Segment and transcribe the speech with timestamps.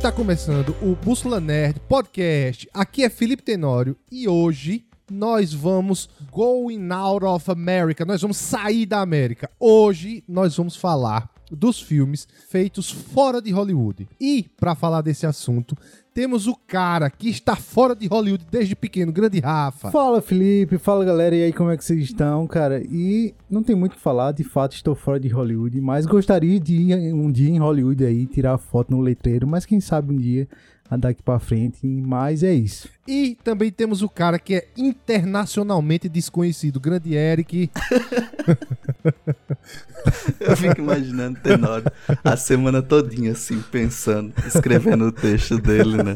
[0.00, 2.66] está começando o Bússola Nerd Podcast.
[2.72, 8.02] Aqui é Felipe Tenório e hoje nós vamos going out of America.
[8.06, 9.50] Nós vamos sair da América.
[9.60, 14.08] Hoje nós vamos falar dos filmes feitos fora de Hollywood.
[14.20, 15.76] E para falar desse assunto,
[16.12, 19.90] temos o cara que está fora de Hollywood desde pequeno, grande Rafa.
[19.90, 22.82] Fala Felipe, fala galera, e aí como é que vocês estão, cara?
[22.82, 26.58] E não tem muito o que falar, de fato estou fora de Hollywood, mas gostaria
[26.58, 30.16] de ir um dia em Hollywood aí, tirar foto no letreiro, mas quem sabe um
[30.16, 30.48] dia
[30.98, 32.88] daqui pra frente, mas é isso.
[33.10, 37.68] E também temos o cara que é internacionalmente desconhecido, grande Eric.
[40.38, 41.90] Eu fico imaginando o Tenório
[42.24, 46.14] a semana todinha assim, pensando, escrevendo o texto dele, né?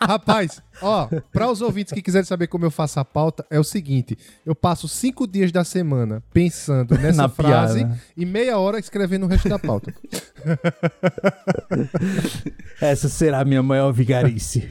[0.00, 3.64] Rapaz, ó, para os ouvintes que quiserem saber como eu faço a pauta, é o
[3.64, 8.00] seguinte: eu passo cinco dias da semana pensando nessa Na frase piada.
[8.16, 9.92] e meia hora escrevendo o resto da pauta.
[12.80, 14.68] Essa será a minha maior vigarice.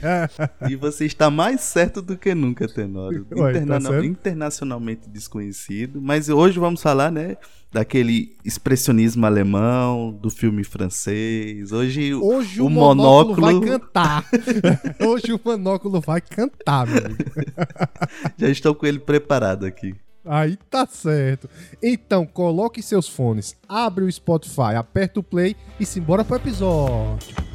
[0.67, 3.25] E você está mais certo do que nunca, Tenório.
[3.33, 6.01] Tá internacionalmente desconhecido.
[6.01, 7.37] Mas hoje vamos falar, né?
[7.71, 11.71] Daquele expressionismo alemão, do filme francês.
[11.71, 14.25] Hoje, o- Hoje o, o monóculo, vai monóculo- cantar.
[14.99, 17.23] Hoje o monóculo vai cantar, meu amigo.
[18.37, 19.95] já estou com ele preparado aqui.
[20.25, 21.49] Aí tá certo.
[21.81, 27.48] Então, coloque seus fones, abre o Spotify, aperta o play e simbora pro episódio.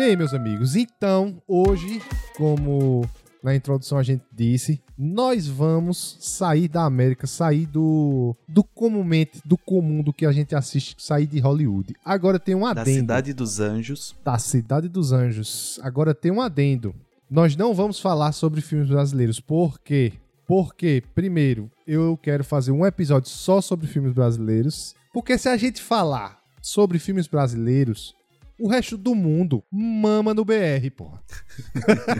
[0.00, 2.00] Bem, meus amigos, então hoje,
[2.34, 3.04] como
[3.42, 9.58] na introdução a gente disse, nós vamos sair da América, sair do, do comumente, do
[9.58, 11.94] comum do que a gente assiste, sair de Hollywood.
[12.02, 12.96] Agora tem um Da adendo.
[12.96, 14.16] Cidade dos Anjos.
[14.24, 15.78] Da Cidade dos Anjos.
[15.82, 16.94] Agora tem um adendo.
[17.30, 19.38] Nós não vamos falar sobre filmes brasileiros.
[19.38, 20.14] Por quê?
[20.46, 24.94] Porque, primeiro, eu quero fazer um episódio só sobre filmes brasileiros.
[25.12, 28.14] Porque se a gente falar sobre filmes brasileiros,
[28.60, 31.22] o resto do mundo mama no BR, porra.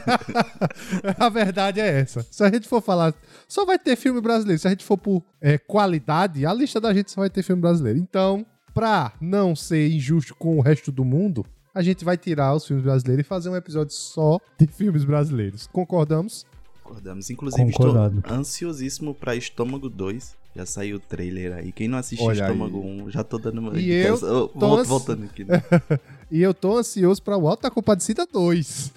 [1.18, 2.26] a verdade é essa.
[2.30, 3.14] Se a gente for falar,
[3.46, 4.58] só vai ter filme brasileiro.
[4.58, 7.60] Se a gente for por é, qualidade, a lista da gente só vai ter filme
[7.60, 7.98] brasileiro.
[7.98, 12.66] Então, pra não ser injusto com o resto do mundo, a gente vai tirar os
[12.66, 15.66] filmes brasileiros e fazer um episódio só de filmes brasileiros.
[15.66, 16.46] Concordamos?
[16.82, 17.30] Concordamos.
[17.30, 18.18] Inclusive, Concordado.
[18.18, 20.40] estou ansiosíssimo pra Estômago 2.
[20.56, 21.70] Já saiu o trailer aí.
[21.70, 24.18] Quem não assistiu Olha Estômago 1, já tô dando uma E eu
[24.48, 25.62] tô voltando aqui, né?
[26.30, 28.92] E eu tô ansioso pra o Alto da Compadecida 2.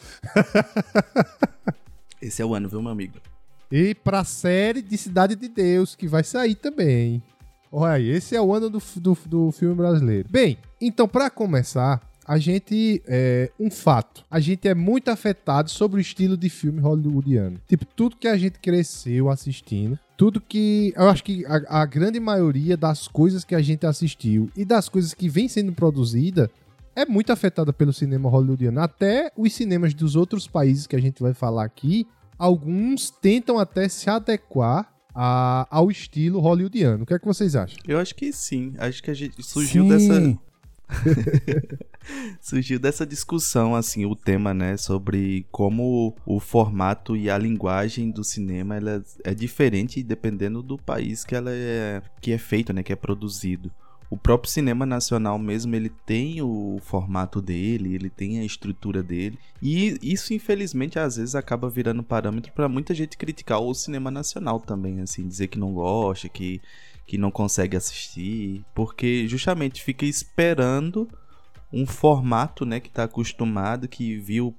[2.22, 3.16] Esse é o ano, viu, meu amigo?
[3.72, 7.24] E pra série de Cidade de Deus, que vai sair também.
[7.72, 10.30] Olha aí, esse é o ano do, do, do filme brasileiro.
[10.30, 13.02] Bem, então pra começar, a gente.
[13.08, 14.24] É, um fato.
[14.30, 17.60] A gente é muito afetado sobre o estilo de filme hollywoodiano.
[17.68, 19.98] Tipo, tudo que a gente cresceu assistindo.
[20.16, 20.94] Tudo que.
[20.96, 24.88] Eu acho que a, a grande maioria das coisas que a gente assistiu e das
[24.88, 26.50] coisas que vem sendo produzida
[26.96, 28.80] é muito afetada pelo cinema hollywoodiano.
[28.82, 33.88] Até os cinemas dos outros países que a gente vai falar aqui, alguns tentam até
[33.90, 37.04] se adequar a- ao estilo hollywoodiano.
[37.04, 37.78] O que é que vocês acham?
[37.88, 38.74] Eu acho que sim.
[38.78, 39.90] Acho que a gente surgiu Sim.
[39.90, 40.40] dessa
[42.42, 48.24] surgiu dessa discussão assim, o tema, né, sobre como o formato e a linguagem do
[48.24, 52.92] cinema ela é diferente dependendo do país que ela é que é feito, né, que
[52.94, 53.72] é produzido.
[54.10, 59.40] O próprio cinema nacional mesmo, ele tem o formato dele, ele tem a estrutura dele.
[59.62, 64.60] E isso, infelizmente, às vezes acaba virando parâmetro para muita gente criticar o cinema nacional
[64.60, 66.62] também, assim, dizer que não gosta, que,
[67.08, 71.10] que não consegue assistir, porque justamente fica esperando
[71.72, 74.56] um formato, né, que tá acostumado, que viu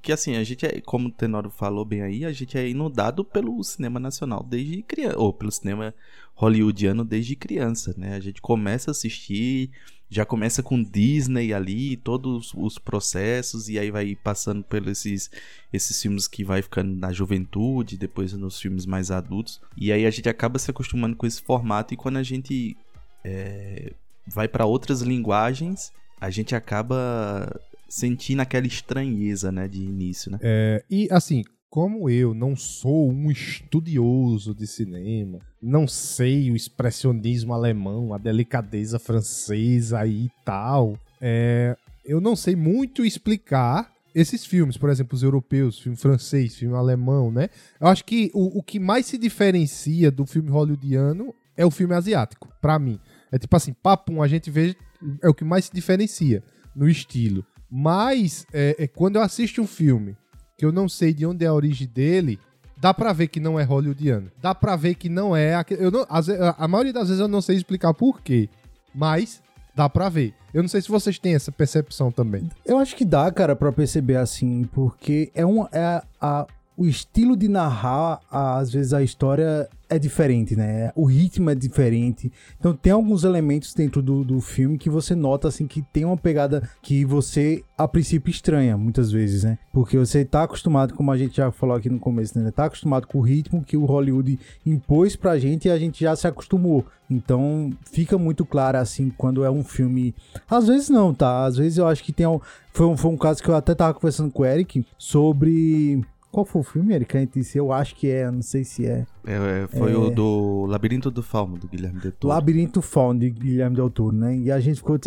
[0.00, 3.24] que assim, a gente é, como o Tenório falou bem aí, a gente é inundado
[3.24, 5.94] pelo cinema nacional desde criança, ou pelo cinema
[6.34, 8.14] hollywoodiano desde criança, né?
[8.14, 9.70] A gente começa a assistir,
[10.08, 15.30] já começa com Disney ali, todos os processos, e aí vai passando pelos esses,
[15.70, 20.10] esses filmes que vai ficando na juventude, depois nos filmes mais adultos, e aí a
[20.10, 22.74] gente acaba se acostumando com esse formato, e quando a gente
[23.22, 23.92] é,
[24.26, 30.38] vai para outras linguagens, a gente acaba sentindo aquela estranheza, né, de início, né?
[30.42, 37.52] É, e assim, como eu não sou um estudioso de cinema, não sei o expressionismo
[37.52, 44.90] alemão, a delicadeza francesa e tal, é, eu não sei muito explicar esses filmes, por
[44.90, 47.48] exemplo, os europeus, filme francês, filme alemão, né?
[47.80, 51.94] Eu acho que o, o que mais se diferencia do filme hollywoodiano é o filme
[51.94, 52.98] asiático, pra mim.
[53.30, 54.74] É tipo assim, papum, a gente vê,
[55.22, 56.42] é o que mais se diferencia
[56.74, 57.44] no estilo.
[57.70, 60.16] Mas, é, é quando eu assisto um filme
[60.56, 62.38] que eu não sei de onde é a origem dele,
[62.76, 64.30] dá pra ver que não é hollywoodiano.
[64.40, 65.54] Dá pra ver que não é.
[65.70, 68.48] Eu não, vezes, a maioria das vezes eu não sei explicar por quê,
[68.94, 69.42] mas
[69.74, 70.34] dá pra ver.
[70.52, 72.50] Eu não sei se vocês têm essa percepção também.
[72.64, 76.46] Eu acho que dá, cara, pra perceber assim, porque é, um, é a, a
[76.78, 80.92] o estilo de narrar, às vezes, a história é diferente, né?
[80.94, 82.30] O ritmo é diferente.
[82.56, 86.16] Então tem alguns elementos dentro do, do filme que você nota, assim, que tem uma
[86.16, 89.58] pegada que você, a princípio, estranha, muitas vezes, né?
[89.72, 92.48] Porque você tá acostumado, como a gente já falou aqui no começo, né?
[92.52, 96.14] Tá acostumado com o ritmo que o Hollywood impôs pra gente e a gente já
[96.14, 96.86] se acostumou.
[97.10, 100.14] Então fica muito claro, assim, quando é um filme...
[100.48, 101.44] Às vezes não, tá?
[101.44, 102.24] Às vezes eu acho que tem...
[102.24, 102.38] Um...
[102.72, 106.44] Foi, um, foi um caso que eu até tava conversando com o Eric sobre qual
[106.44, 107.28] foi o filme, Eric?
[107.54, 109.06] Eu acho que é, não sei se é.
[109.26, 109.96] é, é foi é...
[109.96, 112.34] o do Labirinto do Fauno, do Guilherme Del Toro.
[112.34, 114.36] Labirinto Fauno, de Guilherme Del Toro, né?
[114.36, 114.98] E a gente ficou...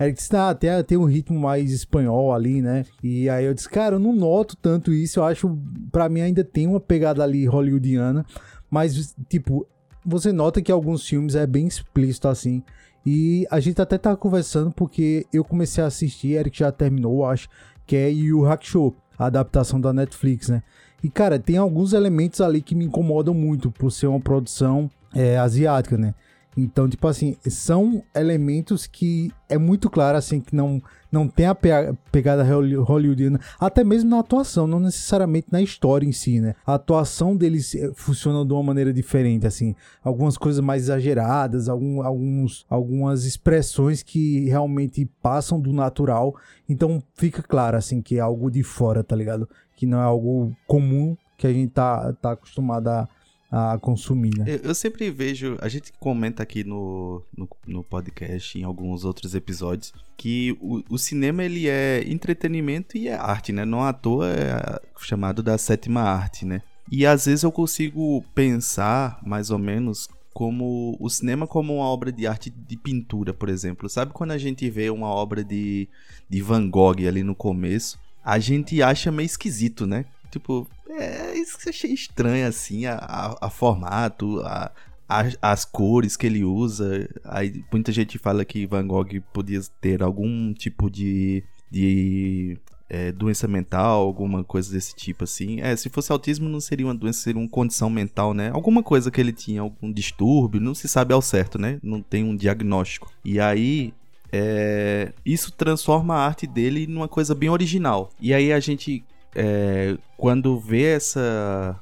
[0.00, 2.84] Eric disse, ah, tem, tem um ritmo mais espanhol ali, né?
[3.02, 5.58] E aí eu disse, cara, eu não noto tanto isso, eu acho...
[5.90, 8.24] Pra mim ainda tem uma pegada ali hollywoodiana,
[8.70, 9.66] mas, tipo,
[10.06, 12.62] você nota que alguns filmes é bem explícito assim.
[13.04, 17.48] E a gente até tá conversando porque eu comecei a assistir, Eric já terminou, acho,
[17.86, 20.62] que é Yu Hakusho a adaptação da Netflix, né?
[21.02, 25.38] E, cara, tem alguns elementos ali que me incomodam muito por ser uma produção é,
[25.38, 26.14] asiática, né?
[26.60, 31.54] Então, tipo assim, são elementos que é muito claro, assim, que não, não tem a
[31.54, 36.56] pegada hollywoodiana, até mesmo na atuação, não necessariamente na história em si, né?
[36.66, 39.72] A atuação deles eh, funciona de uma maneira diferente, assim,
[40.02, 46.34] algumas coisas mais exageradas, algum, alguns, algumas expressões que realmente passam do natural,
[46.68, 49.48] então fica claro, assim, que é algo de fora, tá ligado?
[49.76, 53.08] Que não é algo comum que a gente tá, tá acostumado a
[53.50, 54.44] a consumir, né?
[54.46, 59.34] Eu, eu, sempre vejo, a gente comenta aqui no, no, no podcast, em alguns outros
[59.34, 63.64] episódios, que o, o, cinema ele é entretenimento e é arte, né?
[63.64, 66.62] Não à toa é chamado da sétima arte, né?
[66.90, 72.12] E às vezes eu consigo pensar, mais ou menos, como o cinema como uma obra
[72.12, 73.88] de arte de pintura, por exemplo.
[73.88, 75.88] Sabe quando a gente vê uma obra de,
[76.28, 77.98] de Van Gogh ali no começo?
[78.24, 80.04] A gente acha meio esquisito, né?
[80.30, 84.72] Tipo, é isso que eu achei estranho, assim, a, a, a formato, a,
[85.08, 87.08] a, as cores que ele usa.
[87.24, 92.58] Aí muita gente fala que Van Gogh podia ter algum tipo de, de
[92.88, 95.60] é, doença mental, alguma coisa desse tipo, assim.
[95.60, 98.50] É, se fosse autismo não seria uma doença, seria uma condição mental, né?
[98.52, 101.78] Alguma coisa que ele tinha, algum distúrbio, não se sabe ao certo, né?
[101.82, 103.12] Não tem um diagnóstico.
[103.24, 103.92] E aí,
[104.32, 108.10] é, isso transforma a arte dele numa coisa bem original.
[108.20, 109.04] E aí a gente
[109.38, 111.80] é, quando vê essa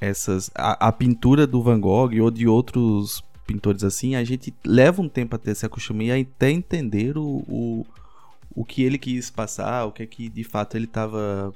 [0.00, 5.02] essas a, a, pintura do Van Gogh ou de outros pintores assim, a gente leva
[5.02, 7.86] um tempo até se acostumar e até entender o, o,
[8.54, 11.52] o que ele quis passar, o que é que de fato ele estava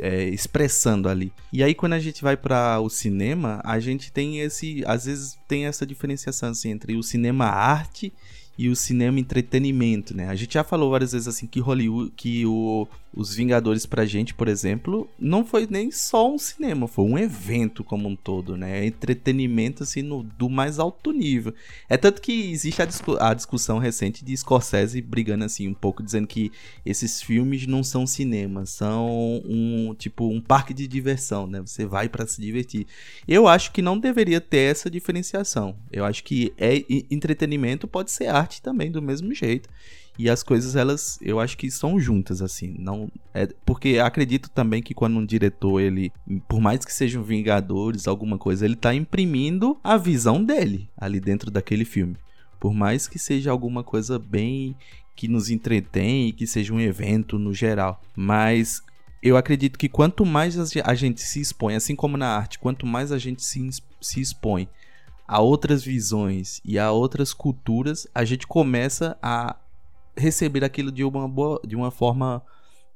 [0.00, 1.32] é, expressando ali.
[1.52, 5.38] E aí quando a gente vai para o cinema, a gente tem esse, às vezes
[5.46, 8.12] tem essa diferenciação assim, entre o cinema arte
[8.58, 10.28] e o cinema entretenimento, né?
[10.28, 14.34] A gente já falou várias vezes assim que Hollywood, que o, os Vingadores pra gente,
[14.34, 18.84] por exemplo, não foi nem só um cinema, foi um evento como um todo, né?
[18.86, 21.54] Entretenimento assim no, do mais alto nível.
[21.88, 26.02] É tanto que existe a, discu a discussão recente de Scorsese brigando assim um pouco
[26.02, 26.52] dizendo que
[26.86, 31.60] esses filmes não são cinema, são um tipo um parque de diversão, né?
[31.60, 32.86] Você vai para se divertir.
[33.26, 35.76] Eu acho que não deveria ter essa diferenciação.
[35.90, 39.68] Eu acho que é entretenimento pode ser arte arte também do mesmo jeito.
[40.18, 42.74] E as coisas, elas, eu acho que são juntas, assim.
[42.78, 46.12] não é Porque acredito também que quando um diretor, ele,
[46.46, 51.50] por mais que sejam Vingadores, alguma coisa, ele tá imprimindo a visão dele ali dentro
[51.50, 52.16] daquele filme.
[52.60, 54.76] Por mais que seja alguma coisa bem
[55.16, 58.00] que nos entretém e que seja um evento no geral.
[58.14, 58.82] Mas
[59.22, 63.12] eu acredito que quanto mais a gente se expõe, assim como na arte, quanto mais
[63.12, 63.68] a gente se,
[64.00, 64.68] se expõe
[65.26, 69.56] a outras visões e a outras culturas, a gente começa a
[70.16, 72.42] receber aquilo de uma boa, de uma forma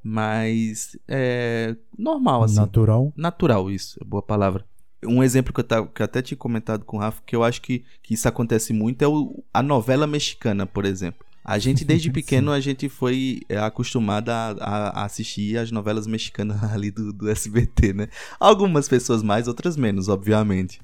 [0.02, 2.56] mais é, normal, assim.
[2.56, 3.12] Natural.
[3.16, 4.64] Natural, isso, é boa palavra.
[5.04, 7.44] Um exemplo que eu, tava, que eu até tinha comentado com o Rafa, que eu
[7.44, 11.24] acho que, que isso acontece muito, é o, a novela mexicana, por exemplo.
[11.44, 16.62] A gente, desde pequeno, a gente foi é, acostumado a, a, assistir as novelas mexicanas
[16.72, 18.08] ali do, do SBT, né?
[18.40, 20.80] Algumas pessoas mais, outras menos, obviamente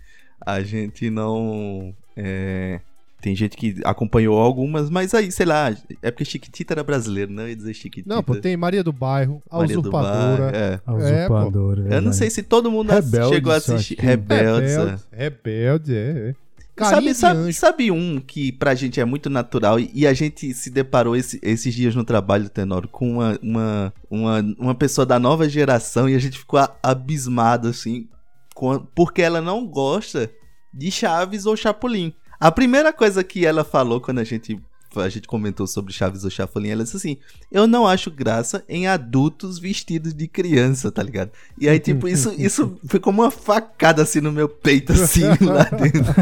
[0.47, 1.95] a gente não.
[2.17, 2.81] É,
[3.23, 7.49] tem gente que acompanhou algumas, mas aí, sei lá, é porque Chiquitita era brasileiro, não
[7.49, 8.13] ia dizer Chiquitita.
[8.13, 10.51] Não, pô, tem Maria do Bairro, a Maria Usurpadora.
[10.51, 10.81] Bairro, é.
[10.85, 11.95] A Usurpadora.
[11.95, 13.97] É, eu não sei se todo mundo Rebelde, chegou a assistir.
[13.99, 14.67] Rebelde.
[14.67, 16.35] Rebelde, Rebelde, é.
[16.75, 20.53] Carinha Sabe, sabe, sabe um que pra gente é muito natural e, e a gente
[20.55, 25.19] se deparou esse- esses dias no trabalho, Tenor, com uma, uma, uma, uma pessoa da
[25.19, 28.09] nova geração e a gente ficou abismado, assim,
[28.55, 30.31] com a- porque ela não gosta
[30.73, 32.15] de Chaves ou Chapolin.
[32.43, 34.61] A primeira coisa que ela falou quando a gente,
[34.97, 37.17] a gente comentou sobre Chaves ou Chapolin, ela disse assim:
[37.53, 41.31] Eu não acho graça em adultos vestidos de criança, tá ligado?
[41.57, 45.63] E aí, tipo, isso, isso foi como uma facada assim no meu peito, assim, lá
[45.71, 46.13] dentro.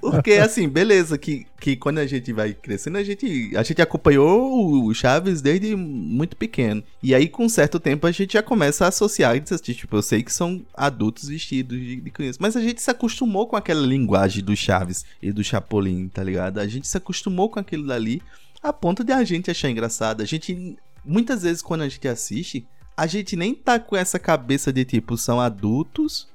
[0.00, 4.84] Porque, assim, beleza, que, que quando a gente vai crescendo, a gente, a gente acompanhou
[4.84, 6.82] o Chaves desde muito pequeno.
[7.02, 9.72] E aí, com um certo tempo, a gente já começa a associar e dizer, assim,
[9.72, 12.38] tipo, eu sei que são adultos vestidos de, de criança.
[12.40, 16.58] Mas a gente se acostumou com aquela linguagem do Chaves e do Chapolin, tá ligado?
[16.58, 18.22] A gente se acostumou com aquilo dali
[18.62, 20.22] a ponto de a gente achar engraçado.
[20.22, 24.72] A gente, muitas vezes, quando a gente assiste, a gente nem tá com essa cabeça
[24.72, 26.28] de, tipo, são adultos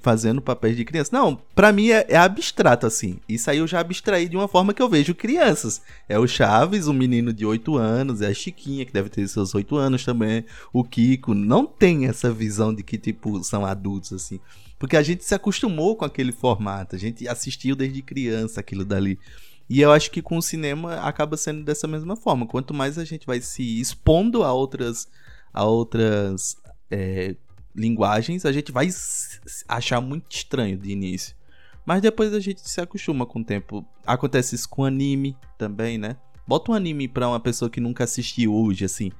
[0.00, 1.10] fazendo papéis de criança.
[1.12, 3.18] Não, pra mim é, é abstrato assim.
[3.28, 5.82] Isso aí eu já abstraí de uma forma que eu vejo crianças.
[6.08, 9.54] É o Chaves, um menino de 8 anos, é a Chiquinha, que deve ter seus
[9.54, 11.34] 8 anos também, o Kiko.
[11.34, 14.40] Não tem essa visão de que, tipo, são adultos assim.
[14.78, 19.18] Porque a gente se acostumou com aquele formato, a gente assistiu desde criança aquilo dali.
[19.68, 22.46] E eu acho que com o cinema acaba sendo dessa mesma forma.
[22.46, 25.06] Quanto mais a gente vai se expondo a outras,
[25.52, 26.56] a outras
[26.90, 27.36] é,
[27.74, 28.88] linguagens, a gente vai
[29.68, 31.34] achar muito estranho de início.
[31.84, 33.84] Mas depois a gente se acostuma com o tempo.
[34.06, 36.16] Acontece isso com anime também, né?
[36.46, 39.10] Bota um anime pra uma pessoa que nunca assistiu hoje, assim.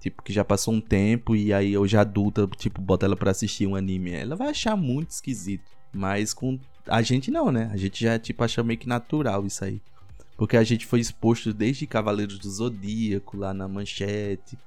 [0.00, 3.66] Tipo, que já passou um tempo e aí hoje adulta, tipo, bota ela pra assistir
[3.66, 4.12] um anime.
[4.12, 5.64] Ela vai achar muito esquisito.
[5.92, 7.70] Mas com a gente não, né?
[7.72, 9.80] A gente já, tipo, acha meio que natural isso aí.
[10.36, 14.58] Porque a gente foi exposto desde Cavaleiros do Zodíaco, lá na manchete,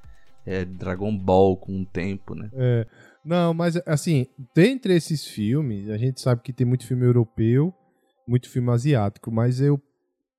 [0.45, 2.49] é, Dragon Ball com o tempo, né?
[2.53, 2.87] É,
[3.23, 7.73] não, mas assim, dentre esses filmes, a gente sabe que tem muito filme europeu,
[8.27, 9.81] muito filme asiático, mas eu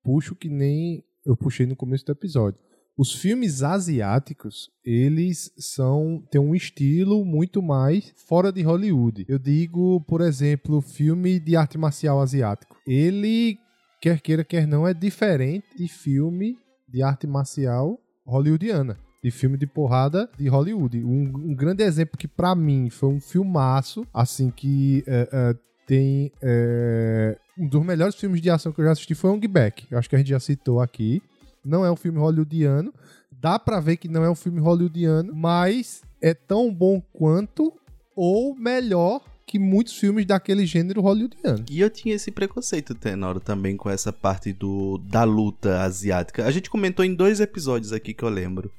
[0.03, 2.59] puxo que nem eu puxei no começo do episódio.
[2.97, 9.25] Os filmes asiáticos, eles são têm um estilo muito mais fora de Hollywood.
[9.29, 12.77] Eu digo, por exemplo, filme de arte marcial asiático.
[12.87, 13.59] Ele
[14.03, 16.59] quer queira quer não é diferente de filme
[16.89, 21.03] de arte marcial hollywoodiana de filme de porrada de Hollywood.
[21.05, 26.33] Um, um grande exemplo que pra mim foi um filmaço, assim, que é, é, tem
[26.41, 29.87] é, um dos melhores filmes de ação que eu já assisti foi Ong Back.
[29.91, 31.23] Eu acho que a gente já citou aqui.
[31.65, 32.93] Não é um filme hollywoodiano.
[33.31, 37.73] Dá pra ver que não é um filme hollywoodiano, mas é tão bom quanto
[38.15, 41.65] ou melhor que muitos filmes daquele gênero hollywoodiano.
[41.69, 46.47] E eu tinha esse preconceito, Tenoro, também com essa parte do, da luta asiática.
[46.47, 48.71] A gente comentou em dois episódios aqui que eu lembro.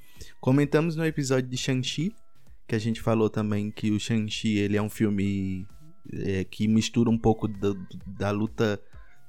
[0.42, 2.16] Comentamos no episódio de Shang-Chi,
[2.68, 5.68] que a gente falou também que o Shang-Chi ele é um filme
[6.12, 7.76] é, que mistura um pouco da,
[8.08, 8.82] da luta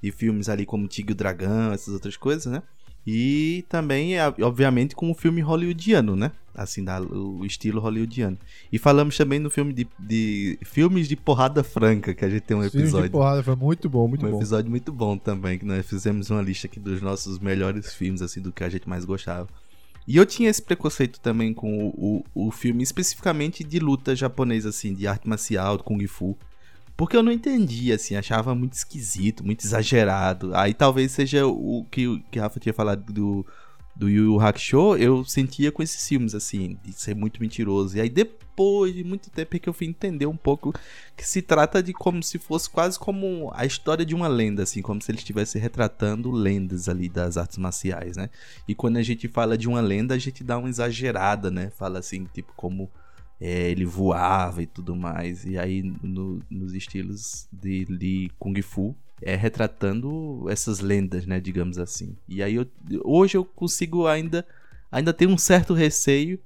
[0.03, 2.63] de filmes ali como Tigre e o Dragão, essas outras coisas, né?
[3.07, 6.33] E também, é, obviamente, com o filme hollywoodiano, né?
[6.55, 8.39] Assim, da, o estilo hollywoodiano.
[8.73, 12.57] E falamos também no filme de, de filmes de porrada franca, que a gente tem
[12.57, 13.11] um Filmes de episódio.
[13.11, 14.37] porrada foi muito bom, muito Um bom.
[14.39, 18.41] episódio muito bom também, que nós fizemos uma lista aqui dos nossos melhores filmes, assim,
[18.41, 19.49] do que a gente mais gostava.
[20.07, 24.71] E eu tinha esse preconceito também com o, o, o filme, especificamente de luta japonesa,
[24.71, 26.37] assim, de arte marcial, de Kung Fu.
[26.97, 30.55] Porque eu não entendia, assim, achava muito esquisito, muito exagerado.
[30.55, 33.47] Aí talvez seja o que o que Rafa tinha falado do,
[33.95, 37.97] do Yu Yu Hakusho, eu sentia com esses filmes, assim, de ser muito mentiroso.
[37.97, 40.73] E aí depois de muito tempo é que eu fui entender um pouco
[41.17, 44.81] que se trata de como se fosse quase como a história de uma lenda, assim,
[44.83, 48.31] como se ele estivesse retratando lendas ali das artes marciais, né?
[48.67, 51.71] E quando a gente fala de uma lenda, a gente dá uma exagerada, né?
[51.71, 52.91] Fala assim, tipo, como
[53.41, 55.45] é, ele voava e tudo mais.
[55.45, 61.41] E aí, no- nos estilos de, de Kung Fu, é retratando essas lendas, né?
[61.41, 62.17] Digamos assim.
[62.29, 62.67] E aí, eu,
[63.05, 64.47] hoje eu consigo ainda,
[64.91, 66.39] ainda ter um certo receio,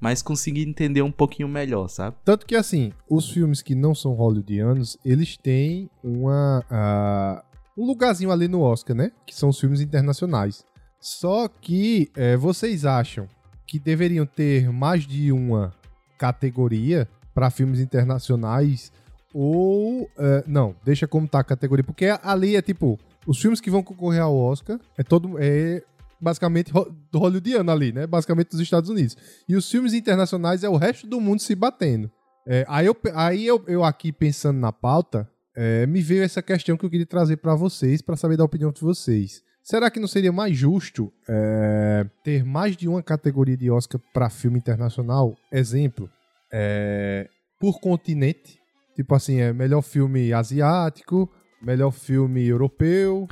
[0.00, 2.16] mas consegui entender um pouquinho melhor, sabe?
[2.24, 7.44] Tanto que, assim, os filmes que não são hollywoodianos, eles têm uma, ah,
[7.76, 9.12] um lugarzinho ali no Oscar, né?
[9.26, 10.64] Que são os filmes internacionais.
[11.00, 13.28] Só que eh, vocês acham
[13.66, 15.74] que deveriam ter mais de uma
[16.16, 18.92] categoria para filmes internacionais
[19.34, 23.68] ou eh, não, deixa como tá a categoria, porque ali é tipo os filmes que
[23.68, 25.82] vão concorrer ao Oscar é todo é
[26.20, 26.72] basicamente
[27.12, 28.06] hollywoodiano ali, né?
[28.06, 29.16] Basicamente dos Estados Unidos.
[29.48, 32.10] E os filmes internacionais é o resto do mundo se batendo.
[32.46, 36.76] É, aí eu, aí eu, eu aqui pensando na pauta, é, me veio essa questão
[36.76, 39.42] que eu queria trazer para vocês, para saber da opinião de vocês.
[39.62, 44.28] Será que não seria mais justo é, ter mais de uma categoria de Oscar para
[44.28, 45.34] filme internacional?
[45.50, 46.08] Exemplo,
[46.52, 48.60] é, por continente.
[48.94, 53.28] Tipo assim, é melhor filme asiático, melhor filme europeu.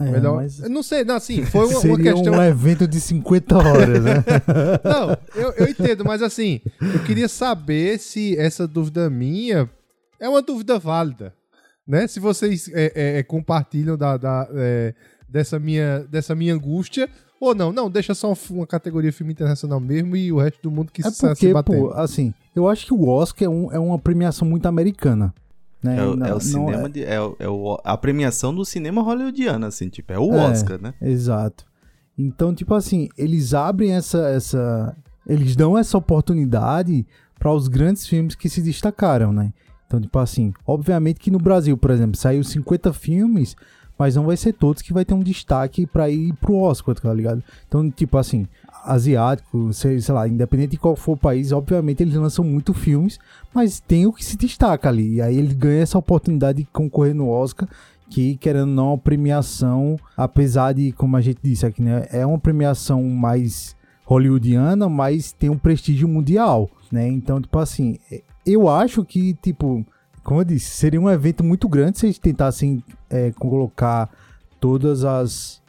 [0.00, 0.36] É, melhor...
[0.36, 2.32] mas Não sei, não, assim, foi uma, uma questão.
[2.34, 4.24] um evento de 50 horas, né?
[4.84, 9.68] Não, eu, eu entendo, mas assim, eu queria saber se essa dúvida minha
[10.20, 11.34] é uma dúvida válida,
[11.86, 12.06] né?
[12.06, 14.94] Se vocês é, é, é, compartilham da, da, é,
[15.28, 17.08] dessa, minha, dessa minha angústia
[17.40, 17.72] ou não.
[17.72, 21.10] Não, deixa só uma categoria filme internacional mesmo e o resto do mundo que É
[21.10, 21.88] se, se porque, batendo.
[21.88, 25.34] pô, assim, eu acho que o Oscar é, um- é uma premiação muito americana.
[25.82, 25.98] Né?
[25.98, 29.00] É, o- Não- é o não cinema, de, é, é o- a premiação do cinema
[29.02, 30.50] hollywoodiano, assim, tipo, é o É.
[30.50, 30.92] Oscar, né?
[31.00, 31.64] Exato.
[32.18, 34.18] Então, tipo assim, eles abrem essa.
[34.28, 37.06] essa eles dão essa oportunidade
[37.38, 39.52] para os grandes filmes que se destacaram, né?
[39.86, 43.54] Então, tipo assim, obviamente que no Brasil, por exemplo, saiu 50 filmes,
[43.98, 47.12] mas não vai ser todos que vai ter um destaque para ir pro Oscar, tá
[47.12, 47.42] ligado?
[47.66, 48.46] Então, tipo assim,
[48.84, 53.18] asiático, sei, sei lá, independente de qual for o país, obviamente eles lançam muito filmes,
[53.52, 55.14] mas tem o que se destaca ali.
[55.14, 57.68] E aí ele ganha essa oportunidade de concorrer no Oscar
[58.08, 62.24] que, querendo ou não, a premiação, apesar de, como a gente disse aqui, né, é
[62.24, 63.76] uma premiação mais
[64.06, 67.06] hollywoodiana, mas tem um prestígio mundial, né?
[67.06, 67.98] Então, tipo assim,
[68.46, 69.84] eu acho que, tipo,
[70.28, 74.10] como eu disse, seria um evento muito grande se eles tentassem é, colocar
[74.60, 75.62] todas as.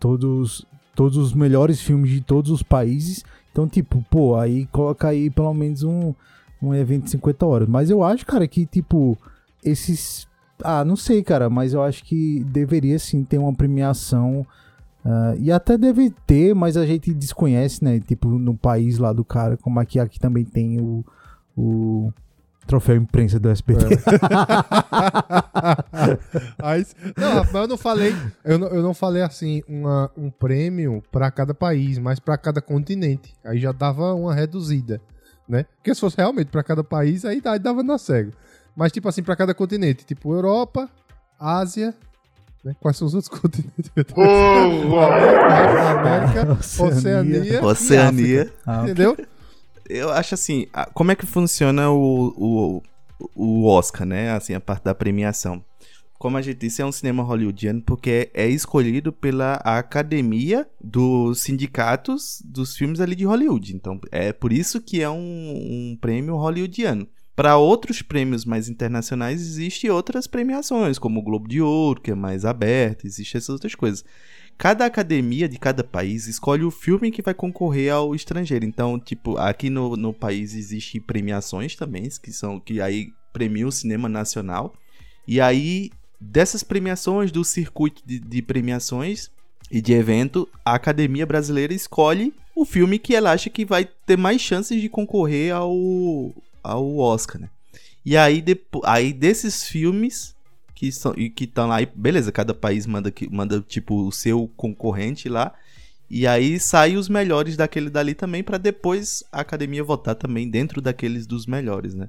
[0.00, 3.22] todos, todos os melhores filmes de todos os países.
[3.52, 6.14] Então, tipo, pô, aí coloca aí pelo menos um,
[6.62, 7.68] um evento de 50 horas.
[7.68, 9.18] Mas eu acho, cara, que, tipo,
[9.62, 10.26] esses.
[10.64, 14.46] Ah, não sei, cara, mas eu acho que deveria sim ter uma premiação.
[15.04, 18.00] ah, e até deve ter, mas a gente desconhece, né?
[18.00, 21.04] Tipo, no país lá do cara, como aqui, aqui também tem o,
[21.54, 22.10] o
[22.66, 23.86] troféu imprensa do SBT.
[26.62, 31.02] Aí- não, Rafael, eu não falei, eu não, eu não falei assim uma- um prêmio
[31.10, 33.34] pra cada país, mas pra cada continente.
[33.44, 35.00] Aí já dava uma reduzida,
[35.48, 35.64] né?
[35.76, 38.32] Porque se fosse realmente pra cada país, aí, aí dava na cego.
[38.74, 40.88] Mas tipo assim, pra cada continente, tipo Europa,
[41.38, 41.94] Ásia,
[42.64, 42.74] né?
[42.80, 43.90] Quais são os outros continentes?
[45.96, 46.92] América, Oceania.
[46.92, 48.52] Oceania, Oceania.
[48.66, 49.16] Ah, África, entendeu?
[49.88, 52.82] Eu acho assim, como é que funciona o, o,
[53.34, 54.30] o Oscar, né?
[54.30, 55.64] Assim, a parte da premiação.
[56.18, 62.42] Como a gente disse, é um cinema hollywoodiano porque é escolhido pela academia dos sindicatos
[62.44, 63.76] dos filmes ali de Hollywood.
[63.76, 65.14] Então, é por isso que é um,
[65.92, 67.06] um prêmio hollywoodiano.
[67.34, 72.14] Para outros prêmios mais internacionais, existem outras premiações, como o Globo de Ouro, que é
[72.14, 74.02] mais aberto, existem essas outras coisas.
[74.58, 78.64] Cada academia de cada país escolhe o filme que vai concorrer ao estrangeiro.
[78.64, 83.72] Então, tipo, aqui no, no país existem premiações também, que são que aí premiam o
[83.72, 84.74] cinema nacional.
[85.28, 85.90] E aí,
[86.20, 89.30] dessas premiações, do circuito de, de premiações
[89.70, 94.16] e de evento, a Academia Brasileira escolhe o filme que ela acha que vai ter
[94.16, 97.50] mais chances de concorrer ao, ao Oscar, né?
[98.04, 100.35] E aí, depo- aí desses filmes
[100.76, 104.48] que são e que estão lá, e beleza, cada país manda manda tipo o seu
[104.56, 105.52] concorrente lá.
[106.08, 110.80] E aí sai os melhores daquele dali também pra depois a academia votar também dentro
[110.80, 112.08] daqueles dos melhores, né?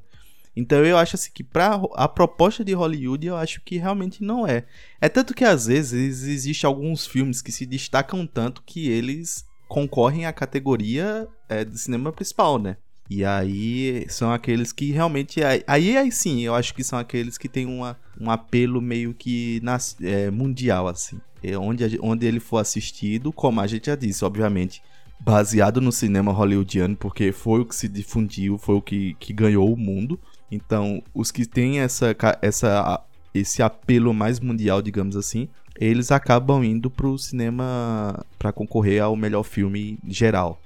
[0.56, 4.46] Então eu acho assim que para a proposta de Hollywood eu acho que realmente não
[4.46, 4.66] é.
[5.00, 10.26] É tanto que às vezes existe alguns filmes que se destacam tanto que eles concorrem
[10.26, 12.78] à categoria é, de cinema principal, né?
[13.10, 15.42] E aí são aqueles que realmente.
[15.44, 19.60] Aí, aí, sim, eu acho que são aqueles que têm uma, um apelo meio que
[19.64, 21.20] nas- é, mundial, assim.
[21.44, 24.82] É onde, onde ele for assistido, como a gente já disse, obviamente,
[25.20, 29.72] baseado no cinema hollywoodiano, porque foi o que se difundiu, foi o que, que ganhou
[29.72, 30.20] o mundo.
[30.52, 33.02] Então, os que têm essa, essa,
[33.34, 35.48] esse apelo mais mundial, digamos assim,
[35.80, 40.60] eles acabam indo pro cinema para concorrer ao melhor filme geral.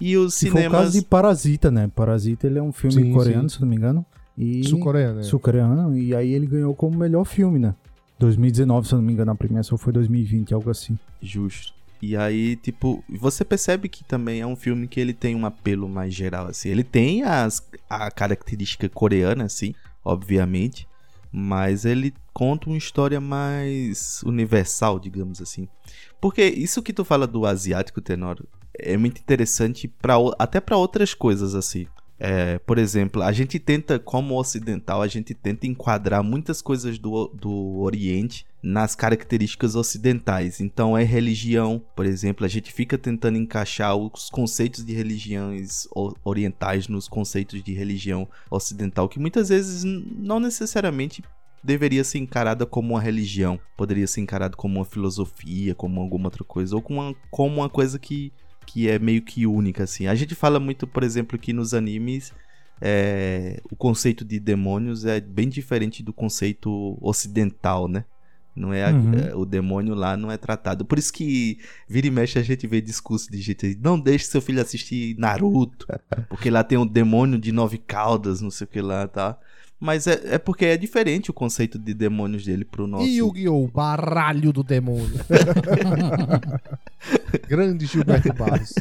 [0.00, 0.80] E os Se for o cinemas.
[0.80, 1.90] caso de Parasita, né?
[1.94, 3.56] Parasita ele é um filme Sim, coreano, sim.
[3.56, 4.04] se não me engano.
[4.36, 4.64] E...
[4.64, 5.22] Sul-coreano, né?
[5.22, 5.96] Sul-coreano.
[5.96, 7.74] E aí ele ganhou como melhor filme, né?
[8.18, 10.98] 2019, se eu não me engano, a premiação foi 2020, algo assim.
[11.20, 11.74] Justo.
[12.00, 15.88] E aí, tipo, você percebe que também é um filme que ele tem um apelo
[15.88, 16.68] mais geral, assim.
[16.68, 20.86] Ele tem as, a característica coreana, assim, obviamente,
[21.32, 25.68] mas ele conta uma história mais universal, digamos assim.
[26.20, 28.42] Porque isso que tu fala do asiático, Tenor,
[28.78, 31.86] é muito interessante pra, o- até para outras coisas, assim.
[32.18, 37.28] É, por exemplo, a gente tenta, como ocidental, a gente tenta enquadrar muitas coisas do,
[37.28, 40.58] do Oriente nas características ocidentais.
[40.58, 45.86] Então, é religião, por exemplo, a gente fica tentando encaixar os conceitos de religiões
[46.24, 51.22] orientais nos conceitos de religião ocidental, que muitas vezes não necessariamente
[51.62, 56.44] deveria ser encarada como uma religião, poderia ser encarado como uma filosofia, como alguma outra
[56.44, 58.32] coisa, ou como uma, como uma coisa que
[58.66, 60.06] que é meio que única, assim.
[60.06, 62.32] A gente fala muito, por exemplo, que nos animes
[62.80, 68.04] é, o conceito de demônios é bem diferente do conceito ocidental, né?
[68.54, 69.14] Não é, a- Uhum.
[69.14, 70.84] é, o demônio lá não é tratado.
[70.84, 74.26] Por isso que vira e mexe a gente vê discurso de gente aí, não deixe
[74.26, 75.86] seu filho assistir Naruto,
[76.28, 79.38] porque lá tem um demônio de nove caudas, não sei o que lá, tá?
[79.78, 83.04] Mas é, é porque é diferente o conceito de demônios dele pro nosso.
[83.04, 83.68] E Yu-Gi-Oh!
[83.68, 85.20] Baralho do demônio.
[87.46, 88.72] Grande Gilberto Barros.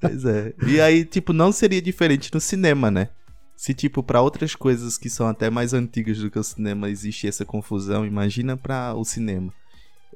[0.00, 0.54] Pois é.
[0.66, 3.08] E aí, tipo, não seria diferente no cinema, né?
[3.54, 7.28] Se, tipo, pra outras coisas que são até mais antigas do que o cinema existe
[7.28, 9.52] essa confusão, imagina pra o cinema.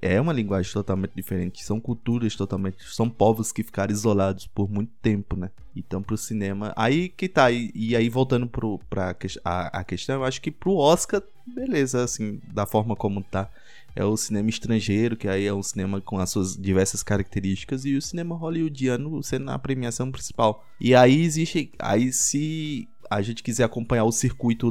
[0.01, 4.93] É uma linguagem totalmente diferente, são culturas totalmente, são povos que ficaram isolados por muito
[5.01, 5.51] tempo, né?
[5.75, 10.17] Então pro cinema, aí que tá, e, e aí voltando pro, pra a, a questão,
[10.17, 13.51] eu acho que pro Oscar, beleza, assim, da forma como tá.
[13.95, 17.97] É o cinema estrangeiro, que aí é um cinema com as suas diversas características, e
[17.97, 20.67] o cinema hollywoodiano sendo a premiação principal.
[20.79, 24.71] E aí existe, aí se a gente quiser acompanhar o circuito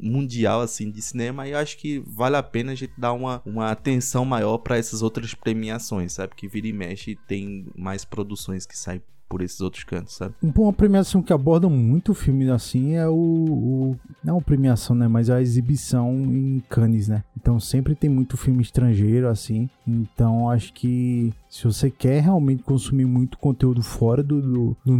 [0.00, 3.70] mundial assim de cinema, eu acho que vale a pena a gente dar uma, uma
[3.70, 6.34] atenção maior pra essas outras premiações, sabe?
[6.34, 9.02] Que vira e mexe tem mais produções que saem
[9.32, 10.34] por esses outros cantos, sabe?
[10.42, 15.08] Uma premiação que aborda muito filme assim é o, o- Não premiação, né?
[15.08, 17.24] Mas a exibição em Cannes, né?
[17.34, 19.70] Então sempre tem muito filme estrangeiro assim.
[19.88, 24.96] Então acho que se você quer realmente consumir muito conteúdo fora do, do, do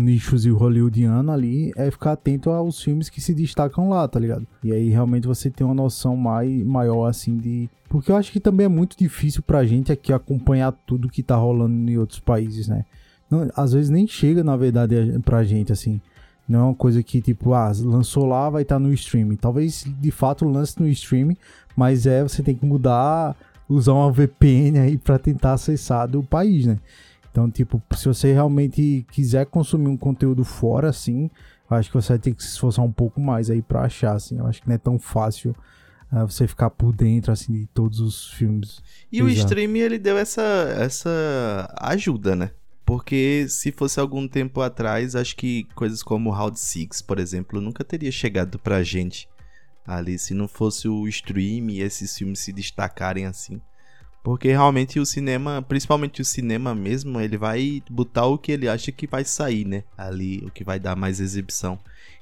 [0.56, 4.46] hollywoodiano ali, é ficar atento aos filmes que se destacam lá, tá ligado?
[4.64, 7.68] E aí realmente você tem uma noção mai, maior assim de.
[7.90, 11.36] Porque eu acho que também é muito difícil pra gente aqui acompanhar tudo que tá
[11.36, 12.86] rolando em outros países, né?
[13.32, 15.98] Não, às vezes nem chega, na verdade, pra gente, assim.
[16.46, 19.36] Não é uma coisa que, tipo, ah, lançou lá, vai estar no streaming.
[19.36, 21.36] Talvez, de fato, lance no streaming,
[21.74, 23.34] mas é, você tem que mudar,
[23.66, 26.78] usar uma VPN aí pra tentar acessar do país, né?
[27.30, 31.30] Então, tipo, se você realmente quiser consumir um conteúdo fora, assim,
[31.70, 34.14] eu acho que você vai ter que se esforçar um pouco mais aí pra achar,
[34.14, 34.36] assim.
[34.36, 35.56] Eu acho que não é tão fácil
[36.10, 38.82] ah, você ficar por dentro, assim, de todos os filmes.
[39.10, 39.46] E o Exato.
[39.46, 40.42] streaming ele deu essa,
[40.76, 42.50] essa ajuda, né?
[42.92, 47.82] Porque se fosse algum tempo atrás, acho que coisas como Round Six, por exemplo, nunca
[47.82, 49.26] teria chegado pra gente
[49.86, 53.62] ali se não fosse o stream e esses filmes se destacarem assim.
[54.22, 58.92] Porque realmente o cinema, principalmente o cinema mesmo, ele vai botar o que ele acha
[58.92, 59.84] que vai sair, né?
[59.96, 61.78] Ali, o que vai dar mais exibição.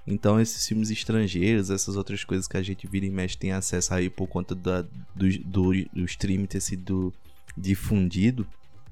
[0.07, 3.93] Então esses filmes estrangeiros, essas outras coisas que a gente vira e mexe tem acesso
[3.93, 7.13] aí por conta da, do, do, do stream ter sido
[7.59, 8.47] difundido,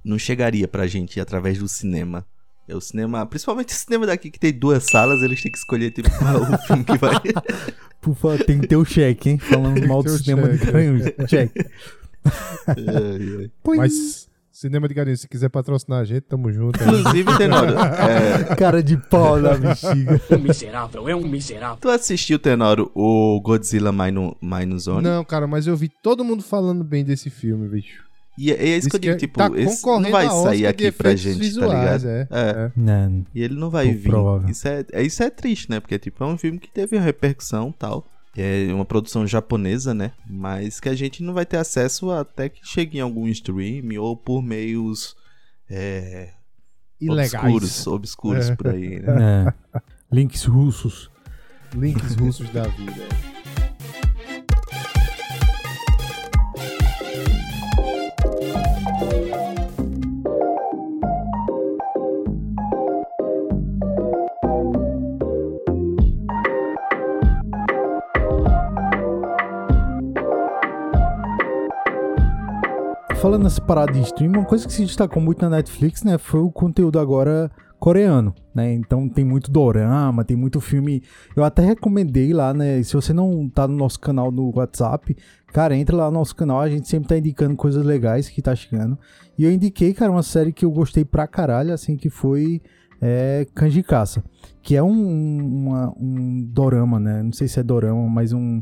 [0.05, 2.25] não chegaria pra gente através do cinema.
[2.69, 5.91] É o cinema, principalmente o cinema daqui que tem duas salas, eles têm que escolher
[5.91, 7.15] tipo qual o filme que vai.
[8.01, 9.39] Por favor, tem que ter o cheque, hein?
[9.39, 10.73] Falando mal do cinema de cheque.
[10.73, 11.03] Garanhuns.
[11.29, 11.67] Cheque.
[12.67, 12.85] Ai,
[13.67, 13.77] ai.
[13.77, 16.79] Mas, cinema de Galinha, se quiser patrocinar a gente, tamo junto.
[16.83, 20.21] Inclusive, Tenório, é, Cara de pau na bexiga.
[20.31, 21.79] Um miserável, é um miserável.
[21.81, 25.03] tu assistiu, Tenório, o Godzilla Minu- Minus One?
[25.03, 28.05] Não, cara, mas eu vi todo mundo falando bem desse filme, bicho.
[28.41, 31.15] E é, é isso que eu digo, tipo, tá esse não vai sair aqui pra
[31.17, 32.07] gente, visuais, tá ligado?
[32.09, 32.71] É, É.
[32.91, 33.11] é.
[33.35, 34.09] E ele não vai vir.
[34.11, 34.49] provável.
[34.49, 35.81] Isso é, é- isso é triste, né?
[35.81, 38.07] Porque tipo, é um filme que teve uma repercussão e tal.
[38.37, 40.13] É uma produção japonesa, né?
[40.31, 44.17] Mas que a gente não vai ter acesso até que chegue em algum stream ou
[44.17, 45.17] por meios
[45.69, 46.31] é,
[47.01, 47.35] Ilegais.
[47.35, 48.55] obscuros, obscuros É.
[48.55, 49.53] por aí, né?
[49.75, 49.81] É.
[50.13, 51.11] Links russos.
[51.75, 53.03] Links russos da vida.
[73.21, 76.41] Falando nessa parada de stream, uma coisa que se destacou muito na Netflix, né, foi
[76.41, 78.73] o conteúdo agora coreano, né?
[78.75, 81.03] Então tem muito dorama, tem muito filme.
[81.37, 82.83] Eu até recomendei lá, né?
[82.83, 85.17] Se você não tá no nosso canal no WhatsApp,
[85.53, 88.55] cara, entra lá no nosso canal, a gente sempre tá indicando coisas legais que tá
[88.55, 88.99] chegando.
[89.37, 92.61] E eu indiquei, cara, uma série que eu gostei pra caralho, assim, que foi
[93.01, 94.25] é, Kanji Caça,
[94.61, 97.23] que é um, uma- um dorama, né?
[97.23, 98.61] Não sei se é dorama, mas um.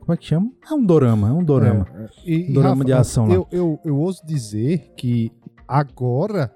[0.00, 0.50] Como é que chama?
[0.70, 1.86] É um dorama, é um dorama.
[1.94, 3.34] É, E, e, Dorama de ação lá.
[3.34, 5.30] Eu, eu, eu ouso dizer que
[5.66, 6.50] agora,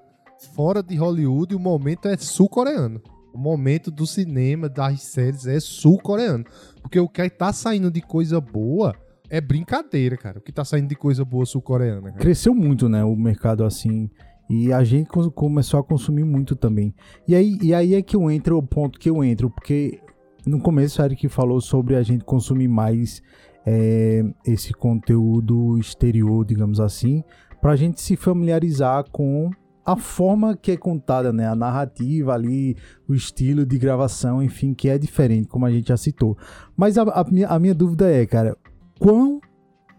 [0.55, 3.01] fora de Hollywood, o momento é sul-coreano.
[3.33, 6.43] O momento do cinema, das séries, é sul-coreano.
[6.81, 8.93] Porque o que tá saindo de coisa boa
[9.29, 10.39] é brincadeira, cara.
[10.39, 14.09] O que tá saindo de coisa boa sul-coreana, cresceu muito, né, o mercado assim.
[14.49, 16.93] E a gente co- começou a consumir muito também.
[17.25, 20.01] E aí, e aí é que eu entro, o ponto que eu entro, porque
[20.45, 23.21] no começo a Eric falou sobre a gente consumir mais
[23.65, 27.23] é, esse conteúdo exterior, digamos assim,
[27.61, 29.51] pra gente se familiarizar com
[29.85, 31.47] a forma que é contada, né?
[31.47, 32.77] A narrativa ali,
[33.07, 36.37] o estilo de gravação, enfim, que é diferente, como a gente já citou.
[36.75, 38.55] Mas a, a minha, a minha dúvida é, cara,
[38.99, 39.41] quão,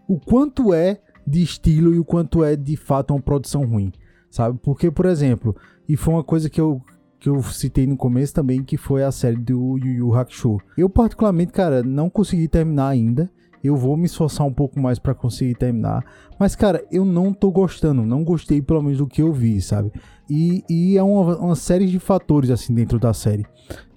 [0.07, 3.91] o quanto é de estilo e o quanto é de fato uma produção ruim,
[4.29, 4.59] sabe?
[4.61, 5.55] Porque, por exemplo,
[5.87, 6.81] e foi uma coisa que eu,
[7.23, 10.57] que eu citei no começo também, que foi a série do Yu Yu Hakusho.
[10.77, 13.31] Eu, particularmente, cara, não consegui terminar ainda.
[13.63, 16.03] Eu vou me esforçar um pouco mais para conseguir terminar.
[16.37, 18.01] Mas, cara, eu não tô gostando.
[18.05, 19.89] Não gostei, pelo menos, do que eu vi, sabe?
[20.29, 23.45] E, e é uma, uma série de fatores, assim, dentro da série.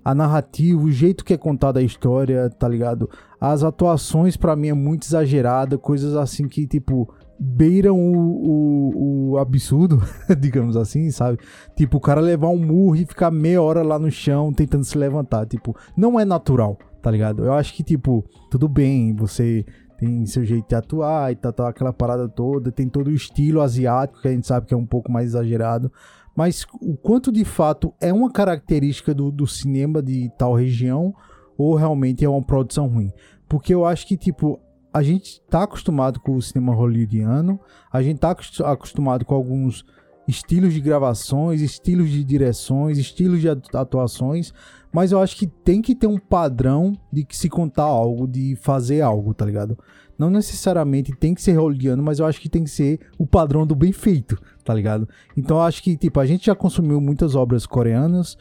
[0.05, 3.11] A narrativa, o jeito que é contada a história, tá ligado?
[3.41, 5.77] As atuações, para mim, é muito exagerada.
[5.77, 10.03] Coisas assim que, tipo, beiram o, o, o, absurdo,
[10.38, 11.38] digamos assim, sabe?
[11.77, 14.96] Tipo, o cara levar um murro e ficar meia hora lá no chão tentando se
[14.96, 15.46] levantar.
[15.46, 17.44] Tipo, não é natural, tá ligado?
[17.44, 19.64] Eu acho que, tipo, tudo bem, você
[19.99, 23.61] tem seu jeito de atuar e tal, tal, aquela parada toda, tem todo o estilo
[23.61, 25.90] asiático que a gente sabe que é um pouco mais exagerado,
[26.37, 31.14] mas o quanto de fato é uma característica do, do cinema de tal região
[31.57, 33.11] ou realmente é uma produção ruim?
[33.49, 34.61] Porque eu acho que, tipo,
[34.97, 37.61] a gente tá acostumado com o cinema hollywoodiano,
[37.93, 39.85] a gente tá acostumado com alguns
[40.27, 44.55] estilos de gravações, estilos de direções, estilos de atuações,
[44.91, 48.57] mas eu acho que tem que ter um padrão de que se contar algo, de
[48.57, 49.79] fazer algo, tá ligado?
[50.19, 53.67] Não necessariamente tem que ser hollywoodiano, mas eu acho que tem que ser o padrão
[53.67, 55.07] do bem feito, tá ligado?
[55.37, 58.39] Então eu acho que, tipo, a gente já consumiu muitas obras coreanas,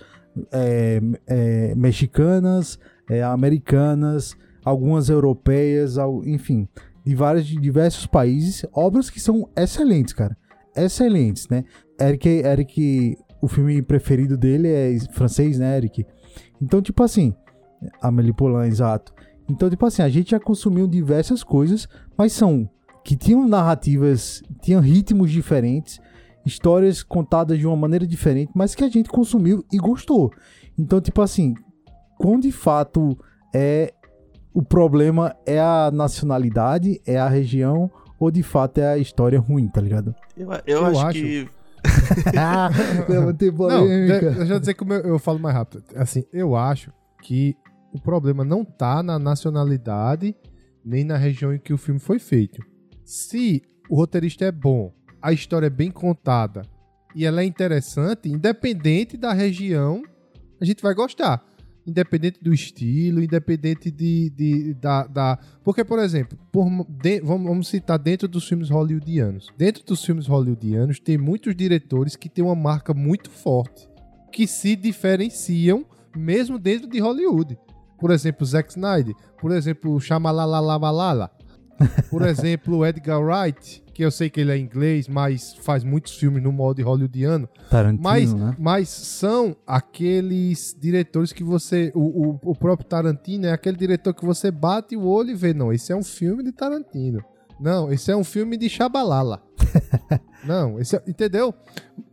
[0.54, 6.67] é, é, mexicanas, é, americanas, algumas europeias, enfim,
[7.06, 10.36] de vários, de diversos países, obras que são excelentes, cara.
[10.75, 11.63] Excelentes, né?
[12.01, 16.06] Eric, Eric, o filme preferido dele é francês, né, Eric?
[16.60, 17.34] Então, tipo assim,
[18.01, 19.13] Amélie Poulain, exato.
[19.47, 22.67] Então, tipo assim, a gente já consumiu diversas coisas, mas são
[23.04, 25.99] que tinham narrativas, tinham ritmos diferentes,
[26.43, 30.32] histórias contadas de uma maneira diferente, mas que a gente consumiu e gostou.
[30.78, 31.54] Então, tipo assim,
[32.17, 33.17] quando de fato
[33.54, 33.93] é
[34.56, 39.68] o problema é a nacionalidade, é a região ou de fato é a história ruim,
[39.68, 40.15] tá ligado?
[40.38, 41.50] Eu, eu, eu acho, acho, que
[43.13, 44.32] não, tem polêmica.
[44.32, 45.84] Não, deixa eu dizer como eu, eu falo mais rápido.
[45.98, 46.89] Assim, eu acho
[47.22, 47.54] que
[47.94, 50.34] o problema não tá na nacionalidade
[50.86, 52.63] nem na região em que o filme foi feito.
[53.04, 56.62] Se o roteirista é bom, a história é bem contada
[57.13, 60.02] e ela é interessante, independente da região,
[60.62, 61.44] a gente vai gostar
[61.86, 67.67] independente do estilo, independente de, de da, da, Porque, por exemplo, por, de, vamos, vamos
[67.67, 69.48] citar dentro dos filmes hollywoodianos.
[69.58, 73.88] Dentro dos filmes hollywoodianos, tem muitos diretores que têm uma marca muito forte,
[74.32, 77.58] que se diferenciam mesmo dentro de Hollywood.
[78.00, 79.15] Por exemplo, Zack Snyder.
[79.39, 81.32] Por exemplo, Shamalalalalala.
[82.09, 86.43] Por exemplo, Edgar Wright que eu sei que ele é inglês, mas faz muitos filmes
[86.43, 87.47] no modo hollywoodiano.
[87.69, 88.53] Tarantino, mas, né?
[88.59, 91.93] mas são aqueles diretores que você.
[91.95, 95.53] O, o, o, próprio Tarantino é aquele diretor que você bate o olho e vê,
[95.53, 97.23] não, esse é um filme de Tarantino.
[97.57, 99.41] Não, esse é um filme de Chabalala.
[100.43, 101.53] não, esse é, entendeu?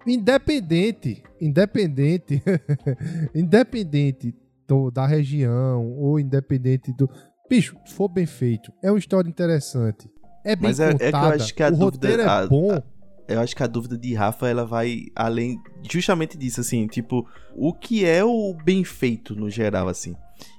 [0.06, 2.40] Independente, independente,
[3.34, 4.32] independente
[4.68, 7.10] do, da região ou independente do.
[7.56, 10.08] Bicho, se for bem feito, é uma história interessante
[10.44, 12.26] é bem Mas é, contada, é que eu acho que a o dúvida, roteiro é
[12.26, 12.72] a, bom.
[12.72, 12.82] A,
[13.28, 17.72] eu acho que a dúvida de Rafa, ela vai além justamente disso, assim, tipo, o
[17.72, 20.14] que é o bem feito no geral, assim.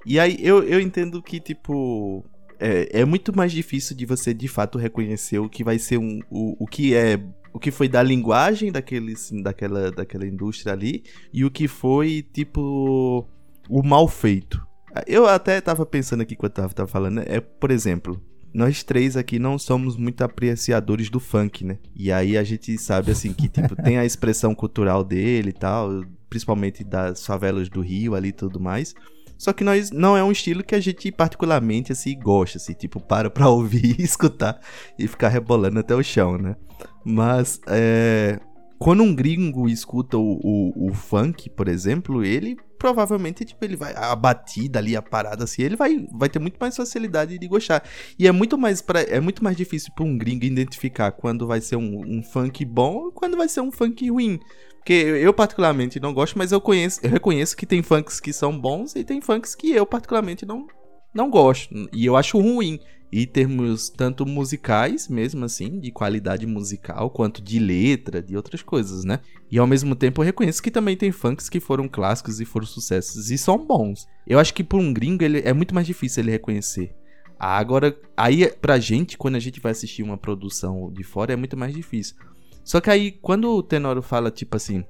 [0.06, 2.26] E aí eu, eu entendo que, tipo,
[2.60, 6.20] é, é muito mais difícil de você de fato reconhecer o que vai ser um.
[6.30, 7.22] O, o que é.
[7.54, 13.28] O que foi da linguagem daquele, daquela, daquela indústria ali e o que foi, tipo,
[13.70, 14.66] o mal feito.
[15.08, 18.22] Eu até tava pensando aqui quando tava, tava falando, é, por exemplo,
[18.54, 21.80] nós três aqui não somos muito apreciadores do funk, né?
[21.96, 26.04] E aí a gente sabe, assim, que, tipo, tem a expressão cultural dele e tal,
[26.30, 28.94] principalmente das favelas do Rio ali e tudo mais.
[29.38, 33.00] Só que nós não é um estilo que a gente particularmente, assim, gosta, assim, tipo,
[33.00, 34.60] para pra ouvir e escutar
[34.98, 36.56] e ficar rebolando até o chão, né?
[37.04, 38.40] Mas, é...
[38.78, 43.94] Quando um gringo escuta o, o, o funk, por exemplo, ele provavelmente, tipo, ele vai.
[43.96, 47.82] A batida ali, a parada assim, ele vai, vai ter muito mais facilidade de gostar.
[48.20, 51.62] E é muito mais pra, é muito mais difícil para um gringo identificar quando vai
[51.62, 54.38] ser um, um funk bom e quando vai ser um funk ruim.
[54.80, 58.60] Porque eu, particularmente, não gosto, mas eu conheço, eu reconheço que tem funks que são
[58.60, 60.68] bons e tem funks que eu, particularmente, não,
[61.14, 61.74] não gosto.
[61.94, 62.82] E eu acho ruim.
[63.16, 69.04] E termos tanto musicais, mesmo assim, de qualidade musical, quanto de letra, de outras coisas,
[69.04, 69.20] né?
[69.52, 72.66] E ao mesmo tempo eu reconheço que também tem funks que foram clássicos e foram
[72.66, 74.08] sucessos e são bons.
[74.26, 76.96] Eu acho que por um gringo ele, é muito mais difícil ele reconhecer.
[77.38, 81.56] Agora, aí pra gente, quando a gente vai assistir uma produção de fora, é muito
[81.56, 82.16] mais difícil.
[82.64, 84.84] Só que aí, quando o Tenório fala, tipo assim,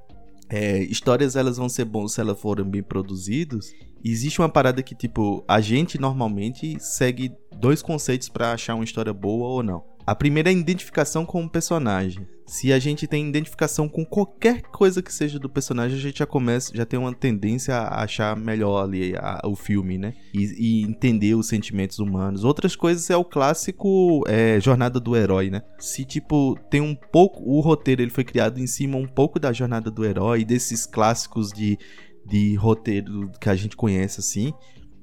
[0.55, 3.73] é, histórias elas vão ser boas se elas forem bem produzidas,
[4.05, 9.11] existe uma parada que, tipo, a gente normalmente segue dois conceitos pra achar uma história
[9.11, 9.83] boa ou não.
[10.05, 12.27] A primeira é a identificação com o personagem.
[12.45, 16.25] Se a gente tem identificação com qualquer coisa que seja do personagem, a gente já
[16.25, 20.13] começa, já tem uma tendência a achar melhor ali a- o filme, né?
[20.33, 22.43] E, e entender os sentimentos humanos.
[22.43, 25.61] Outras coisas é o clássico é, jornada do herói, né?
[25.79, 29.53] Se tipo tem um pouco, o roteiro ele foi criado em cima um pouco da
[29.53, 31.77] jornada do herói, desses clássicos de,
[32.25, 34.53] de roteiro que a gente conhece assim.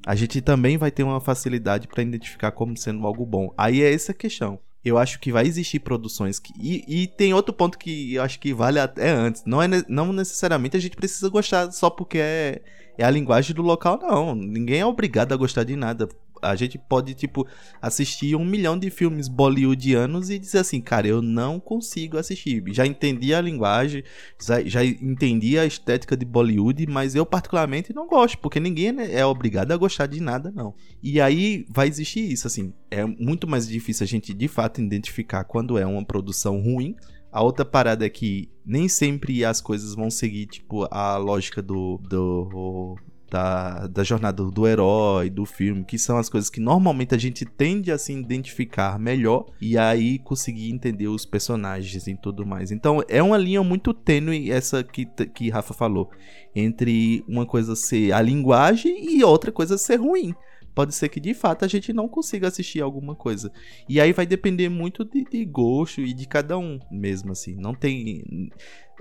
[0.07, 3.53] A gente também vai ter uma facilidade para identificar como sendo algo bom.
[3.57, 6.53] Aí é essa questão eu acho que vai existir produções que.
[6.59, 9.45] E, e, tem outro ponto que eu acho que vale até antes.
[9.45, 12.63] Não, é, não necessariamente a gente precisa gostar só porque é,
[12.97, 14.35] é a linguagem do local, não.
[14.35, 16.09] Ninguém é obrigado a gostar de nada.
[16.43, 17.47] A gente pode, tipo,
[17.81, 22.63] assistir um milhão de filmes bollywoodianos e dizer assim, cara, eu não consigo assistir.
[22.69, 24.03] Já entendi a linguagem,
[24.41, 29.25] já, já entendi a estética de Bollywood, mas eu particularmente não gosto, porque ninguém é
[29.25, 30.75] obrigado a gostar de nada, não.
[31.03, 32.73] E aí vai existir isso, assim.
[32.91, 36.97] É muito mais difícil a gente, de fato, identificar quando é uma produção ruim.
[37.33, 41.99] A outra parada é que nem sempre as coisas vão seguir, tipo, a lógica do,
[41.99, 42.97] do
[43.31, 47.45] da, da jornada do herói, do filme, que são as coisas que normalmente a gente
[47.45, 52.73] tende a se identificar melhor e aí conseguir entender os personagens e tudo mais.
[52.73, 56.11] Então é uma linha muito tênue essa que, que Rafa falou,
[56.55, 60.35] entre uma coisa ser a linguagem e outra coisa ser ruim.
[60.75, 63.53] Pode ser que de fato a gente não consiga assistir alguma coisa.
[63.89, 67.57] E aí vai depender muito de, de gosto e de cada um mesmo, assim.
[67.57, 68.51] Não tem.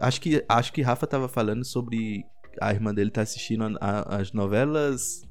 [0.01, 2.25] Acho que, acho que Rafa tava falando sobre
[2.61, 5.23] a irmã dele tá assistindo a, a, as novelas.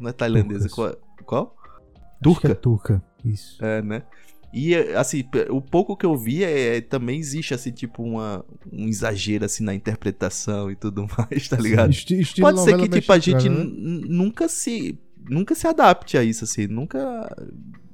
[0.00, 0.68] Não é tailandesa?
[0.68, 0.96] Qual?
[1.24, 1.56] qual?
[2.22, 2.48] Turca?
[2.50, 3.62] É turca, isso.
[3.64, 4.02] É, né?
[4.52, 9.44] E, assim, o pouco que eu vi é, também existe, assim, tipo, uma, um exagero,
[9.44, 11.90] assim, na interpretação e tudo mais, tá ligado?
[11.90, 13.64] Esti Pode ser que, tipo, a gente né?
[13.64, 14.96] nunca se
[15.28, 16.98] nunca se adapte a isso, assim, nunca...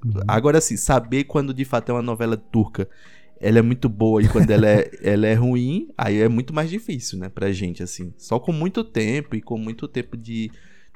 [0.04, 0.20] Uhum.
[0.26, 2.88] Agora, assim, saber quando de fato é uma novela turca
[3.40, 6.68] ela é muito boa e quando ela é, ela é ruim, aí é muito mais
[6.68, 8.12] difícil, né, pra gente, assim.
[8.18, 10.50] Só com muito tempo e com muito tempo de,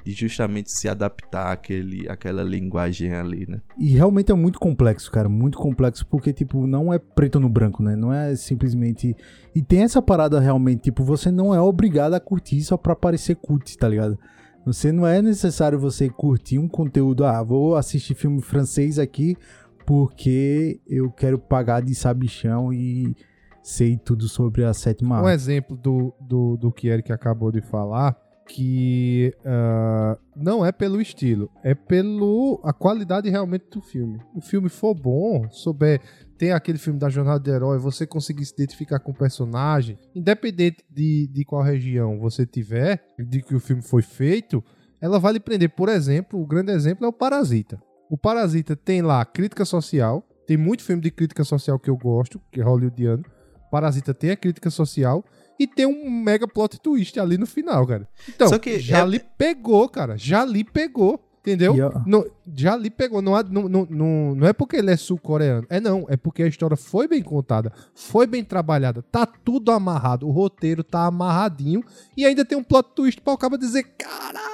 [0.05, 3.63] de justamente se adaptar àquele, àquela linguagem ali, né.
[3.79, 7.83] E realmente é muito complexo, cara, muito complexo, porque, tipo, não é preto no branco,
[7.83, 9.17] né, não é simplesmente...
[9.55, 13.37] E tem essa parada realmente, tipo, você não é obrigado a curtir só pra parecer
[13.37, 14.19] cult, tá ligado?
[14.67, 19.37] Você não é necessário você curtir um conteúdo, ah, vou assistir filme francês aqui
[19.85, 23.15] porque eu quero pagar de sabichão e
[23.63, 28.17] sei tudo sobre a sétima Um exemplo do, do, do que Eric acabou de falar,
[28.47, 34.21] que uh, não é pelo estilo, é pelo a qualidade realmente do filme.
[34.35, 36.01] O filme for bom, souber
[36.37, 40.85] tem aquele filme da jornada do herói, você conseguir se identificar com o personagem, independente
[40.91, 44.63] de, de qual região você tiver, de que o filme foi feito,
[45.01, 45.71] ela vai lhe prender.
[45.71, 47.81] Por exemplo, o grande exemplo é o Parasita.
[48.15, 50.25] O Parasita tem lá crítica social.
[50.47, 53.25] Tem muito filme de crítica social que eu gosto, que é hollywoodiano.
[53.73, 55.25] Parasita tem a crítica social
[55.59, 58.09] e tem um mega plot twist ali no final, cara.
[58.29, 58.49] Então,
[58.79, 59.05] já é...
[59.05, 60.17] lhe pegou, cara.
[60.17, 61.29] Já lhe pegou.
[61.41, 61.77] Entendeu?
[61.77, 61.91] Eu...
[62.07, 62.25] No,
[62.55, 63.21] já lhe pegou.
[63.21, 65.67] Não, não, não, não é porque ele é sul-coreano.
[65.69, 66.07] É não.
[66.09, 67.73] É porque a história foi bem contada.
[67.97, 69.03] Foi bem trabalhada.
[69.03, 70.29] Tá tudo amarrado.
[70.29, 71.83] O roteiro tá amarradinho.
[72.17, 74.45] E ainda tem um plot twist pra o cara dizer: caralho.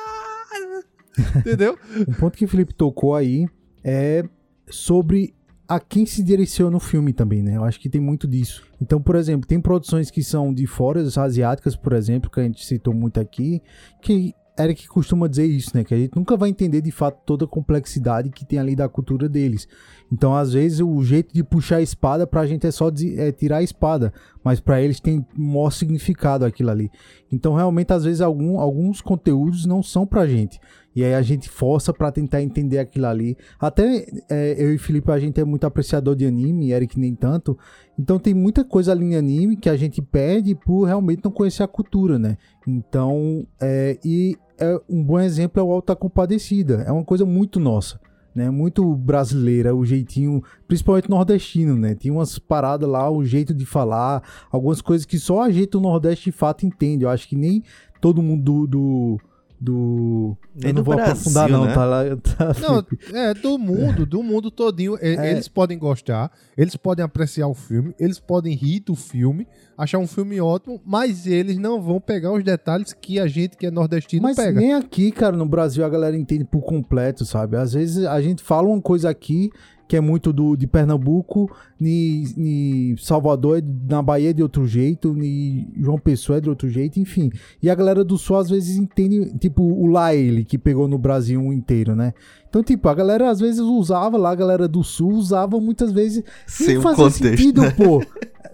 [1.37, 1.79] Entendeu?
[2.09, 3.46] um ponto que o Felipe tocou aí
[3.83, 4.25] é
[4.68, 5.35] sobre
[5.68, 7.57] a quem se direciona o filme também, né?
[7.57, 8.64] Eu acho que tem muito disso.
[8.83, 12.64] Então, por exemplo, tem produções que são de fora, asiáticas, por exemplo, que a gente
[12.66, 13.62] citou muito aqui,
[14.03, 15.85] que Eric costuma dizer isso, né?
[15.85, 18.88] Que a gente nunca vai entender de fato toda a complexidade que tem ali da
[18.88, 19.66] cultura deles.
[20.12, 23.31] Então, às vezes, o jeito de puxar a espada pra gente é só de, é
[23.31, 26.90] tirar a espada, mas para eles tem maior significado aquilo ali.
[27.31, 30.59] Então, realmente, às vezes, algum, alguns conteúdos não são pra gente.
[30.95, 33.36] E aí a gente força para tentar entender aquilo ali.
[33.59, 37.57] Até é, eu e Felipe, a gente é muito apreciador de anime, Eric nem tanto.
[37.99, 41.62] Então tem muita coisa ali em anime que a gente perde por realmente não conhecer
[41.62, 42.36] a cultura, né?
[42.66, 46.84] Então, é, e é, um bom exemplo é o Alta Compadecida.
[46.86, 48.01] É uma coisa muito nossa.
[48.32, 51.97] Né, muito brasileira, o jeitinho, principalmente nordestino, né?
[51.97, 54.22] Tinha umas paradas lá, o jeito de falar,
[54.53, 57.03] algumas coisas que só a gente do Nordeste de fato entende.
[57.03, 57.64] Eu acho que nem
[58.01, 59.20] todo mundo do, do
[59.61, 60.37] do.
[60.55, 61.75] Nem eu não vou Brasil, aprofundar, não, né?
[61.75, 62.03] tá lá.
[62.17, 64.97] Tá não, é do mundo, do mundo todinho.
[65.01, 65.31] É.
[65.31, 69.47] Eles podem gostar, eles podem apreciar o filme, eles podem rir do filme,
[69.77, 73.67] achar um filme ótimo, mas eles não vão pegar os detalhes que a gente que
[73.67, 74.59] é nordestino mas pega.
[74.59, 77.57] Nem aqui, cara, no Brasil a galera entende por completo, sabe?
[77.57, 79.51] Às vezes a gente fala uma coisa aqui
[79.91, 85.68] que é muito do, de Pernambuco, ni Salvador, na Bahia é de outro jeito, ni
[85.76, 87.28] João Pessoa é de outro jeito, enfim.
[87.61, 91.53] E a galera do Sul às vezes entende, tipo, o Laele, que pegou no Brasil
[91.53, 92.14] inteiro, né?
[92.49, 96.22] Então, tipo, a galera às vezes usava lá, a galera do Sul usava muitas vezes.
[96.47, 97.70] Sem o fazia contexto, sentido, né?
[97.72, 98.01] pô.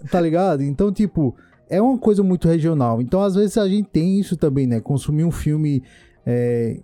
[0.09, 0.63] Tá ligado?
[0.63, 1.35] Então, tipo,
[1.69, 2.99] é uma coisa muito regional.
[2.99, 4.79] Então, às vezes a gente tem isso também, né?
[4.79, 5.83] Consumir um filme
[6.25, 6.79] é,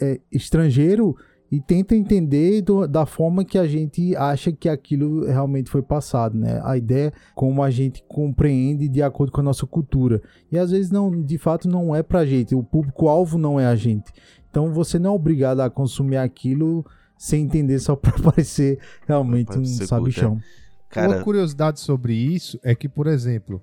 [0.00, 1.16] é, estrangeiro
[1.50, 6.38] e tenta entender do- da forma que a gente acha que aquilo realmente foi passado,
[6.38, 6.60] né?
[6.64, 10.22] A ideia é como a gente compreende de acordo com a nossa cultura.
[10.52, 13.74] E às vezes não, de fato não é pra gente, o público-alvo não é a
[13.74, 14.12] gente.
[14.48, 16.84] Então você não é obrigado a consumir aquilo
[17.18, 20.32] sem entender só pra parecer realmente um sabichão.
[20.34, 20.42] Uma
[20.88, 23.60] Cara, curiosidade sobre isso é que, por exemplo,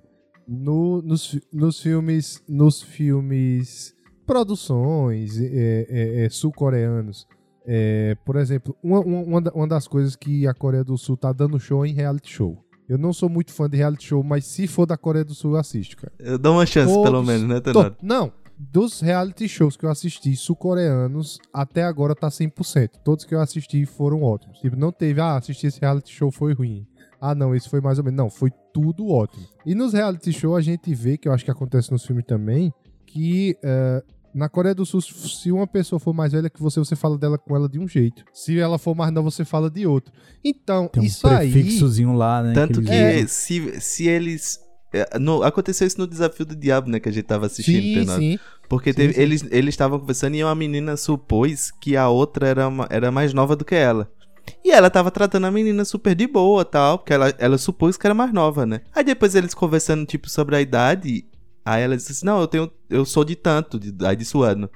[0.48, 3.94] no- nos, nos filmes, nos filmes,
[4.26, 7.28] produções é, é, é, sul-coreanos,
[7.68, 11.18] é, por exemplo, uma, uma- uma da- uma das coisas que a Coreia do Sul
[11.18, 12.64] tá dando show é em reality show.
[12.88, 15.52] Eu não sou muito fã de reality show, mas se for da Coreia do Sul,
[15.54, 16.14] eu assisto, cara.
[16.18, 17.98] eu dou uma chance, Todos- pelo menos, né, To- Tenado?
[18.02, 23.00] não, dos reality shows que eu assisti sul-coreanos, até agora tá 100%.
[23.04, 24.58] Todos que eu assisti foram ótimos.
[24.60, 26.88] Tipo, não teve, ah, assisti esse reality show, foi ruim.
[27.20, 28.18] Ah, não, esse foi mais ou menos.
[28.18, 29.46] Não, foi tudo ótimo.
[29.66, 32.72] E nos reality show a gente vê, que eu acho que acontece nos filmes também,
[33.06, 34.04] que eh,
[34.34, 37.38] na Coreia do Sul, se uma pessoa for mais velha que você, você fala dela
[37.38, 38.24] com ela de um jeito.
[38.34, 40.14] Se ela for mais nova, você fala de outro.
[40.44, 41.52] Então, Tem um isso aí...
[41.52, 42.54] prefixozinho lá, né?
[42.54, 43.26] Tanto que É.
[43.28, 44.60] se, se eles.
[44.94, 47.00] é, no- aconteceu isso no Desafio do Diabo, né?
[47.00, 48.40] Que a gente tava assistindo, Sim, sim.
[48.70, 49.22] Porque Sim, teve- sim.
[49.22, 53.34] eles eles estavam conversando e uma menina supôs que a outra era, uma- era mais
[53.34, 54.10] nova do que ela.
[54.64, 58.08] E ela tava tratando a menina super de boa tal, porque ela, ela supôs que
[58.08, 58.80] era mais nova, né?
[58.96, 61.26] Aí depois eles conversando, tipo, sobre a idade,
[61.68, 62.72] aí ela disse assim, não, eu tenho.
[62.90, 64.70] Eu sou de tanto, de, aí disse o ano.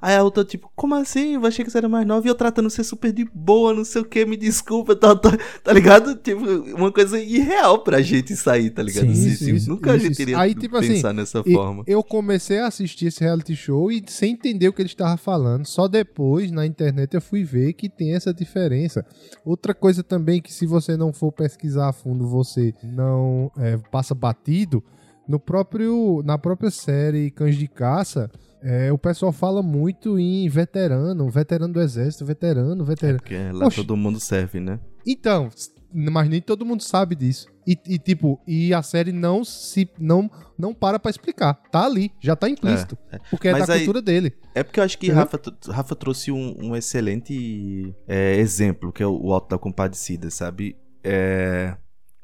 [0.00, 1.34] Aí a outra, tipo, como assim?
[1.34, 3.84] Eu achei que você era mais nova e eu tratando você super de boa, não
[3.84, 6.14] sei o que, me desculpa, tá, tá, tá ligado?
[6.14, 6.40] Tipo,
[6.76, 9.06] uma coisa irreal pra gente sair, tá ligado?
[9.06, 10.22] Sim, Assim, isso, assim, isso, Nunca a isso, gente isso.
[10.22, 11.82] iria Aí, tipo assim, pensar nessa E forma.
[11.84, 15.66] Eu comecei a assistir esse reality show e sem entender o que ele estava falando.
[15.66, 19.04] Só depois, na internet, eu fui ver que tem essa diferença.
[19.44, 24.14] Outra coisa também que se você não for pesquisar a fundo, você não é, passa
[24.14, 24.80] batido.
[25.28, 28.30] No próprio, na própria série Cães de Caça,
[28.62, 33.18] é, o pessoal fala muito em veterano, veterano do exército, veterano, veterano.
[33.18, 33.76] Porque lá Oxi.
[33.76, 34.80] todo mundo serve, né?
[35.06, 35.50] Então,
[35.92, 37.46] mas nem todo mundo sabe disso.
[37.66, 41.54] E, e, tipo, e a série não se não não para pra explicar.
[41.70, 42.96] Tá ali, já tá implícito.
[43.30, 44.32] Porque é Mas da aí- cultura dele.
[44.54, 45.24] É porque eu acho que Entendeu?
[45.24, 50.30] Rafa, Rafa trouxe um, um excelente é, exemplo, que é o, o Alto da Compadecida,
[50.30, 50.74] sabe?
[51.04, 51.76] É,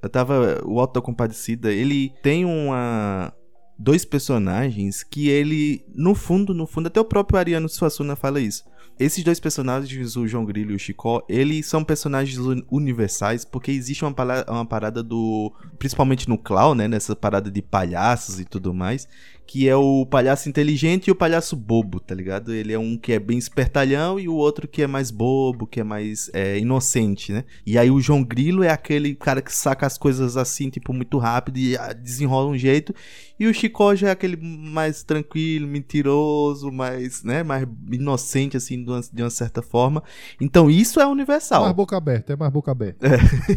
[0.09, 0.61] tava.
[0.65, 3.33] O Alto da Compadecida, ele tem uma.
[3.77, 8.63] Dois personagens que ele, no fundo, no fundo, até o próprio Ariano Suassuna fala isso.
[9.01, 13.73] Esses dois personagens, o João Grilo e o Chicó, eles são personagens un- universais porque
[13.73, 15.53] existe uma, pala- uma parada do.
[15.81, 16.87] Principalmente no Clown, né?
[16.87, 19.09] Nessa parada de palhaços e tudo mais.
[19.47, 22.53] Que é o palhaço inteligente e o palhaço bobo, tá ligado?
[22.53, 25.81] Ele é um que é bem espertalhão e o outro que é mais bobo, que
[25.81, 27.45] é mais é, inocente, né?
[27.67, 31.19] E aí o João Grilo é aquele cara que saca as coisas assim, tipo, muito
[31.19, 32.95] rápido e ah, desenrola um jeito.
[33.39, 37.43] E o Chicó já é aquele mais tranquilo, mentiroso, mais, né?
[37.43, 40.03] Mais inocente, assim, de uma, de uma certa forma.
[40.41, 41.63] Então isso é universal.
[41.63, 43.09] Mais boca aberta, é mais boca aberta.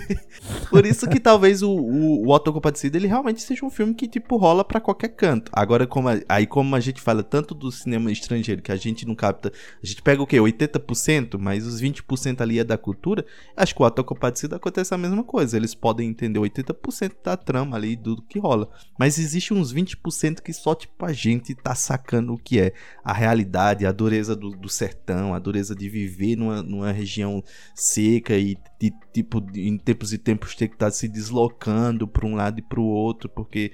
[0.69, 4.07] Por isso que talvez o, o, o Auto Compadecido ele realmente seja um filme que,
[4.07, 5.51] tipo, rola pra qualquer canto.
[5.53, 9.05] Agora, como a- aí como a gente fala tanto do cinema estrangeiro, que a gente
[9.05, 9.51] não capta,
[9.83, 10.39] a gente pega o quê?
[10.39, 13.25] 80%, mas os 20% ali é da cultura,
[13.55, 15.57] acho que o Auto Compadecido acontece a mesma coisa.
[15.57, 18.69] Eles podem entender 80% da trama ali, do que rola.
[18.97, 22.73] Mas existe uns 20% que só, tipo, a gente tá sacando o que é
[23.03, 27.43] a realidade, a dureza do, do sertão, a dureza de viver numa, numa região
[27.75, 32.35] seca e de, tipo em tempos e tempos ter que estar se deslocando para um
[32.35, 33.71] lado e para o outro porque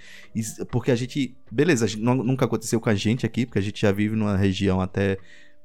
[0.72, 3.62] porque a gente beleza a gente- nu- nunca aconteceu com a gente aqui porque a
[3.62, 5.18] gente já vive numa região até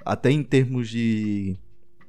[0.05, 1.57] até em termos de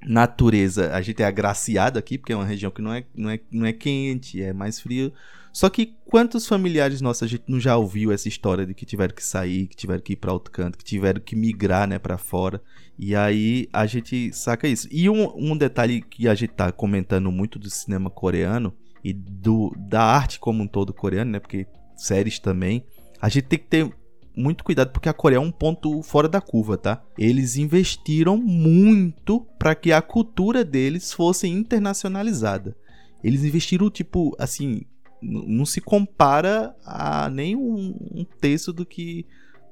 [0.05, 3.39] natureza a gente é agraciado aqui porque é uma região que não é não é,
[3.51, 5.11] não é quente é mais frio
[5.51, 9.13] só que quantos familiares nossos a gente não já ouviu essa história de que tiveram
[9.13, 12.17] que sair, que tiveram que ir para outro canto, que tiveram que migrar, né, para
[12.17, 12.61] fora.
[12.97, 14.87] E aí a gente saca isso.
[14.91, 18.73] E um, um detalhe que a gente tá comentando muito do cinema coreano
[19.03, 22.85] e do da arte como um todo coreano, né, porque séries também,
[23.21, 23.91] a gente tem que ter
[24.35, 27.03] muito cuidado porque a Coreia é um ponto fora da curva, tá?
[27.17, 32.75] Eles investiram muito para que a cultura deles fosse internacionalizada.
[33.21, 34.83] Eles investiram tipo assim,
[35.21, 39.25] não se compara a nem um, terço do que.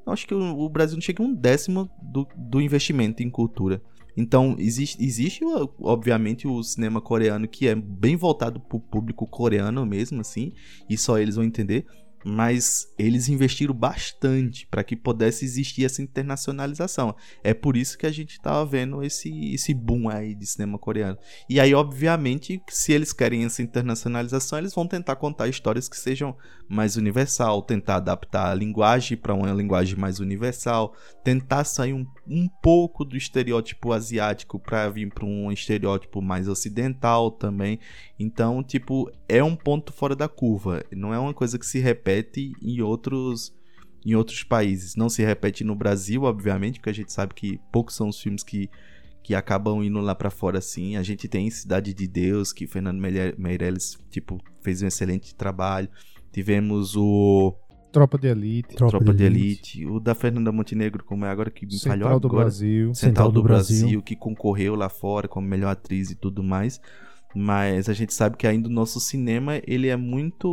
[0.05, 3.81] Acho que o, o Brasil não chega a um décimo do, do investimento em cultura.
[4.15, 5.41] Então, existe, existe,
[5.79, 10.53] obviamente, o cinema coreano que é bem voltado pro público coreano mesmo, assim,
[10.89, 11.85] e só eles vão entender
[12.26, 17.15] mas eles investiram bastante para que pudesse existir essa internacionalização.
[17.43, 21.18] É por isso que a gente estava vendo esse, esse boom aí de cinema coreano.
[21.49, 26.36] E aí, obviamente, se eles querem essa internacionalização, eles vão tentar contar histórias que sejam
[26.68, 30.93] mais universal, tentar adaptar a linguagem para uma linguagem mais universal,
[31.24, 37.32] tentar sair um, um pouco do estereótipo asiático para vir para um estereótipo mais ocidental
[37.32, 37.80] também.
[38.20, 40.84] Então, tipo, é um ponto fora da curva.
[40.91, 42.07] Não é uma coisa que se repete
[42.62, 43.53] em outros
[44.05, 44.95] em outros países.
[44.95, 48.41] Não se repete no Brasil, obviamente, porque a gente sabe que poucos são os filmes
[48.41, 48.70] que,
[49.22, 50.95] que acabam indo lá para fora assim.
[50.95, 53.01] A gente tem Cidade de Deus, que Fernando
[53.38, 55.89] Meirelles, tipo, fez um excelente trabalho.
[56.32, 57.53] Tivemos o
[57.91, 58.76] Tropa de Elite.
[58.76, 59.80] Tropa, Tropa de, Elite.
[59.80, 59.91] Elite.
[59.91, 62.43] O da Fernanda Montenegro, como é agora que me Central falhou do agora.
[62.43, 62.93] Brasil.
[62.93, 66.80] Central, do, do Brasil, Brasil, que concorreu lá fora como melhor atriz e tudo mais
[67.36, 70.47] mas a gente sabe que ainda o nosso cinema ele é muito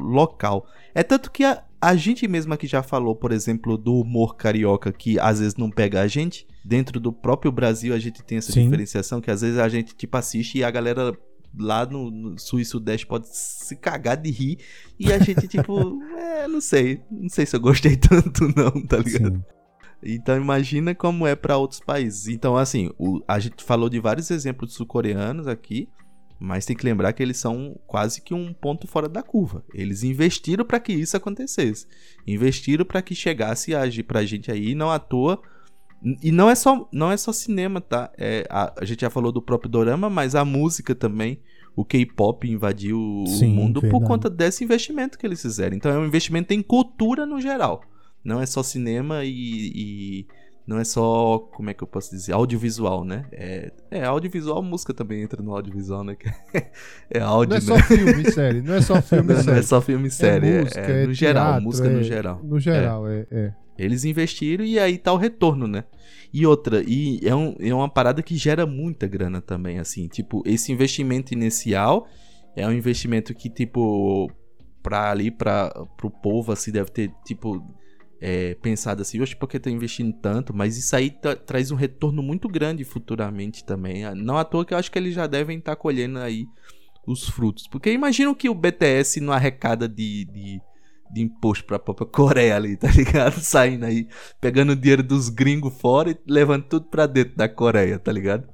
[0.00, 0.66] local.
[0.94, 4.92] É tanto que a, a gente mesmo aqui já falou, por exemplo, do humor carioca
[4.92, 6.46] que às vezes não pega a gente.
[6.64, 8.64] Dentro do próprio Brasil a gente tem essa Sim.
[8.64, 11.16] diferenciação que às vezes a gente tipo assiste e a galera
[11.58, 14.58] lá no, no, sul e sudeste pode se cagar de rir
[14.98, 18.96] e a gente tipo, é, não sei, não sei se eu gostei tanto não, tá
[18.96, 19.36] ligado?
[19.36, 19.44] Sim.
[20.02, 22.28] Então imagina como é para outros países.
[22.28, 25.88] Então assim, o, a gente falou de vários exemplos sul-coreanos aqui,
[26.44, 29.64] mas tem que lembrar que eles são quase que um ponto fora da curva.
[29.72, 31.86] Eles investiram para que isso acontecesse.
[32.26, 35.40] Investiram para que chegasse a, pra gente aí, não à toa.
[36.22, 38.12] E não é só, não é só cinema, tá?
[38.18, 41.40] É, a, a gente já falou do próprio dorama, mas a música também.
[41.74, 44.00] O K-pop invadiu Sim, o mundo verdade.
[44.00, 45.74] por conta desse investimento que eles fizeram.
[45.74, 47.82] Então é um investimento em cultura no geral.
[48.22, 50.26] Não é só cinema e, e
[50.66, 53.26] não é só, como é que eu posso dizer, audiovisual, né?
[53.30, 56.16] É, é audiovisual, música também entra no audiovisual, né?
[57.10, 57.82] é áudio, Não é né?
[57.82, 59.46] só filme e série, não é só filme e série.
[59.46, 62.02] Não é só filme e série, é, música, é, é no geral, teatro, música no
[62.02, 62.40] geral.
[62.42, 63.26] No geral, é.
[63.30, 63.52] é.
[63.76, 65.84] Eles investiram e aí tá o retorno, né?
[66.32, 70.42] E outra, e é, um, é uma parada que gera muita grana também, assim, tipo,
[70.46, 72.08] esse investimento inicial
[72.56, 74.30] é um investimento que, tipo,
[74.82, 77.62] pra ali, pra, pro povo, assim, deve ter, tipo
[78.26, 80.54] é, pensado assim, oxe, por que tá investindo tanto?
[80.56, 84.06] Mas isso aí tra traz um retorno muito grande futuramente também.
[84.06, 86.46] Ah, não à toa que eu acho que eles já devem estar tá colhendo aí
[87.06, 87.68] os frutos.
[87.68, 90.58] Porque imagino que o BTS não arrecada de, de,
[91.12, 93.38] de imposto pra própria Coreia ali, tá ligado?
[93.40, 94.08] Saindo aí,
[94.40, 98.48] pegando o dinheiro dos gringos fora e levando tudo pra dentro da Coreia, tá ligado?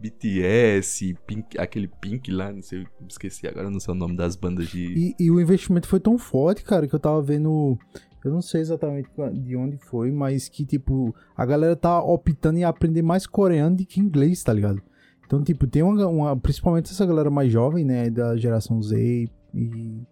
[0.00, 4.66] BTS, Pink, aquele Pink lá, não sei, esqueci agora, não sei o nome das bandas
[4.68, 5.14] de.
[5.18, 7.78] E, e, o investimento foi tão forte, cara, que eu tava vendo
[8.24, 12.64] eu não sei exatamente de onde foi, mas que, tipo, a galera tá optando em
[12.64, 14.82] aprender mais coreano do que inglês, tá ligado?
[15.30, 18.10] Então, tipo, tem uma, uma Principalmente essa galera mais jovem, né?
[18.10, 20.02] Da geração Z e.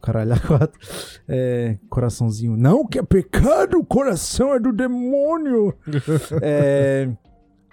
[0.00, 0.80] Caralho, a quatro.
[1.28, 2.56] É, coraçãozinho.
[2.56, 3.78] Não, que é pecado!
[3.78, 5.74] O coração é do demônio!
[6.40, 7.10] é.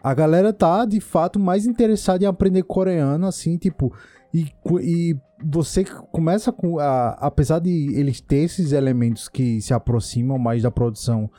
[0.02, 3.94] A galera tá, de fato, mais interessada em aprender coreano, assim, tipo.
[4.34, 4.52] E,
[4.82, 6.80] e você começa com.
[6.80, 11.30] A, apesar de eles ter esses elementos que se aproximam mais da produção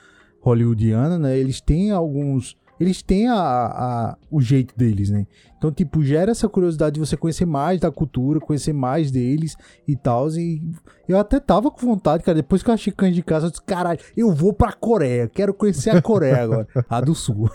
[0.41, 1.38] hollywoodiana, né?
[1.38, 2.59] Eles têm alguns.
[2.80, 5.26] Eles têm a, a, o jeito deles, né?
[5.59, 9.55] Então, tipo, gera essa curiosidade de você conhecer mais da cultura, conhecer mais deles
[9.86, 10.30] e tal.
[10.30, 10.62] E
[11.07, 12.36] eu até tava com vontade, cara.
[12.36, 15.28] Depois que eu achei Cães de Casa, eu disse, caralho, eu vou pra Coreia.
[15.28, 16.66] Quero conhecer a Coreia agora.
[16.88, 17.51] a do Sul.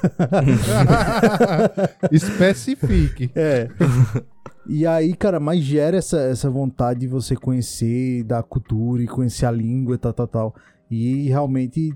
[2.12, 3.32] Especifique.
[3.34, 3.68] É.
[4.68, 9.46] E aí, cara, mais gera essa, essa vontade de você conhecer da cultura e conhecer
[9.46, 10.56] a língua e tal, tal, tal.
[10.90, 11.94] E realmente,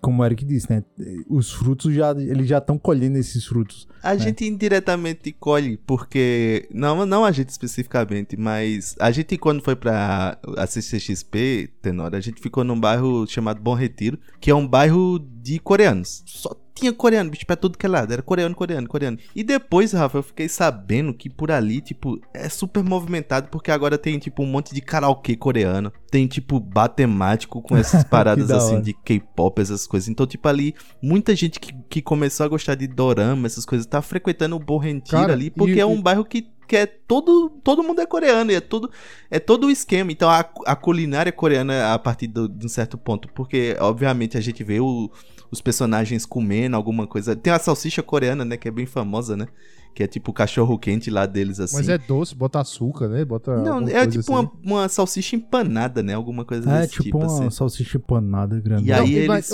[0.00, 0.84] como o Eric disse, né?
[1.28, 3.88] Os frutos já, eles já estão colhendo esses frutos.
[4.02, 4.18] A né?
[4.20, 6.68] gente indiretamente colhe, porque.
[6.72, 12.20] Não, não a gente especificamente, mas a gente, quando foi pra a CCXP, Tenor, a
[12.20, 16.22] gente ficou num bairro chamado Bom Retiro, que é um bairro de coreanos.
[16.26, 18.12] Só tinha coreano, bicho, pra tudo que é lado.
[18.12, 19.18] Era coreano, coreano, coreano.
[19.34, 23.98] E depois, Rafa, eu fiquei sabendo que por ali, tipo, é super movimentado porque agora
[23.98, 25.92] tem, tipo, um monte de karaokê coreano.
[26.10, 30.08] Tem, tipo, bar temático com essas paradas, assim, de K-pop, essas coisas.
[30.08, 34.00] Então, tipo, ali, muita gente que, que começou a gostar de dorama, essas coisas, tá
[34.00, 36.02] frequentando o Borrentir ali, porque e, é um e...
[36.02, 38.90] bairro que que é todo todo mundo é coreano e é tudo
[39.30, 42.96] é todo o esquema então a, a culinária coreana a partir do, de um certo
[42.96, 45.10] ponto porque obviamente a gente vê o,
[45.52, 47.36] os personagens comendo alguma coisa.
[47.36, 48.56] Tem a salsicha coreana, né?
[48.56, 49.46] Que é bem famosa, né?
[49.94, 51.76] Que é tipo o cachorro quente lá deles, assim.
[51.76, 53.22] Mas é doce, bota açúcar, né?
[53.24, 54.32] Bota Não, é tipo assim.
[54.32, 56.14] uma, uma salsicha empanada, né?
[56.14, 57.02] Alguma coisa é, desse tipo.
[57.02, 57.50] É, tipo uma assim.
[57.50, 58.88] salsicha empanada grande.
[58.88, 59.50] E aí eles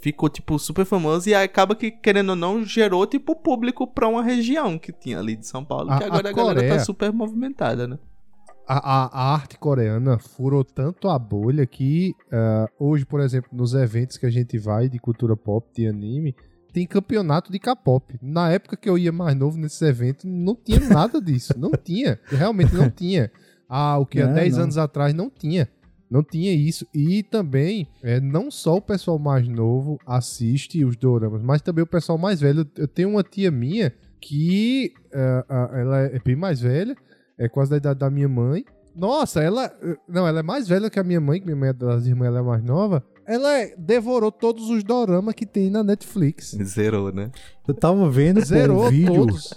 [0.00, 4.22] ficou, tipo, super famoso e acaba que, querendo ou não, gerou, tipo, público pra uma
[4.22, 7.10] região que tinha ali de São Paulo, A- que agora a a, galera tá super
[7.10, 7.98] movimentada, né?
[8.66, 13.74] A, a- a arte coreana furou tanto a bolha que ah, hoje, por exemplo, nos
[13.74, 16.34] eventos que a gente vai de cultura pop, de anime,
[16.72, 18.18] tem campeonato de K-pop.
[18.22, 21.52] Na época que eu ia mais novo nesses eventos, não tinha nada disso.
[21.58, 22.18] Não tinha.
[22.26, 23.30] Realmente não tinha.
[23.68, 24.62] Ah, o que há Não, 10 não.
[24.64, 25.68] anos atrás não tinha.
[26.10, 26.86] Não tinha isso.
[26.94, 31.86] E também, é, não só o pessoal mais novo assiste os doramas, mas também o
[31.86, 32.68] pessoal mais velho.
[32.76, 36.96] Eu tenho uma tia minha que ah, ah, ela é bem mais velha,
[37.38, 38.64] é quase da idade da minha mãe.
[38.94, 39.72] Nossa, ela.
[40.08, 42.26] Não, ela é mais velha que a minha mãe, que minha mãe é das irmãs,
[42.28, 43.02] ela é mais nova.
[43.26, 46.56] Ela é- devorou todos os doramas que tem na Netflix.
[46.62, 47.30] Zerou, né?
[47.66, 49.14] Eu tava vendo pô, Zerou um vídeo.
[49.14, 49.54] todos.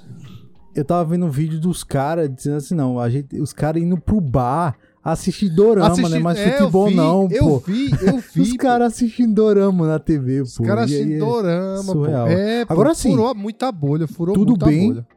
[0.74, 4.00] Eu tava vendo um vídeo dos caras dizendo assim, não, a gente, os caras indo
[4.00, 6.20] pro bar assistir dorama, Assisti- né?
[6.20, 7.60] Mas é, eu futebol vi, não, eu pô.
[7.60, 8.42] vi, eu vi.
[8.42, 10.64] Os caras assistindo dorama na TV, Os pô.
[10.64, 11.92] caras E aí, assistindo dorama, pô.
[11.94, 12.28] surreal.
[12.28, 14.88] É, pô, Agora sim, Furou muita bolha, furou tudo muita bem.
[14.94, 15.08] bolha.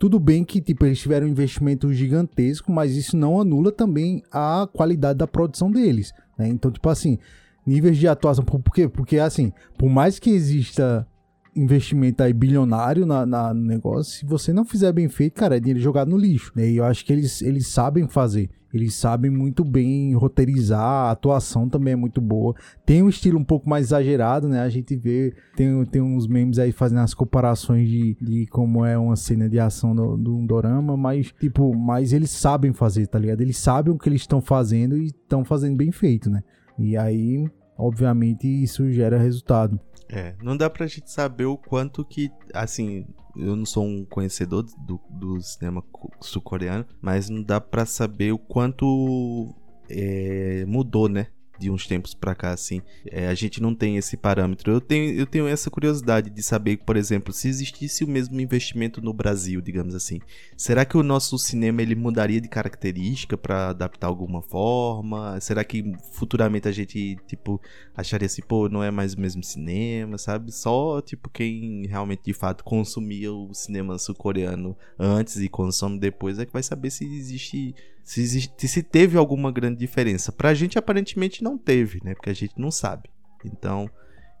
[0.00, 4.66] Tudo bem que, tipo, eles tiveram um investimento gigantesco, mas isso não anula também a
[4.72, 6.48] qualidade da produção deles, né?
[6.48, 7.18] Então, tipo assim,
[7.66, 8.88] níveis de atuação, por quê?
[8.88, 11.06] Porque, assim, por mais que exista
[11.54, 15.60] investimento aí bilionário na, na- no negócio, se você não fizer bem feito, cara, é
[15.60, 16.66] dinheiro jogado no lixo, né?
[16.66, 18.48] E eu acho que eles, eles sabem fazer.
[18.72, 22.54] Eles sabem muito bem roteirizar, a atuação também é muito boa.
[22.86, 24.60] Tem um estilo um pouco mais exagerado, né?
[24.60, 28.96] A gente vê, tem, tem uns memes aí fazendo as comparações de, de como é
[28.96, 33.18] uma cena de ação do, do um dorama, mas, tipo, mas eles sabem fazer, tá
[33.18, 33.40] ligado?
[33.40, 36.42] Eles sabem o que eles estão fazendo e estão fazendo bem feito, né?
[36.78, 37.46] E aí,
[37.76, 39.78] obviamente, isso gera resultado.
[40.08, 43.06] É, não dá pra gente saber o quanto que, assim,
[43.40, 48.32] eu não sou um conhecedor do, do cinema co- sul-coreano, mas não dá pra saber
[48.32, 49.54] o quanto
[49.88, 51.28] é, mudou, né?
[51.60, 52.80] De uns tempos pra cá, assim.
[53.06, 54.72] É, a gente não tem esse parâmetro.
[54.72, 59.02] Eu tenho, eu tenho essa curiosidade de saber, por exemplo, se existisse o mesmo investimento
[59.02, 60.20] no Brasil, digamos assim.
[60.56, 65.38] Será que o nosso cinema ele mudaria de característica pra adaptar alguma forma?
[65.38, 67.60] Será que futuramente a gente, tipo,
[67.94, 70.50] acharia assim, pô, não é mais o mesmo cinema, sabe?
[70.52, 76.46] Só, tipo, quem realmente de fato consumia o cinema sul-coreano antes e consome depois é
[76.46, 77.74] que vai saber se existe.
[78.02, 80.32] Se, existe, se teve alguma grande diferença.
[80.32, 82.14] Pra gente, aparentemente, não teve, né?
[82.14, 83.08] Porque a gente não sabe.
[83.44, 83.88] Então,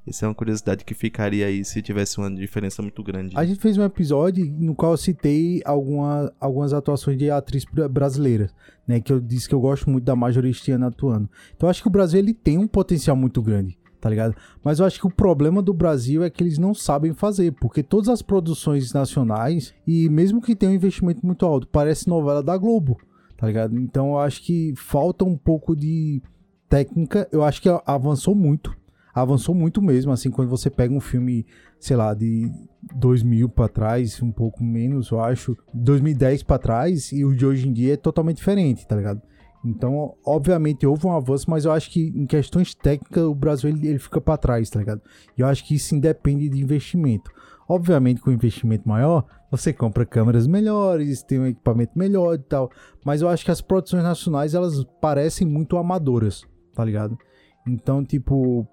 [0.06, 3.36] essa é uma curiosidade que ficaria aí se tivesse uma diferença muito grande.
[3.36, 7.88] A gente fez um episódio no qual eu citei alguma, algumas atuações de atriz bra-
[7.88, 8.50] brasileira,
[8.88, 9.00] né?
[9.00, 11.28] Que eu disse que eu gosto muito da Marjorie Stiana atuando.
[11.54, 14.34] Então eu acho que o Brasil ele tem um potencial muito grande, tá ligado?
[14.64, 17.82] Mas eu acho que o problema do Brasil é que eles não sabem fazer, porque
[17.82, 22.56] todas as produções nacionais, e mesmo que tenham um investimento muito alto, parece novela da
[22.56, 22.98] Globo,
[23.40, 23.80] tá ligado?
[23.80, 26.22] Então eu acho que falta um pouco de
[26.68, 27.26] técnica.
[27.32, 28.76] Eu acho que avançou muito.
[29.14, 31.46] Avançou muito mesmo, assim, quando você pega um filme,
[31.80, 32.48] sei lá, de
[32.94, 37.66] 2000 pra trás, um pouco menos, eu acho, 2010 pra trás, e o de hoje
[37.66, 39.20] em dia é totalmente diferente, tá ligado?
[39.64, 43.88] Então, obviamente, houve um avanço, mas eu acho que em questões técnicas o Brasil ele,
[43.88, 45.02] ele fica pra trás, tá ligado?
[45.36, 47.32] E eu acho que isso independe de investimento.
[47.70, 52.68] Obviamente, com investimento maior, você compra câmeras melhores, tem um equipamento melhor e tal.
[53.04, 56.42] Mas eu acho que as produções nacionais, elas parecem muito amadoras,
[56.74, 57.16] tá ligado?
[57.64, 58.66] Então, tipo,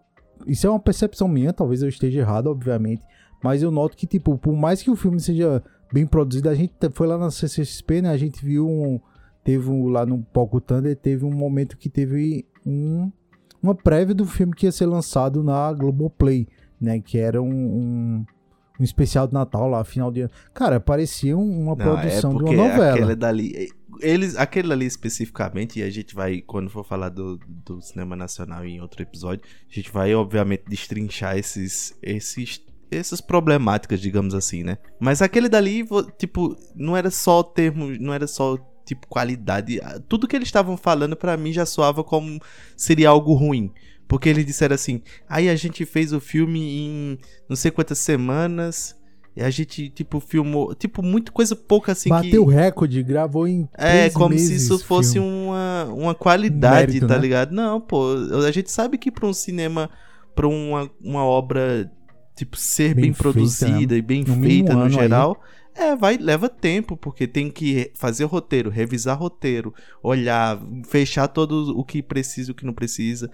[0.47, 3.03] isso é uma percepção minha, talvez eu esteja errado, obviamente.
[3.43, 6.73] Mas eu noto que, tipo, por mais que o filme seja bem produzido, a gente
[6.91, 8.09] foi lá na CCXP, né?
[8.09, 8.99] A gente viu um.
[9.43, 13.11] Teve um, lá no Palco Thunder, teve um momento que teve um,
[13.61, 16.47] uma prévia do filme que ia ser lançado na Globoplay,
[16.81, 16.99] né?
[16.99, 18.25] Que era um, um,
[18.79, 20.31] um especial de Natal lá, final de ano.
[20.53, 22.93] Cara, parecia um- uma Não, produção de porque uma novela.
[22.95, 23.69] Aquele dali,
[24.01, 28.65] eles, aquele ali especificamente, e a gente vai, quando for falar do, do cinema nacional
[28.65, 32.61] em outro episódio, a gente vai, obviamente, destrinchar esses, esses,
[32.91, 34.77] essas problemáticas, digamos assim, né?
[34.99, 35.83] Mas aquele dali,
[36.17, 39.81] tipo, não era só termo, não era só tipo qualidade.
[40.07, 42.39] Tudo que eles estavam falando pra mim já soava como
[42.77, 43.69] seria algo ruim.
[44.07, 47.17] Porque eles disseram assim: aí a gente fez o filme em
[47.49, 48.95] não sei quantas semanas.
[49.35, 50.73] E a gente, tipo, filmou.
[50.73, 52.53] Tipo, muita coisa pouca assim Bateu que.
[52.53, 55.27] recorde, gravou em É, como se isso fosse filme.
[55.29, 57.21] uma, uma qualidade, Mérito, tá né?
[57.21, 57.51] ligado?
[57.51, 58.13] Não, pô.
[58.47, 59.91] A gente sabe que pra um cinema,
[60.33, 61.91] pra uma, uma obra,
[62.35, 65.03] tipo, ser bem, Bem feita, produzida e bem No feita no ano aí.
[65.03, 65.39] geral.
[65.75, 71.83] É, vai, leva tempo, porque tem que fazer roteiro, revisar roteiro, olhar, fechar todo o
[71.83, 73.29] que precisa e o que não precisa.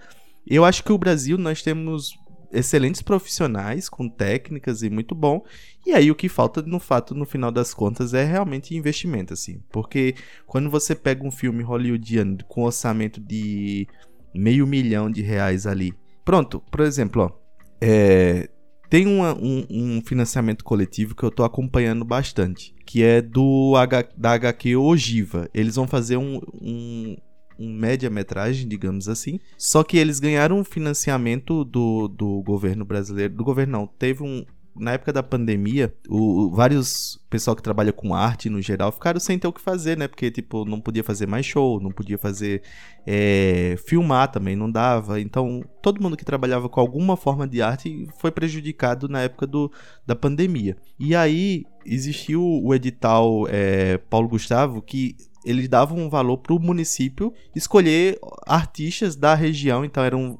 [0.46, 2.12] Eu acho que o Brasil, nós temos
[2.52, 5.42] excelentes profissionais com técnicas e muito bom.
[5.86, 9.60] E aí o que falta no fato, no final das contas, é realmente investimento, assim.
[9.72, 10.14] Porque
[10.46, 13.86] quando você pega um filme hollywoodiano com orçamento de
[14.34, 15.92] meio milhão de reais ali.
[16.24, 17.44] Pronto, por exemplo, ó.
[17.80, 18.48] é,
[18.88, 24.08] tem uma- um, um financiamento coletivo que eu tô acompanhando bastante, que é do H-
[24.16, 25.50] da HQ Ogiva.
[25.52, 27.16] Eles vão fazer um, um,
[27.58, 29.38] um média-metragem, digamos assim.
[29.56, 33.34] Só que eles ganharam um financiamento do, do governo brasileiro.
[33.34, 34.44] Do governo não, teve um.
[34.76, 39.38] Na época da pandemia, o, vários pessoal que trabalha com arte no geral ficaram sem
[39.38, 40.08] ter o que fazer, né?
[40.08, 42.60] Porque, tipo, não podia fazer mais show, não podia fazer.
[43.06, 45.20] é, filmar também, não dava.
[45.20, 49.70] Então, todo mundo que trabalhava com alguma forma de arte foi prejudicado na época do,
[50.04, 50.76] da pandemia.
[50.98, 55.14] E aí existiu o edital é, Paulo Gustavo que
[55.44, 60.36] eles davam um valor para o município escolher artistas da região, então era um,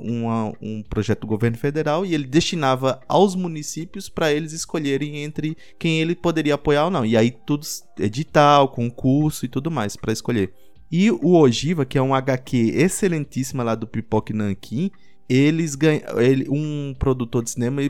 [0.61, 6.01] um projeto do governo federal e ele destinava aos municípios para eles escolherem entre quem
[6.01, 7.05] ele poderia apoiar ou não.
[7.05, 7.67] E aí tudo
[7.99, 10.53] edital, concurso e tudo mais para escolher.
[10.91, 14.91] E o Ogiva, que é um HQ excelentíssima lá do Pipoque Nankin,
[15.29, 17.81] eles ganham, ele, um produtor de cinema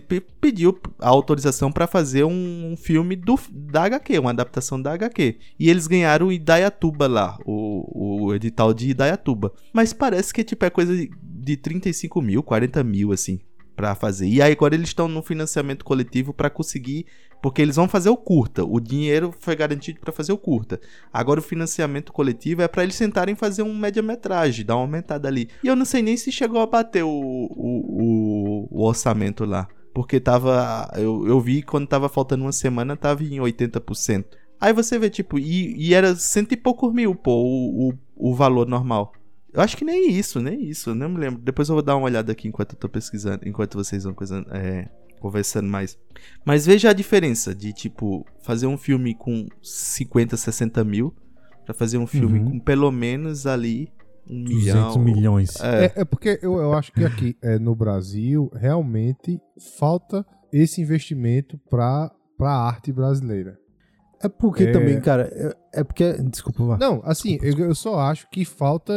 [0.40, 5.36] pediu a autorização para fazer um, filme do, da HQ, uma adaptação da HQ.
[5.58, 9.52] E eles ganharam Idaiatuba lá, o, o edital de Idaiatuba.
[9.72, 13.40] Mas parece que tipo, é coisa de 35 mil, 40 mil, assim,
[13.74, 14.26] para fazer.
[14.26, 17.06] E aí agora eles estão no financiamento coletivo para conseguir,
[17.42, 18.64] porque eles vão fazer o curta.
[18.64, 20.80] O dinheiro foi garantido para fazer o curta.
[21.12, 25.48] Agora o financiamento coletivo é para eles tentarem fazer um média-metragem, dar uma aumentada ali.
[25.62, 29.68] E eu não sei nem se chegou a bater o, o, o, o orçamento lá.
[29.92, 30.90] Porque tava.
[30.96, 34.24] Eu, eu vi quando tava faltando uma semana, tava em 80%.
[34.60, 38.34] Aí você vê, tipo, e, e era cento e poucos mil, pô, o, o, o
[38.34, 39.12] valor normal.
[39.54, 41.40] Eu acho que nem isso, nem isso, eu não me lembro.
[41.40, 44.44] Depois eu vou dar uma olhada aqui enquanto eu tô pesquisando, enquanto vocês vão coisa,
[44.50, 44.88] é,
[45.20, 45.96] conversando mais.
[46.44, 51.14] Mas veja a diferença de, tipo, fazer um filme com 50, 60 mil
[51.64, 52.50] pra fazer um filme Uhum.
[52.50, 53.88] com pelo menos ali
[54.28, 54.98] um 200 milhão.
[54.98, 55.60] milhões.
[55.60, 59.38] É, É, é porque eu, eu acho que aqui é, no Brasil realmente
[59.78, 63.58] falta esse investimento para a arte brasileira.
[64.24, 64.72] É porque É.
[64.72, 66.12] também, cara, é, é porque.
[66.14, 66.78] Desculpa, vá.
[66.78, 68.92] Não, assim, eu, eu só acho que falta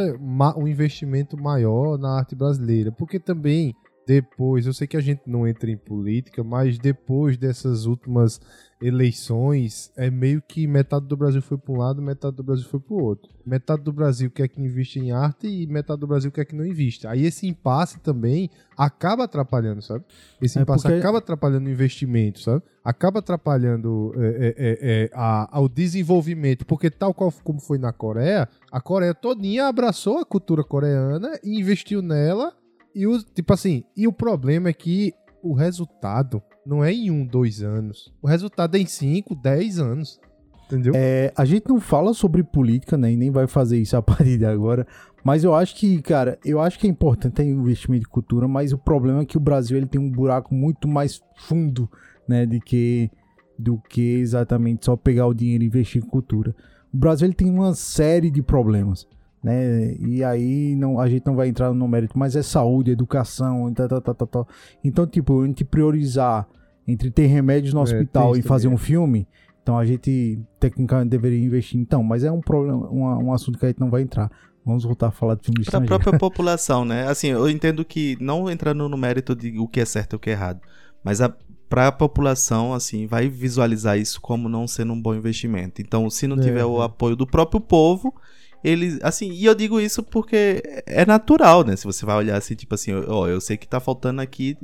[0.56, 2.90] um investimento maior na arte brasileira.
[2.90, 3.74] Porque também,
[4.06, 8.40] depois, eu sei que a gente não entra em política, mas depois dessas últimas
[8.80, 12.78] eleições, é meio que metade do Brasil foi para um lado, metade do Brasil foi
[12.80, 13.30] para o outro.
[13.44, 16.64] Metade do Brasil quer que invista em arte e metade do Brasil quer que não
[16.64, 17.10] invista.
[17.10, 20.04] Aí esse impasse também acaba atrapalhando, sabe?
[20.40, 22.62] Esse É impasse porque- acaba atrapalhando o investimento, sabe?
[22.84, 27.92] Acaba atrapalhando é, é, é, é, a- ao desenvolvimento, porque tal qual como foi na
[27.92, 32.52] Coreia, a Coreia todinha abraçou a cultura coreana e investiu nela.
[32.94, 35.12] E o, tipo assim, e o problema é que
[35.42, 38.12] o resultado não é em um, dois anos.
[38.20, 40.20] O resultado é em cinco, dez anos.
[40.66, 40.92] Entendeu?
[40.94, 43.10] É, a gente não fala sobre política, né?
[43.10, 44.86] E nem vai fazer isso a partir de agora.
[45.24, 48.78] Mas eu acho que, cara, eu acho que é importante investimento em cultura, mas o
[48.78, 51.90] problema é que o Brasil ele tem um buraco muito mais fundo,
[52.28, 52.44] né?
[52.44, 53.10] De que,
[53.58, 56.54] do que exatamente só pegar o dinheiro e investir em cultura.
[56.92, 59.08] O Brasil ele tem uma série de problemas,
[59.42, 59.94] né?
[59.96, 63.88] E aí não, a gente não vai entrar no mérito, mas é saúde, educação, tá,
[63.88, 64.46] tá, tá, tá, tá.
[64.82, 66.46] Então, tipo, a gente priorizar
[66.86, 68.74] entre ter remédios no É, hospital e fazer também.
[68.74, 69.28] um filme,
[69.62, 71.78] então a gente tecnicamente deveria investir.
[71.80, 74.30] Então, mas é um problema, uma- um assunto que a gente não vai entrar.
[74.64, 75.86] Vamos voltar a falar de filme Pra estrangeiro.
[76.00, 77.06] própria população, né?
[77.08, 80.18] Assim, eu entendo que não entrando no mérito de o que é certo e o
[80.18, 80.60] que é errado,
[81.02, 81.34] mas a
[81.68, 85.82] pra população, assim, vai visualizar isso como não sendo um bom investimento.
[85.82, 88.14] Então, se não É, tiver o apoio do próprio povo,
[88.62, 91.76] eles, assim, e eu digo isso porque é natural, né?
[91.76, 94.56] Se você vai olhar assim, tipo assim, ó, eu sei que tá faltando aqui,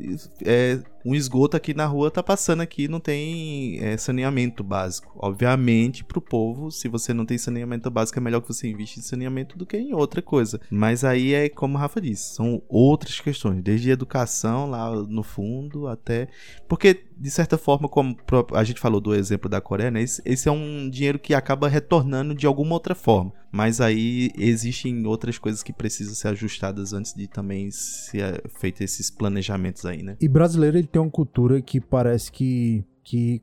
[0.44, 5.12] é, um esgoto aqui na rua tá passando aqui, não tem é, saneamento básico.
[5.16, 9.02] Obviamente, pro povo, se você não tem saneamento básico, é melhor que você invista em
[9.02, 10.60] saneamento do que em outra coisa.
[10.70, 15.86] Mas aí é como a Rafa disse, são outras questões, desde educação lá no fundo
[15.88, 16.28] até.
[16.68, 18.16] Porque, de certa forma, como
[18.54, 20.02] a gente falou do exemplo da Coreia, né?
[20.02, 23.32] Esse, esse é um dinheiro que acaba retornando de alguma outra forma.
[23.54, 29.10] Mas aí existem outras coisas que precisam ser ajustadas antes de também ser feito esses
[29.10, 30.16] planejamentos aí, né?
[30.20, 33.42] E brasileiro ele tem uma cultura que parece que, que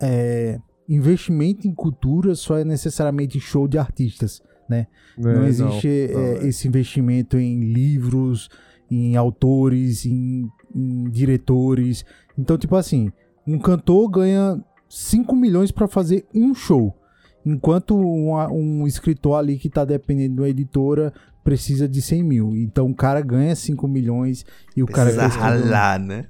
[0.00, 4.40] é, investimento em cultura só é necessariamente show de artistas.
[4.70, 4.86] É,
[5.18, 6.46] não existe não, é, é.
[6.46, 8.48] esse investimento em livros,
[8.90, 12.04] em autores, em, em diretores.
[12.38, 13.12] Então, tipo assim,
[13.46, 16.96] um cantor ganha 5 milhões pra fazer um show.
[17.44, 21.12] Enquanto uma- um escritor ali que tá dependendo de uma editora
[21.44, 22.56] precisa de 100 mil.
[22.56, 24.46] Então o cara ganha 5 milhões
[24.76, 26.26] e o cara Precisa que escreveu- ralar, né?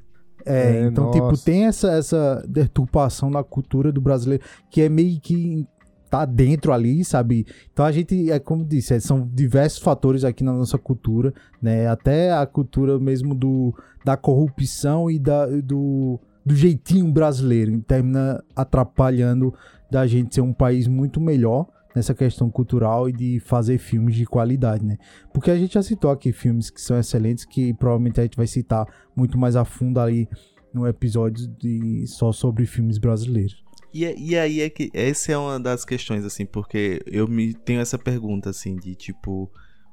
[0.47, 1.45] É, É, então, tipo, nossa.
[1.45, 5.67] tem essa, essa deturpação na cultura do brasileiro que é meio que
[6.11, 7.47] tá dentro ali, sabe?
[7.73, 11.87] Então a gente, é como disse, é, são diversos fatores aqui na nossa cultura, né?
[11.87, 13.75] Até a cultura mesmo do,
[14.05, 19.55] da corrupção e da, do, do jeitinho brasileiro, termina atrapalhando
[19.91, 24.25] da gente ser um país muito melhor nessa questão cultural e de fazer filmes de
[24.25, 24.97] qualidade, né?
[25.33, 28.47] Porque a gente já citou aqui filmes que são excelentes, que provavelmente a gente vai
[28.47, 30.29] citar muito mais a fundo ali
[30.73, 33.63] no episódio de só sobre filmes brasileiros.
[33.93, 37.81] E, e aí é que essa é uma das questões, assim, porque eu me tenho
[37.81, 39.53] essa pergunta, assim, de tipo,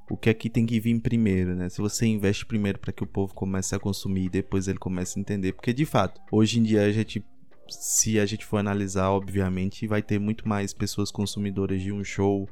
[0.09, 1.67] o que é que tem que vir primeiro, né?
[1.67, 5.19] Se você investe primeiro para que o povo comece a consumir e depois ele comece
[5.19, 5.51] a entender.
[5.51, 7.23] Porque, de fato, hoje em dia a gente
[7.69, 12.49] se a gente for analisar, obviamente, vai ter muito mais pessoas consumidoras de um show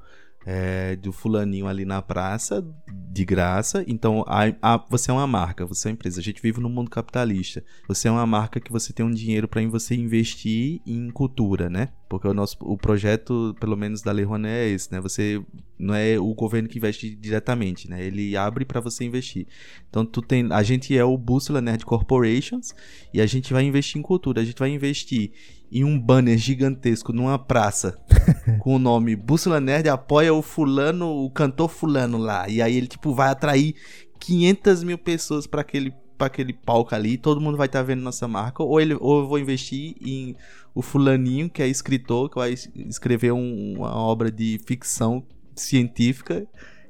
[0.50, 3.84] é, do fulaninho ali na praça, de graça.
[3.86, 6.22] Então, a, a, você é uma marca, você é uma empresa.
[6.22, 7.62] A gente vive num mundo capitalista.
[7.86, 11.90] Você é uma marca que você tem um dinheiro para você investir em cultura, né?
[12.08, 15.02] Porque o nosso o projeto, pelo menos da Lei Rouanet, é esse, né?
[15.02, 15.44] Você
[15.78, 18.02] não é o governo que investe diretamente, né?
[18.02, 19.48] Ele abre para você investir.
[19.90, 22.74] Então, tu tem, a gente é o Bússola Nerd Corporations
[23.14, 24.40] e a gente vai investir em cultura.
[24.40, 25.34] A gente vai investir
[25.72, 27.98] em um banner gigantesco numa praça
[28.60, 32.48] com o nome Bússola Nerd apoia o fulano, o cantor fulano lá.
[32.48, 33.76] E aí ele, tipo, vai atrair
[34.20, 38.02] 500 mil pessoas para aquele para aquele palco ali, todo mundo vai estar tá vendo
[38.02, 40.36] nossa marca, ou, ele, ou eu vou investir em
[40.74, 45.24] o fulaninho, que é escritor, que vai escrever um, uma obra de ficção
[45.56, 46.48] científica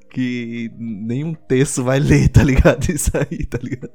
[0.09, 2.83] que nenhum texto vai ler, tá ligado?
[2.89, 3.91] Isso aí, tá ligado?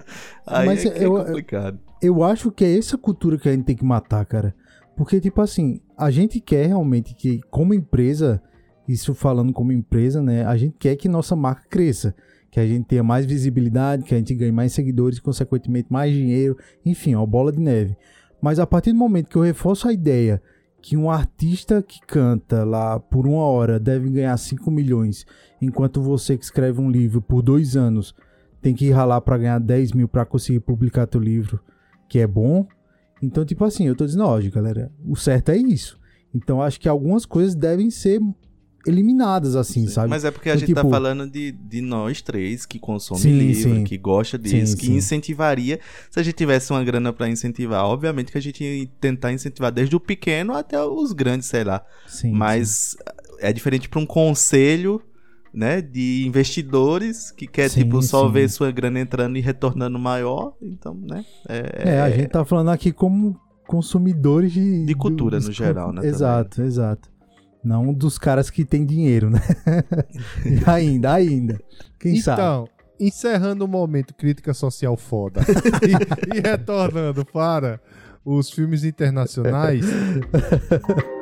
[0.46, 1.80] Aí Mas é, eu, é complicado.
[2.00, 4.54] Eu acho que é essa cultura que a gente tem que matar, cara.
[4.96, 8.42] Porque, tipo assim, a gente quer realmente que, como empresa,
[8.86, 10.44] isso falando como empresa, né?
[10.44, 12.14] A gente quer que nossa marca cresça.
[12.50, 16.56] Que a gente tenha mais visibilidade, que a gente ganhe mais seguidores, consequentemente mais dinheiro,
[16.84, 17.96] enfim, ó, bola de neve.
[18.42, 20.42] Mas a partir do momento que eu reforço a ideia
[20.82, 25.24] que um artista que canta lá por uma hora deve ganhar 5 milhões,
[25.62, 28.14] enquanto você que escreve um livro por dois anos
[28.60, 31.60] tem que ir ralar para ganhar 10 mil para conseguir publicar teu livro,
[32.08, 32.66] que é bom,
[33.22, 35.98] então, tipo assim, eu tô dizendo, ó, galera, o certo é isso.
[36.34, 38.20] Então, acho que algumas coisas devem ser
[38.84, 40.08] eliminadas, assim, sim, sabe?
[40.08, 40.90] Mas é porque a então, gente tá tipo...
[40.90, 43.84] tá falando de, de nós três que consomem sim, livro, sim.
[43.84, 45.78] que gosta disso, que incentivaria.
[46.10, 49.70] Se a gente tivesse uma grana para incentivar, obviamente que a gente ia tentar incentivar
[49.70, 51.84] desde o pequeno até os grandes, sei lá.
[52.24, 52.96] Mas
[53.38, 55.00] é diferente para um conselho
[55.52, 58.32] né, de investidores que quer sim, tipo só sim.
[58.32, 61.24] ver sua grana entrando e retornando maior, então, né?
[61.48, 66.06] É, é a gente tá falando aqui como consumidores de de cultura no geral, né?
[66.06, 66.68] Exato, também.
[66.68, 67.10] exato.
[67.62, 69.40] Não dos caras que têm dinheiro, né?
[70.66, 71.60] ainda, ainda.
[71.98, 72.42] Quem então, sabe?
[72.42, 75.42] Então, encerrando o momento crítica social foda
[75.82, 77.80] e, e retornando para
[78.24, 79.84] os filmes internacionais.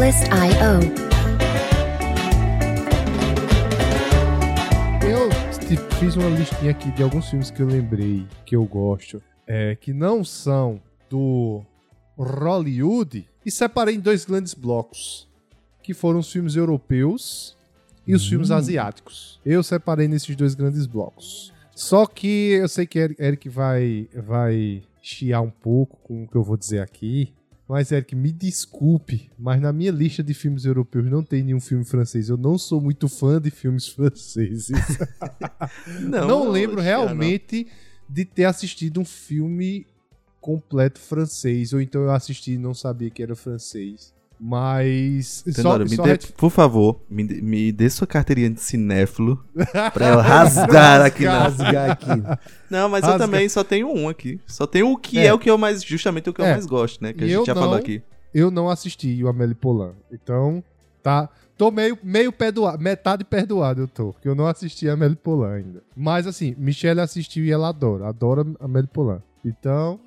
[0.00, 0.80] Artlist.io.
[5.06, 5.28] Eu
[5.98, 9.92] fiz uma listinha aqui de alguns filmes que eu lembrei que eu gosto, é, que
[9.92, 10.80] não são
[11.10, 11.62] do
[12.16, 15.28] Hollywood, e separei em dois grandes blocos,
[15.82, 17.54] que foram os filmes europeus
[18.06, 18.30] e os hum.
[18.30, 19.38] filmes asiáticos.
[19.44, 21.52] Eu separei nesses dois grandes blocos.
[21.74, 26.42] Só que eu sei que Eric vai, vai chiar um pouco com o que eu
[26.42, 27.34] vou dizer aqui.
[27.70, 31.84] Mas, Eric, me desculpe, mas na minha lista de filmes europeus não tem nenhum filme
[31.84, 32.28] francês.
[32.28, 34.98] Eu não sou muito fã de filmes franceses.
[36.02, 38.12] não, não lembro realmente não.
[38.12, 39.86] de ter assistido um filme
[40.40, 41.72] completo francês.
[41.72, 44.12] Ou então eu assisti e não sabia que era francês.
[44.40, 45.42] Mas.
[45.54, 46.32] Tenório, só, só dê, ret...
[46.32, 49.44] Por favor, me, me dê sua carteirinha de cinéfilo
[49.92, 51.26] pra eu rasgar aqui.
[51.26, 52.08] rasgar aqui.
[52.70, 53.16] Não, mas Rasga.
[53.16, 54.40] eu também só tenho um aqui.
[54.46, 55.82] Só tenho o que é, é o que eu mais.
[55.82, 56.46] Justamente o que é.
[56.46, 57.12] eu mais gosto, né?
[57.12, 58.02] Que e a gente já não, falou aqui.
[58.32, 59.92] Eu não assisti o Amélie Polan.
[60.10, 60.64] Então,
[61.02, 61.28] tá.
[61.58, 65.52] Tô meio, meio perdoado, metade perdoado eu tô, porque eu não assisti a Amélie Polan
[65.52, 65.82] ainda.
[65.94, 69.20] Mas assim, Michelle assistiu e ela adora, adora a Amélie Polan.
[69.44, 70.00] Então,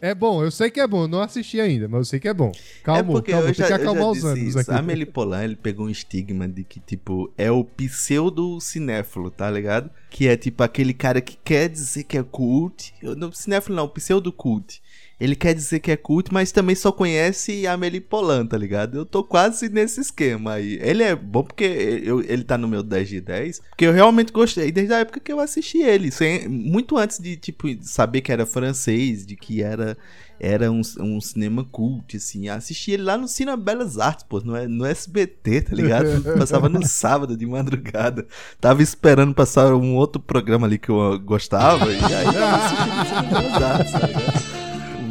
[0.00, 2.28] é bom, eu sei que é bom, eu não assisti ainda, mas eu sei que
[2.28, 2.52] é bom.
[2.82, 4.70] Calma, é porque calma, eu já, tem que acalmar os ânimos aqui.
[4.70, 9.90] A Melipolan, ele pegou um estigma de que, tipo, é o pseudo cinéfilo, tá ligado?
[10.10, 12.94] Que é, tipo, aquele cara que quer dizer que é cult.
[13.02, 14.80] Não, cinéfilo não, pseudo cult.
[15.20, 18.98] Ele quer dizer que é culto, mas também só conhece a Amelie Polan, tá ligado?
[18.98, 20.78] Eu tô quase nesse esquema aí.
[20.80, 21.64] Ele é bom porque
[22.04, 25.20] eu, ele tá no meu 10 de 10, porque eu realmente gostei desde a época
[25.20, 26.10] que eu assisti ele.
[26.10, 29.96] Sem, muito antes de, tipo, saber que era francês, de que era era
[30.40, 32.48] era um, um cinema cult, assim.
[32.48, 36.22] Assisti ele lá no Cine Belas Artes, pô, no, no SBT, tá ligado?
[36.38, 38.26] Passava no sábado de madrugada.
[38.60, 43.04] Tava esperando passar um outro programa ali que eu gostava, e aí eu assisti no
[43.04, 44.47] Cine Belas Artes, tá ligado?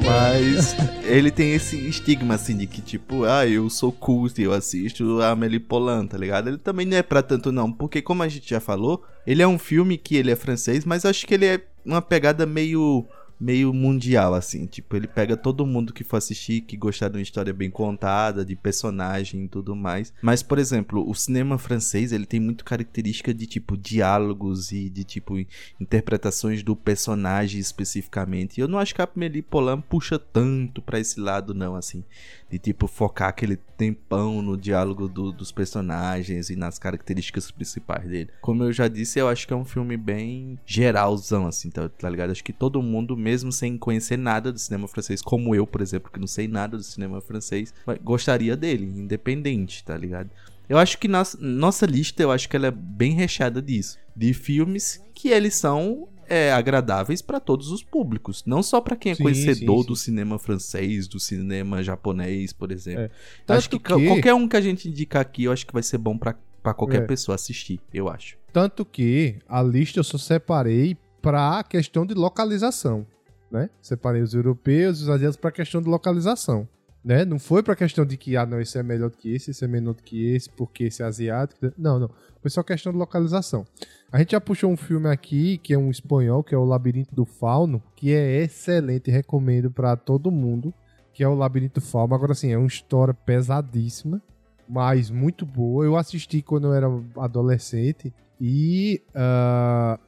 [0.07, 5.21] Mas ele tem esse estigma, assim, de que, tipo, ah, eu sou cult, eu assisto
[5.21, 6.47] a Amélie Polan, tá ligado?
[6.47, 7.71] Ele também não é pra tanto, não.
[7.71, 11.03] Porque, como a gente já falou, ele é um filme que ele é francês, mas
[11.03, 13.05] acho que ele é uma pegada meio
[13.39, 14.65] meio mundial, assim.
[14.65, 18.43] Tipo, ele pega todo mundo que for assistir, que gostar de uma história bem contada,
[18.43, 20.13] de personagem e tudo mais.
[20.21, 25.03] Mas, por exemplo, o cinema francês, ele tem muito característica de, tipo, diálogos e de,
[25.03, 25.35] tipo,
[25.79, 28.57] interpretações do personagem especificamente.
[28.57, 32.03] E eu não acho que a Amélie Polan puxa tanto para esse lado, não, assim
[32.49, 38.29] de tipo focar aquele tempão no diálogo do, dos personagens e nas características principais dele.
[38.41, 42.09] Como eu já disse, eu acho que é um filme bem geralzão, assim, tá, tá
[42.09, 42.31] ligado?
[42.31, 46.09] Acho que todo mundo, mesmo sem conhecer nada do cinema francês, como eu, por exemplo,
[46.09, 50.29] que não sei nada do cinema francês, gostaria dele, independente, tá ligado?
[50.69, 53.97] Eu acho que nossa, nossa lista, eu acho que ela é bem recheada disso.
[54.15, 59.11] De filmes que eles são é, agradáveis para todos os públicos, não só para quem
[59.11, 59.87] é sim, conhecedor sim, sim.
[59.87, 63.03] do cinema francês, do cinema japonês, por exemplo.
[63.03, 63.53] É.
[63.53, 65.97] Acho que, que, qualquer um que a gente indicar aqui, eu acho que vai ser
[65.97, 66.33] bom para
[66.73, 67.05] qualquer é.
[67.05, 68.37] pessoa assistir, eu acho.
[68.53, 73.05] Tanto que a lista eu só separei para a questão de localização,
[73.51, 73.69] né?
[73.81, 76.67] Separei os europeus e os asiáticos para a questão de localização.
[77.03, 77.23] Né?
[77.23, 79.63] Não foi pra questão de que, ah, não, esse é melhor do que esse, esse
[79.63, 81.71] é menor do que esse, porque esse é asiático.
[81.77, 82.09] Não, não.
[82.41, 83.65] Foi só questão de localização.
[84.11, 87.15] A gente já puxou um filme aqui, que é um espanhol, que é o Labirinto
[87.15, 90.73] do Fauno, que é excelente, recomendo para todo mundo,
[91.13, 92.13] que é o Labirinto do Fauno.
[92.13, 94.21] Agora, assim, é uma história pesadíssima,
[94.67, 95.85] mas muito boa.
[95.85, 96.87] Eu assisti quando eu era
[97.17, 99.99] adolescente e uh,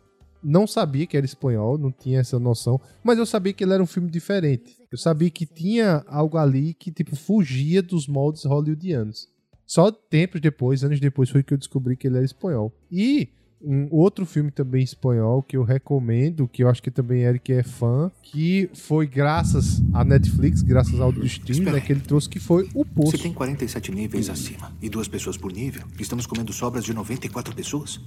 [0.43, 3.83] não sabia que era espanhol, não tinha essa noção, mas eu sabia que ele era
[3.83, 4.77] um filme diferente.
[4.91, 9.27] Eu sabia que tinha algo ali que tipo fugia dos moldes hollywoodianos.
[9.65, 12.73] Só tempos depois, anos depois, foi que eu descobri que ele era espanhol.
[12.91, 13.29] E
[13.61, 17.61] um outro filme também espanhol que eu recomendo, que eu acho que também Eric é
[17.61, 22.69] fã, que foi graças à Netflix, graças ao destino, né, que ele trouxe, que foi
[22.73, 23.17] o Poço.
[23.17, 27.53] Se tem 47 níveis acima e duas pessoas por nível, estamos comendo sobras de 94
[27.53, 27.99] pessoas?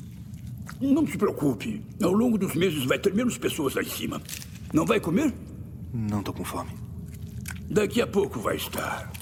[0.83, 1.81] Não se preocupe.
[2.03, 4.21] Ao longo dos meses vai ter menos pessoas lá em cima.
[4.73, 5.33] Não vai comer?
[5.95, 6.73] Não tô com fome.
[7.71, 9.13] Daqui a pouco vai estar.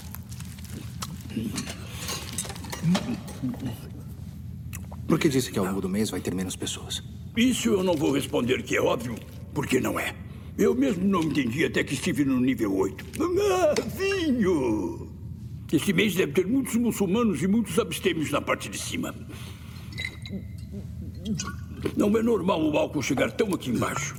[5.07, 7.03] Por que disse que ao longo do mês vai ter menos pessoas?
[7.37, 9.17] Isso eu não vou responder que é óbvio,
[9.53, 10.15] porque não é.
[10.57, 13.05] Eu mesmo não entendi até que estive no nível 8.
[13.21, 15.11] Ah, vinho!
[15.71, 19.15] Esse mês deve ter muitos muçulmanos e muitos abstêmios na parte de cima.
[21.97, 24.15] Não é normal o álcool chegar tão aqui embaixo.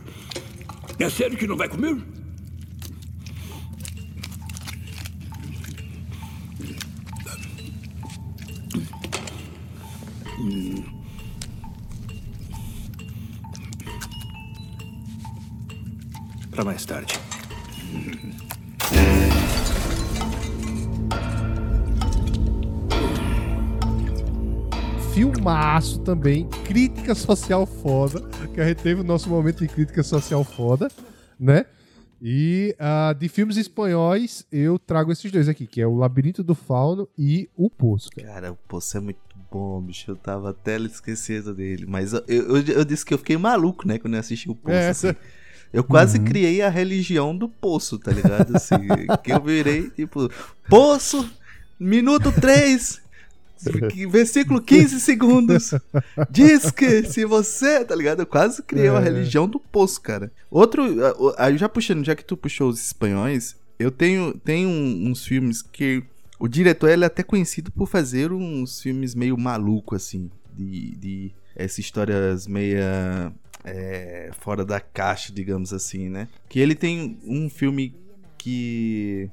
[0.99, 1.97] É sério que não vai comer?
[16.51, 17.20] Para mais tarde.
[25.14, 28.22] Filmaço também, crítica social foda,
[28.53, 30.89] que a gente teve o nosso momento de crítica social foda,
[31.39, 31.66] né?
[32.22, 36.55] E uh, de filmes espanhóis, eu trago esses dois aqui, que é o Labirinto do
[36.55, 38.09] Fauno e O Poço.
[38.12, 39.20] Cara, cara o Poço é muito
[39.51, 40.12] bom, bicho.
[40.12, 41.86] Eu tava até esquecendo dele.
[41.88, 44.76] Mas eu, eu, eu, disse que eu fiquei maluco, né, quando eu assisti O Poço.
[44.76, 45.16] É, assim.
[45.74, 46.26] Eu quase uhum.
[46.26, 48.55] criei a religião do Poço, tá ligado?
[48.55, 48.76] Assim,
[49.24, 50.30] que eu virei, tipo,
[50.70, 51.30] Poço,
[51.80, 53.01] minuto 3,
[54.09, 55.74] Versículo 15 segundos.
[56.30, 57.84] Diz que se você.
[57.86, 58.22] Tá ligado?
[58.22, 59.03] Eu quase criei uma é.
[59.03, 60.32] religião do poço, cara.
[60.49, 60.84] Outro.
[61.38, 66.03] Aí já puxando, já que tu puxou os espanhóis, eu tenho, tenho uns filmes que.
[66.39, 70.30] O diretor ele é até conhecido por fazer uns filmes meio maluco, assim.
[70.53, 70.95] De.
[70.97, 73.32] de essas histórias meia.
[73.64, 76.28] É, fora da caixa, digamos assim, né?
[76.49, 77.93] Que ele tem um filme
[78.36, 79.30] que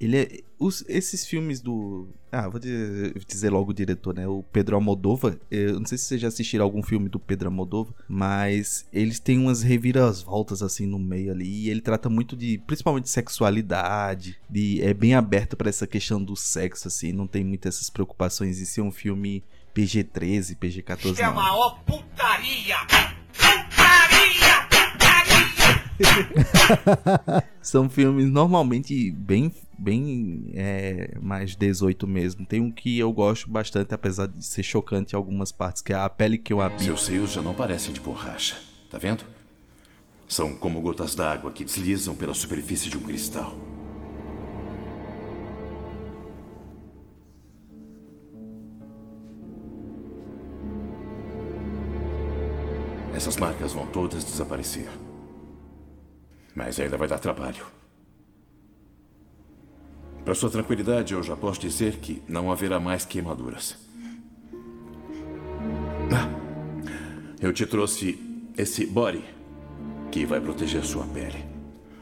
[0.00, 0.40] ele é.
[0.58, 2.08] Os, esses filmes do.
[2.32, 4.26] Ah, vou dizer, dizer, logo o diretor, né?
[4.26, 5.38] O Pedro Almodova.
[5.50, 9.38] Eu não sei se vocês já assistiram algum filme do Pedro Almodova, mas eles têm
[9.38, 11.46] umas reviravoltas assim no meio ali.
[11.46, 12.58] E ele trata muito de.
[12.66, 14.38] Principalmente de sexualidade.
[14.48, 17.12] De, é bem aberto para essa questão do sexo, assim.
[17.12, 18.58] Não tem muitas essas preocupações.
[18.58, 19.44] Isso é um filme
[19.74, 21.12] PG-13, PG-14.
[21.12, 22.78] Isso é a maior putaria!
[23.32, 24.67] Putaria!
[27.62, 32.46] São filmes normalmente bem, bem é, mais 18 mesmo.
[32.46, 35.96] Tem um que eu gosto bastante, apesar de ser chocante em algumas partes, que é
[35.96, 36.84] A Pele Que Eu Habito.
[36.84, 38.56] Seus seios já não parecem de borracha,
[38.90, 39.24] tá vendo?
[40.28, 43.56] São como gotas d'água que deslizam pela superfície de um cristal.
[53.14, 54.88] Essas marcas vão todas desaparecer.
[56.58, 57.64] Mas ainda vai dar trabalho.
[60.24, 63.78] Para sua tranquilidade, eu já posso dizer que não haverá mais queimaduras.
[66.12, 66.28] Ah,
[67.40, 68.18] eu te trouxe
[68.56, 69.24] esse body
[70.10, 71.44] que vai proteger sua pele.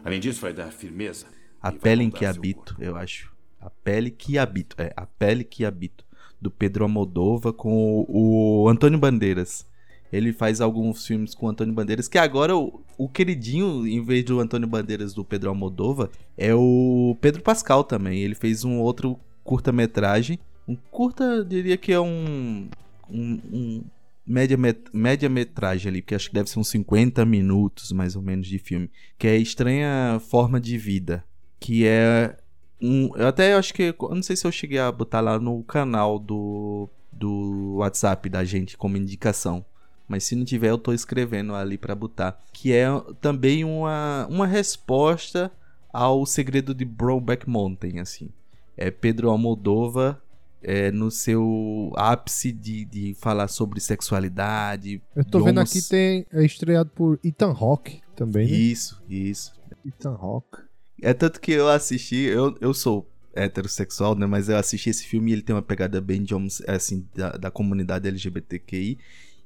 [0.02, 1.26] Além disso, vai dar firmeza.
[1.60, 2.82] A pele em que habito, corpo.
[2.82, 3.30] eu acho.
[3.60, 4.74] A pele que habito.
[4.80, 6.02] É, a pele que habito.
[6.40, 9.66] Do Pedro Almodova com o, o Antônio Bandeiras.
[10.12, 14.24] Ele faz alguns filmes com o Antônio Bandeiras, que agora o, o queridinho, em vez
[14.24, 18.20] do Antônio Bandeiras do Pedro Almodova, é o Pedro Pascal também.
[18.20, 20.38] Ele fez um outro curta-metragem.
[20.66, 22.68] Um curta, diria que é um.
[23.08, 23.84] um, um
[24.26, 24.58] média,
[24.92, 28.58] média metragem ali, que acho que deve ser uns 50 minutos mais ou menos de
[28.58, 28.90] filme.
[29.18, 31.24] Que é Estranha Forma de Vida.
[31.60, 32.36] Que é
[32.80, 33.10] um.
[33.16, 33.94] Eu até acho que.
[33.98, 38.44] Eu não sei se eu cheguei a botar lá no canal do, do WhatsApp da
[38.44, 39.64] gente como indicação.
[40.08, 42.40] Mas se não tiver, eu tô escrevendo ali pra botar.
[42.52, 42.86] Que é
[43.20, 45.50] também uma, uma resposta
[45.92, 48.30] ao segredo de Brokeback Mountain, assim.
[48.76, 50.22] É Pedro Almodova
[50.62, 55.02] é, no seu ápice de, de falar sobre sexualidade.
[55.14, 58.56] Eu tô vendo aqui, tem, é estreado por Ethan Hawke também, né?
[58.56, 59.52] Isso, isso.
[59.86, 60.58] Ethan Hawke.
[61.02, 64.26] É tanto que eu assisti, eu, eu sou heterossexual, né?
[64.26, 66.34] Mas eu assisti esse filme e ele tem uma pegada bem de
[66.66, 68.98] assim, da, da comunidade LGBTQI.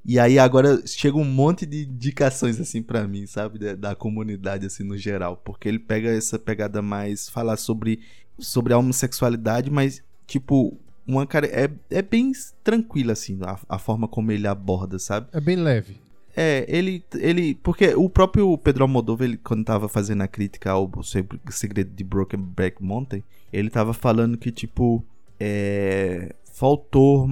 [0.03, 3.59] E aí agora chega um monte de indicações, assim, pra mim, sabe?
[3.59, 5.37] Da, da comunidade, assim, no geral.
[5.37, 7.99] Porque ele pega essa pegada mais, falar sobre,
[8.39, 10.75] sobre a homossexualidade, mas, tipo,
[11.07, 11.45] uma cara.
[11.47, 12.31] É, é bem
[12.63, 15.27] tranquila, assim, a, a forma como ele aborda, sabe?
[15.31, 15.95] É bem leve.
[16.35, 17.55] É, ele, ele.
[17.55, 22.03] Porque o próprio Pedro Almodóvar, ele, quando tava fazendo a crítica ao Se- Segredo de
[22.03, 25.05] Brokenback Mountain, ele tava falando que, tipo,
[25.39, 27.27] é, faltou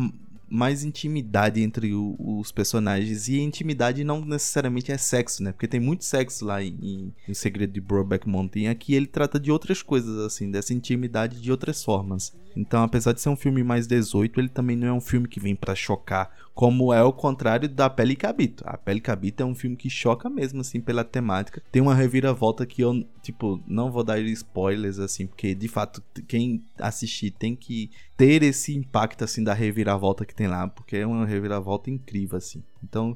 [0.49, 3.27] mais intimidade entre o- os personagens.
[3.27, 5.51] E intimidade não necessariamente é sexo, né?
[5.51, 8.67] Porque tem muito sexo lá em, em, Segredo de Brokeback Mountain.
[8.67, 12.33] Aqui ele trata de outras coisas, assim, dessa intimidade de outras formas.
[12.55, 15.39] Então, apesar de ser um filme mais 18, ele também não é um filme que
[15.39, 16.29] vem pra chocar,
[16.59, 18.65] como é o contrário da Pele que Habito.
[18.67, 21.63] A Pele que Habito é um filme que choca mesmo, assim, pela temática.
[21.71, 26.61] Tem uma reviravolta que eu, tipo, não vou dar spoilers, assim, porque de fato, quem
[26.77, 31.25] assistir tem que ter esse impacto, assim, da reviravolta que tem lá, porque é uma
[31.25, 32.61] reviravolta incrível, assim.
[32.83, 33.15] Então,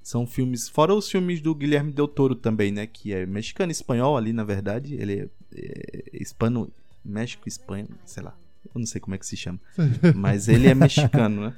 [0.00, 3.74] são filmes, fora os filmes do Guilherme Del Toro também, né, que é mexicano e
[3.74, 6.70] espanhol ali, na verdade, ele é, é hispano,
[7.04, 8.36] México, Espanha, sei lá,
[8.72, 9.58] eu não sei como é que se chama,
[10.14, 11.54] mas ele é mexicano, né?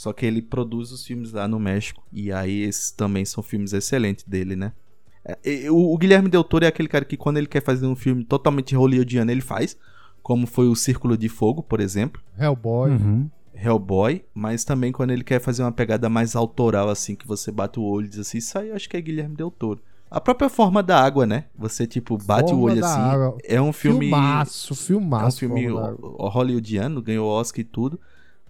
[0.00, 2.02] Só que ele produz os filmes lá no México.
[2.10, 4.72] E aí esses também são filmes excelentes dele, né?
[5.22, 7.84] É, e- o, o Guilherme Del Toro é aquele cara que quando ele quer fazer
[7.84, 9.76] um filme totalmente hollywoodiano, ele faz.
[10.22, 12.22] Como foi o Círculo de Fogo, por exemplo.
[12.38, 12.92] Hellboy.
[12.92, 13.30] Uhum.
[13.52, 14.24] Hellboy.
[14.32, 17.82] Mas também quando ele quer fazer uma pegada mais autoral, assim, que você bate o
[17.82, 19.82] olho e diz assim, isso aí eu acho que é Guilherme Del Toro.
[20.10, 21.44] A própria forma da água, né?
[21.58, 23.00] Você, tipo, bate o Forma olho da assim.
[23.00, 23.36] Água.
[23.44, 24.06] É um filme.
[24.06, 25.24] Filmaço, filmaço.
[25.24, 28.00] É um filme hollywoodiano, ganhou Oscar e tudo.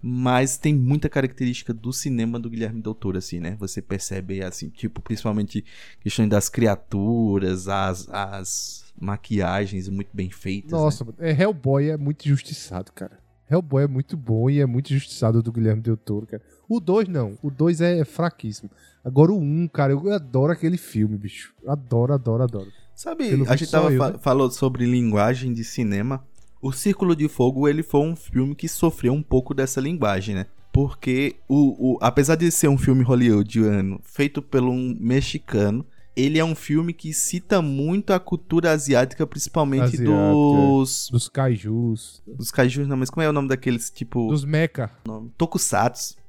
[0.01, 3.55] Mas tem muita característica do cinema do Guilherme Del Toro, assim, né?
[3.59, 5.63] Você percebe, assim, tipo, principalmente
[6.01, 10.71] questões das criaturas, as, as maquiagens muito bem feitas.
[10.71, 10.77] né?
[10.77, 13.19] Nossa, é, Hellboy é muito injustiçado, cara.
[13.49, 16.41] Hellboy é muito bom e é muito injustiçado do Guilherme Del Toro, cara.
[16.69, 18.71] O 2 não, o 2 é fraquíssimo.
[19.03, 21.53] Agora o 1, um, cara, eu adoro aquele filme, bicho.
[21.67, 22.71] Adoro, adoro, adoro.
[22.95, 24.19] Sabe, Pelo a gente tava eu, fa- né?
[24.21, 26.23] falou sobre linguagem de cinema.
[26.61, 30.45] O Círculo de Fogo, ele foi um filme que sofreu um pouco dessa linguagem, né?
[30.71, 35.85] Porque, o, o, apesar de ser um filme hollywoodiano feito por um mexicano,
[36.15, 41.09] ele é um filme que cita muito a cultura asiática, principalmente Asiática, dos...
[41.11, 44.29] Dos kaijus, Dos kaijus, não, mas como é o nome daqueles, tipo...
[44.29, 44.89] dos mecha?
[45.37, 46.20] Tokusatsu.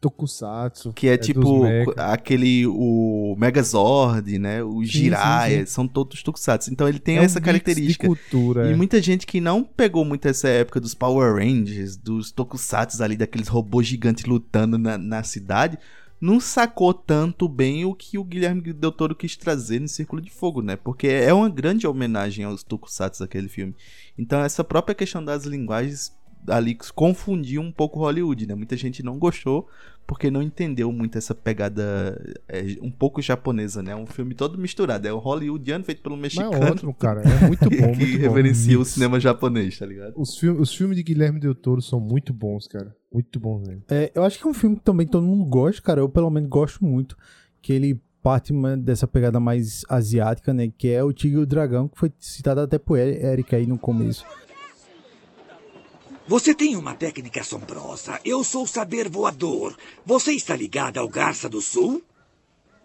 [0.00, 0.92] Tokusatsu.
[0.92, 1.64] Que é, dos tipo
[1.96, 4.62] aquele, o Megazord, né?
[4.62, 5.72] O sim, Jiraiya, sim.
[5.72, 6.72] são todos tokusatsu.
[6.72, 8.08] Então ele tem É um essa mix característica.
[8.08, 8.76] De cultura, E é.
[8.76, 13.48] muita gente que não pegou muito essa época dos Power Rangers, dos Tokusatsu ali, daqueles
[13.48, 15.78] robôs gigantes lutando na, na cidade,
[16.20, 20.30] não sacou tanto bem o que o Guilherme Del Toro quis trazer no Círculo de
[20.30, 20.76] Fogo, né?
[20.76, 23.74] Porque é uma grande homenagem aos Tokusatsu daquele filme.
[24.18, 26.12] Então essa própria questão das linguagens
[26.48, 28.54] ali confundiu um pouco Hollywood, né?
[28.54, 29.68] Muita gente não gostou
[30.06, 33.94] porque não entendeu muito essa pegada é, um pouco japonesa, né?
[33.94, 35.06] Um filme todo misturado.
[35.06, 36.52] É o hollywoodiano feito pelo Mas mexicano.
[36.64, 37.22] é ótimo, cara.
[37.22, 38.18] É muito bom, que muito bom.
[38.22, 38.90] reverencia o Mix.
[38.92, 40.14] cinema japonês, tá ligado?
[40.16, 42.94] Os, filmes, os filmes de Guilherme Del Toro são muito bons, cara.
[43.12, 43.82] Muito bons mesmo.
[43.88, 46.00] É, eu acho que é um filme que também todo mundo gosta, cara.
[46.00, 47.16] Eu pelo menos gosto muito.
[47.62, 50.72] Que ele parte dessa pegada mais asiática, né?
[50.76, 53.66] Que é o Tigre e o Dragão, que foi citado até por Eri- Eric aí
[53.66, 54.24] no começo.
[56.30, 58.20] Você tem uma técnica assombrosa.
[58.24, 59.76] Eu sou o saber voador.
[60.06, 62.04] Você está ligada ao Garça do Sul?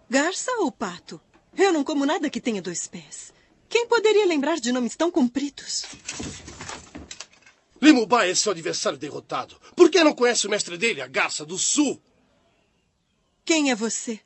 [0.10, 1.22] Garça ou pato?
[1.56, 3.32] Eu não como nada que tenha dois pés.
[3.70, 5.86] Quem poderia lembrar de nomes tão compridos?
[7.80, 9.62] Limubai é seu adversário derrotado.
[9.76, 12.02] Por que não conhece o mestre dele, a Garça do Sul?
[13.46, 14.20] Quem é você?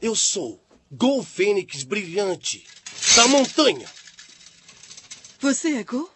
[0.00, 0.58] Eu sou
[0.90, 2.66] Gol Fênix Brilhante,
[3.14, 3.86] da montanha.
[5.38, 6.11] Você é Go?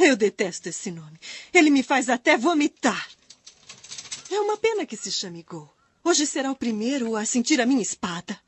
[0.00, 1.20] Eu detesto esse nome.
[1.52, 3.06] Ele me faz até vomitar.
[4.30, 5.70] É uma pena que se chame Go.
[6.02, 8.40] Hoje será o primeiro a sentir a minha espada.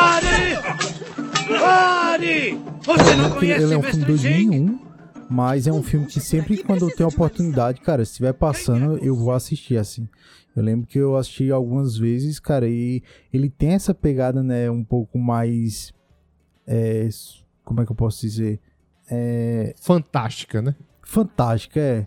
[0.00, 0.56] Pare!
[1.60, 2.58] Pare!
[2.84, 4.48] Você não Ele- conhece ele é um filme de Jing?
[4.48, 4.78] 2001,
[5.28, 9.14] mas é um filme que sempre quando eu tenho oportunidade, cara, se estiver passando, eu
[9.14, 10.08] vou assistir, assim.
[10.56, 13.02] Eu lembro que eu assisti algumas vezes, cara, e
[13.32, 15.92] ele tem essa pegada, né, um pouco mais...
[16.66, 17.08] é,
[17.64, 18.58] como é que eu posso dizer?
[19.10, 20.74] É, Fantástica, né?
[21.02, 22.06] fantástica, é.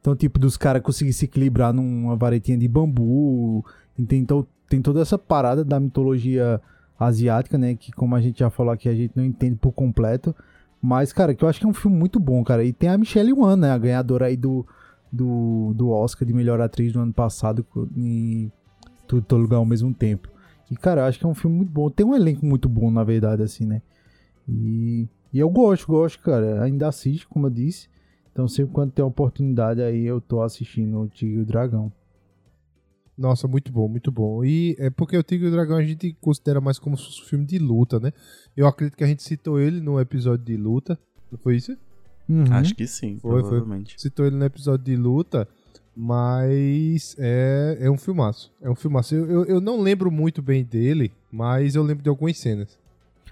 [0.00, 3.64] Então, tipo, dos caras conseguirem se equilibrar numa varetinha de bambu.
[4.08, 6.60] Tem, to- tem toda essa parada da mitologia
[6.98, 7.74] asiática, né?
[7.74, 10.34] Que, como a gente já falou aqui, a gente não entende por completo.
[10.80, 12.64] Mas, cara, que eu acho que é um filme muito bom, cara.
[12.64, 13.70] E tem a Michelle Wan, né?
[13.70, 14.66] A ganhadora aí do,
[15.10, 17.66] do, do Oscar de melhor atriz do ano passado
[17.96, 18.50] em
[19.06, 20.28] Tudo Todo Lugar ao mesmo tempo.
[20.70, 21.90] E, cara, eu acho que é um filme muito bom.
[21.90, 23.82] Tem um elenco muito bom, na verdade, assim, né?
[24.48, 26.62] E, e eu gosto, gosto, cara.
[26.62, 27.88] Ainda assisto, como eu disse.
[28.32, 31.90] Então, sempre quando tem oportunidade aí, eu tô assistindo o Tigre e o Dragão.
[33.16, 34.44] Nossa, muito bom, muito bom.
[34.44, 37.22] E é porque o Tigre e o Dragão a gente considera mais como se fosse
[37.22, 38.12] um filme de luta, né?
[38.56, 40.98] Eu acredito que a gente citou ele no episódio de luta.
[41.32, 41.76] Não foi isso?
[42.28, 42.44] Uhum.
[42.50, 43.40] Acho que sim, Foi, foi.
[43.42, 43.94] provavelmente.
[43.98, 45.48] Citou ele no episódio de luta,
[45.96, 48.52] mas é, é um filmaço.
[48.60, 49.14] É um filmaço.
[49.14, 52.78] Eu, eu, eu não lembro muito bem dele, mas eu lembro de algumas cenas.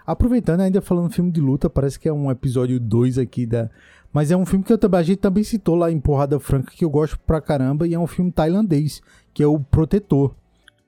[0.06, 3.70] Aproveitando, ainda falando filme de luta, parece que é um episódio 2 aqui da.
[4.12, 6.70] Mas é um filme que eu, também- a gente também citou lá em Porrada Franca,
[6.72, 9.02] que eu gosto pra caramba, e é um filme tailandês,
[9.34, 10.34] que é o Protetor.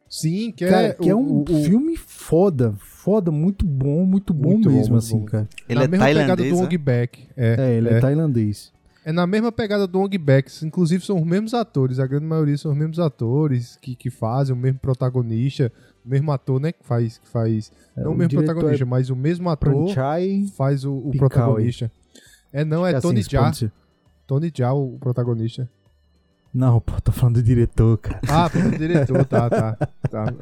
[0.09, 4.33] Sim, que cara, é, que é o- um o- filme foda, foda, muito bom, muito
[4.33, 5.25] bom Muito bom, mesmo, muito assim, bom.
[5.27, 5.49] cara.
[5.69, 6.63] Ele na é mesma pegada do né?
[6.63, 7.29] Ong Bak.
[7.37, 8.73] É, É, ele é, tailandês.
[9.05, 10.51] É na mesma pegada do Ong Bak.
[10.65, 11.99] Inclusive são os mesmos atores.
[11.99, 15.73] A grande maioria são os mesmos atores que, que fazem, o mesmo protagonista,
[16.05, 16.71] o mesmo ator, né?
[16.73, 17.19] Que faz.
[17.19, 20.85] Que faz É, não o o mesmo protagonista, é mas o mesmo ator Pranchai faz
[20.85, 21.91] o, o protagonista.
[22.53, 23.73] É, não, é Acho que Tony assim, Jaa.
[24.27, 25.69] Tony Jaa, o protagonista.
[26.57, 28.19] Não, pô, tô falando do diretor, cara.
[28.27, 29.77] Ah, foi o diretor, tá, tá.
[30.11, 30.35] tá.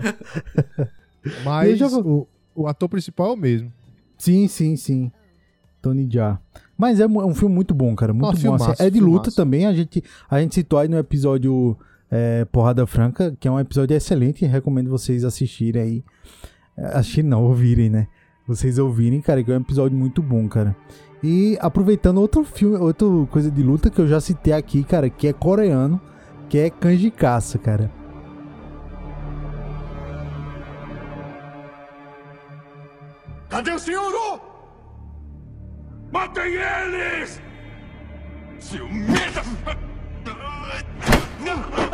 [1.45, 3.73] Mas já o, o ator principal é o mesmo.
[4.17, 5.11] Sim, sim, sim.
[5.83, 6.39] Tony Jaa.
[6.79, 8.13] Mas é é um filme muito bom, cara.
[8.13, 8.39] Muito Ó, bom.
[8.39, 8.85] filmaço, assim.
[8.85, 9.37] É de luta filmaço.
[9.37, 9.67] também.
[9.67, 11.77] A gente, a gente citou aí no episódio
[12.09, 14.47] é, Porrada Franca, que é um episódio excelente.
[14.47, 16.05] Recomendo vocês assistirem aí.
[16.77, 18.07] É, Assistirem não, ouvirem, né?
[18.47, 20.77] Vocês ouvirem, cara, que é um episódio muito bom, cara.
[21.27, 25.27] E aproveitando outro filme, outra coisa de luta que eu já citei aqui, cara, que
[25.27, 25.99] é coreano,
[26.51, 27.91] que é Kanji Caça, cara.
[33.49, 34.39] Cadê o senhor?
[36.13, 37.41] Matem eles!
[38.61, 39.41] Ciumenta!
[41.41, 41.85] Um,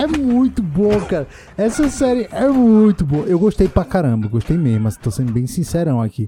[0.00, 1.28] É muito bom, cara.
[1.58, 3.26] Essa série é muito boa.
[3.26, 6.26] Eu gostei pra caramba, gostei mesmo, mas tô sendo bem sincerão aqui.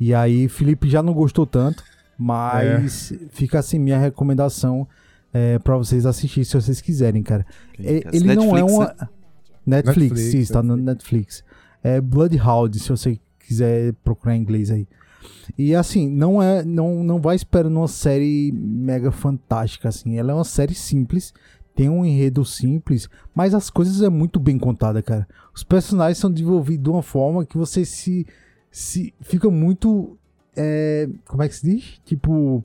[0.00, 1.84] E aí, Felipe já não gostou tanto,
[2.18, 4.88] mas fica assim minha recomendação
[5.32, 7.46] é, para vocês assistirem se vocês quiserem, cara.
[7.78, 8.64] É, Netflix, ele não é né?
[8.64, 8.84] uma.
[9.64, 11.44] Netflix, Netflix, sim, está no Netflix.
[11.84, 14.88] É Bloodhound, se você quiser procurar em inglês aí.
[15.56, 20.18] E assim, não é, não, não vai esperando uma série mega fantástica assim.
[20.18, 21.32] Ela é uma série simples,
[21.74, 25.26] tem um enredo simples, mas as coisas é muito bem contada, cara.
[25.54, 28.26] Os personagens são desenvolvidos de uma forma que você se,
[28.70, 30.16] se fica muito
[30.56, 32.00] é, como é que se diz?
[32.04, 32.64] Tipo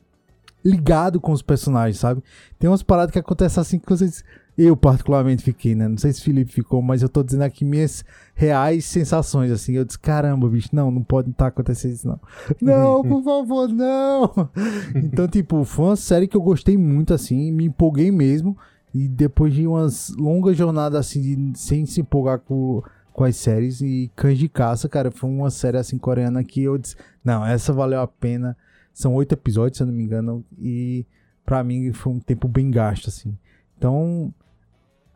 [0.63, 2.21] ligado com os personagens, sabe?
[2.57, 4.23] Tem umas paradas que acontecem assim que vocês
[4.57, 5.87] Eu particularmente fiquei, né?
[5.87, 8.03] Não sei se Felipe ficou, mas eu tô dizendo aqui minhas
[8.35, 9.73] reais sensações, assim.
[9.73, 12.19] Eu disse, caramba, bicho, não, não pode estar tá acontecendo isso, não.
[12.61, 14.49] Não, por favor, não!
[14.95, 18.57] então, tipo, foi uma série que eu gostei muito, assim, me empolguei mesmo.
[18.93, 22.81] E depois de umas longas jornadas, assim, de, sem se empolgar com,
[23.13, 26.77] com as séries e Cães de Caça, cara, foi uma série, assim, coreana que eu
[26.77, 28.57] disse, não, essa valeu a pena.
[28.93, 31.05] São oito episódios, se eu não me engano, e
[31.45, 33.37] para mim foi um tempo bem gasto, assim.
[33.77, 34.33] Então,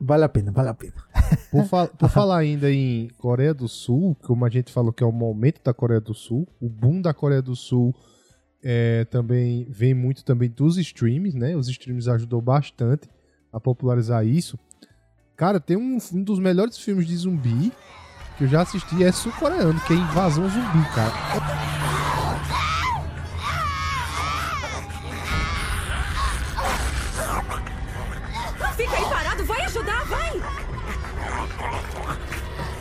[0.06, 0.96] Vale a pena, vale a pena.
[1.50, 5.08] Por, fa por falar ainda em Coreia do Sul, como a gente falou que é
[5.08, 7.96] o momento da Coreia do Sul, o boom da Coreia do Sul
[8.62, 11.56] é, também vem muito também dos streams, né?
[11.56, 13.08] Os streams ajudou bastante
[13.54, 14.58] a popularizar isso.
[15.38, 17.72] Cara, tem um, um dos melhores filmes de zumbi
[18.38, 21.14] que eu já assisti, é sul-coreano, que é Invasão Zumbi, cara.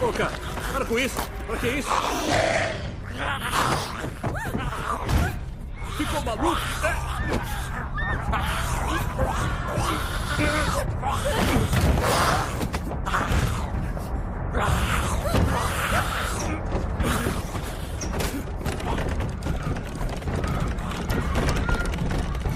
[0.01, 0.33] Ô, cara,
[0.73, 1.21] para com isso.
[1.47, 1.89] Pra que isso?
[5.97, 6.61] Ficou maluco?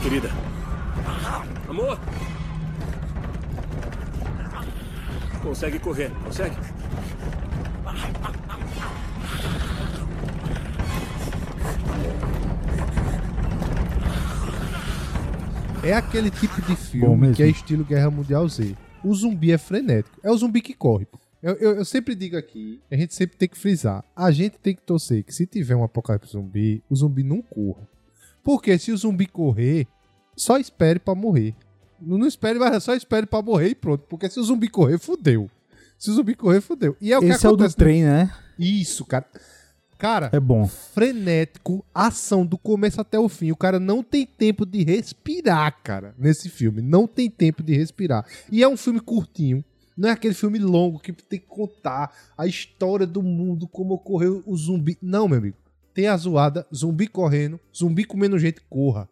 [0.02, 0.30] Querida.
[1.68, 1.98] Amor?
[5.42, 6.75] Consegue correr, consegue?
[15.86, 18.76] É aquele tipo de filme que é estilo Guerra Mundial Z.
[19.04, 20.18] O zumbi é frenético.
[20.20, 21.06] É o zumbi que corre.
[21.40, 24.04] Eu, eu, eu, sempre digo aqui, a gente sempre tem que frisar.
[24.16, 27.86] A gente tem que torcer que se tiver um apocalipse zumbi, o zumbi não corra.
[28.42, 29.86] Porque se o zumbi correr,
[30.36, 31.54] só espere para morrer.
[32.00, 34.04] Não, não espere, mas só espere para morrer e pronto.
[34.08, 35.48] Porque se o zumbi correr, fudeu.
[35.96, 36.96] Se o zumbi correr, fudeu.
[37.00, 38.34] E é o Esse que é o do trem, né?
[38.58, 39.24] Isso, cara.
[39.98, 40.66] Cara, é bom.
[40.66, 43.50] Frenético, ação do começo até o fim.
[43.50, 46.82] O cara não tem tempo de respirar, cara, nesse filme.
[46.82, 48.26] Não tem tempo de respirar.
[48.50, 49.64] E é um filme curtinho.
[49.96, 54.42] Não é aquele filme longo que tem que contar a história do mundo, como ocorreu
[54.46, 54.98] o zumbi.
[55.00, 55.56] Não, meu amigo.
[55.94, 59.08] Tem a zoada, zumbi correndo, zumbi comendo gente, corra.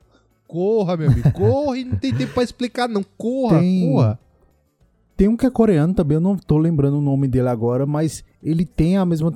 [0.46, 1.32] Corra, meu amigo.
[1.32, 3.02] Corre, não tem tempo pra explicar, não.
[3.16, 3.90] Corra, tem...
[3.90, 4.20] corra.
[5.16, 8.24] Tem um que é coreano também, eu não tô lembrando o nome dele agora, mas
[8.42, 9.32] ele tem a mesma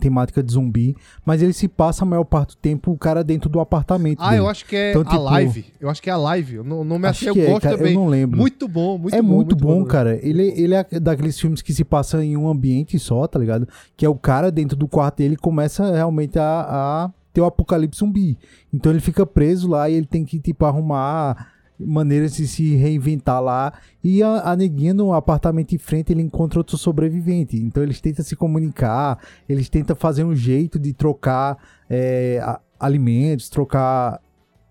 [0.00, 3.50] temática de zumbi, mas ele se passa a maior parte do tempo o cara dentro
[3.50, 4.20] do apartamento.
[4.22, 4.40] Ah, dele.
[4.40, 5.66] eu acho que é então, tipo, a live.
[5.78, 6.54] Eu acho que é a live.
[6.56, 7.92] Eu não, não me acho que eu é, gosto cara, também.
[7.92, 8.38] Eu não lembro.
[8.38, 9.28] Muito bom, muito é bom.
[9.28, 10.18] Muito, muito bom, bom, cara.
[10.22, 13.68] Ele, ele é daqueles filmes que se passa em um ambiente só, tá ligado?
[13.98, 18.00] Que é o cara dentro do quarto dele começa realmente a, a ter o apocalipse
[18.00, 18.38] zumbi.
[18.72, 23.42] Então ele fica preso lá e ele tem que, tipo, arrumar maneiras de se reinventar
[23.42, 23.72] lá.
[24.02, 27.56] E a, a neguinha no apartamento em frente ele encontra outro sobrevivente.
[27.56, 29.18] Então eles tentam se comunicar,
[29.48, 32.40] eles tentam fazer um jeito de trocar é,
[32.78, 34.20] alimentos, trocar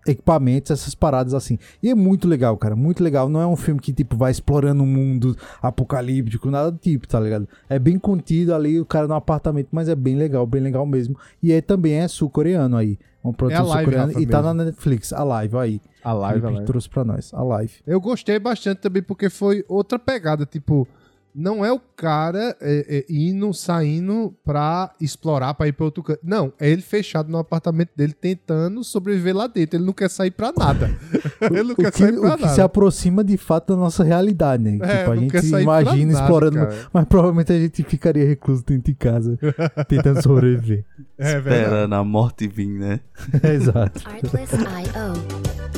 [0.06, 1.58] equipamentos, essas paradas assim.
[1.82, 3.28] E é muito legal, cara, muito legal.
[3.28, 7.20] Não é um filme que, tipo, vai explorando um mundo apocalíptico, nada do tipo, tá
[7.20, 7.48] ligado?
[7.68, 11.16] É bem contido ali, o cara no apartamento, mas é bem legal, bem legal mesmo.
[11.42, 12.98] E é, também é sul-coreano aí.
[13.22, 14.54] Uma produção é sul-coreana e tá mesmo.
[14.54, 15.80] na Netflix, a live aí.
[16.04, 16.66] A live, a live.
[16.66, 17.72] trouxe pra nós, a live.
[17.86, 20.86] Eu gostei bastante também porque foi outra pegada, tipo
[21.34, 26.20] não é o cara é, é, indo, saindo pra explorar, pra ir pra outro canto.
[26.22, 29.78] Não, é ele fechado no apartamento dele tentando sobreviver lá dentro.
[29.78, 30.90] Ele não quer sair pra nada.
[31.40, 32.42] ele não o quer que, sair pra o nada.
[32.42, 34.78] que se aproxima de fato da nossa realidade, né?
[34.80, 36.88] É, tipo, a gente imagina nada, explorando, cara.
[36.92, 39.38] mas provavelmente a gente ficaria recluso dentro de casa,
[39.88, 40.84] tentando sobreviver.
[41.18, 43.00] É, Esperando a morte vir, né?
[43.42, 44.02] exato.
[44.04, 45.77] Artlist.io.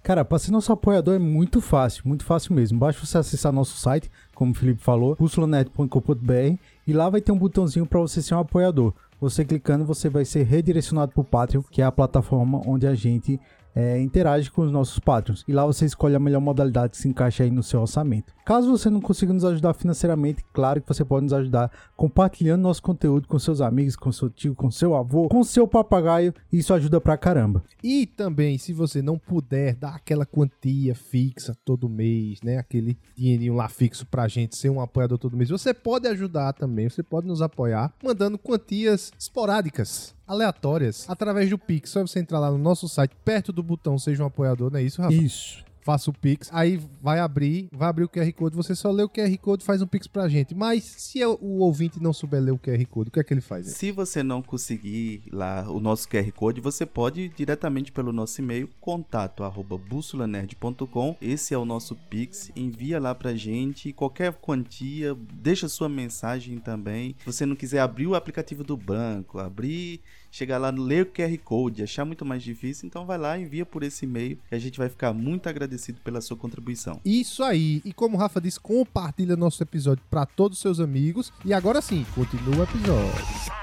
[0.02, 2.80] Cara, para ser nosso apoiador é muito fácil, muito fácil mesmo.
[2.80, 6.58] Basta você acessar nosso site, como o Felipe falou, bussolanet.com.br
[6.88, 8.94] e lá vai ter um botãozinho para você ser um apoiador.
[9.20, 12.96] Você clicando, você vai ser redirecionado para o Patreon, que é a plataforma onde a
[12.96, 13.40] gente
[13.76, 15.44] é, interage com os nossos patrons.
[15.48, 18.34] E lá você escolhe a melhor modalidade que se encaixa aí no seu orçamento.
[18.46, 22.82] Caso você não consiga nos ajudar financeiramente, claro que você pode nos ajudar compartilhando nosso
[22.82, 26.34] conteúdo com seus amigos, com seu tio, com seu avô, com seu papagaio.
[26.52, 27.64] Isso ajuda pra caramba.
[27.84, 32.58] E também, se você não puder dar aquela quantia fixa todo mês, né?
[32.58, 36.90] Aquele dinheirinho lá fixo pra gente ser um apoiador todo mês, você pode ajudar também,
[36.90, 41.90] você pode nos apoiar mandando quantias esporádicas aleatórias através do Pix.
[41.90, 44.84] Só você entrar lá no nosso site, perto do botão Seja um Apoiador, não é
[44.84, 45.14] isso, Rafa?
[45.14, 49.02] Isso faça o Pix, aí vai abrir, vai abrir o QR Code, você só lê
[49.02, 50.54] o QR Code e faz um Pix pra gente.
[50.54, 53.42] Mas se o ouvinte não souber ler o QR Code, o que é que ele
[53.42, 53.66] faz?
[53.68, 53.74] Aí?
[53.74, 58.40] Se você não conseguir lá o nosso QR Code, você pode ir diretamente pelo nosso
[58.40, 61.18] e-mail, contato arroba bussolanerd.com.
[61.20, 67.16] Esse é o nosso Pix, envia lá pra gente qualquer quantia, deixa sua mensagem também.
[67.20, 70.02] Se você não quiser abrir o aplicativo do banco, abrir
[70.32, 73.84] chegar lá, ler o QR Code, achar muito mais difícil, então vai lá, envia por
[73.84, 77.00] esse e-mail e a gente vai ficar muito agradecido pela sua contribuição.
[77.04, 77.82] Isso aí.
[77.84, 81.32] E como o Rafa disse, compartilha nosso episódio para todos os seus amigos.
[81.44, 83.60] E agora sim, continua o episódio.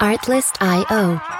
[0.00, 1.37] Artlist.io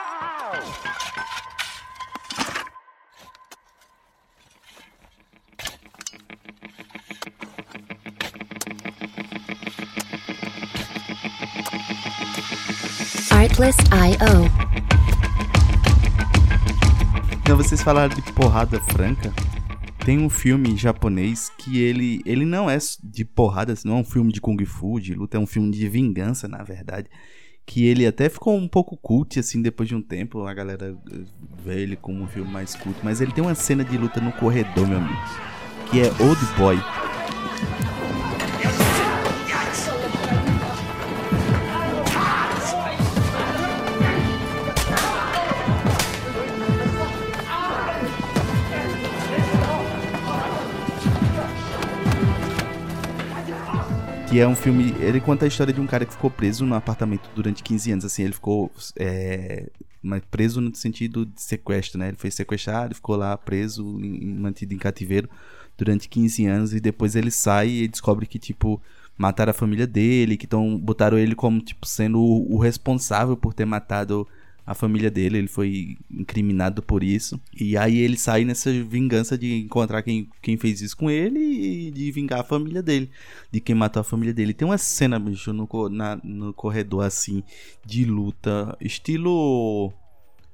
[13.38, 14.50] Artlist.io
[17.40, 19.32] Então vocês falaram de porrada franca.
[20.04, 24.32] Tem um filme japonês que ele, ele não é de porrada, não é um filme
[24.32, 27.08] de kung fu, de luta, é um filme de vingança, na verdade.
[27.64, 30.44] Que ele até ficou um pouco cult, assim, depois de um tempo.
[30.44, 30.98] A galera
[31.64, 32.98] vê ele como um filme mais cult.
[33.04, 35.14] Mas ele tem uma cena de luta no corredor, meu amigo.
[35.92, 36.76] Que é Old Boy.
[54.28, 54.94] Que é um filme.
[55.00, 58.04] Ele conta a história de um cara que ficou preso no apartamento durante 15 anos.
[58.04, 59.70] Assim, ele ficou é,
[60.30, 62.08] preso no sentido de sequestro, né?
[62.08, 65.30] Ele foi sequestrado, ficou lá preso, mantido em cativeiro
[65.78, 66.74] durante 15 anos.
[66.74, 68.80] E depois ele sai e descobre que, tipo,
[69.16, 73.54] mataram a família dele, que então botaram ele como, tipo, sendo o, o responsável por
[73.54, 74.28] ter matado
[74.68, 77.40] a família dele, ele foi incriminado por isso.
[77.58, 81.90] E aí ele sai nessa vingança de encontrar quem, quem fez isso com ele e
[81.90, 83.10] de vingar a família dele,
[83.50, 84.52] de quem matou a família dele.
[84.52, 87.42] Tem uma cena, bicho, no, na, no corredor assim,
[87.82, 89.90] de luta, estilo.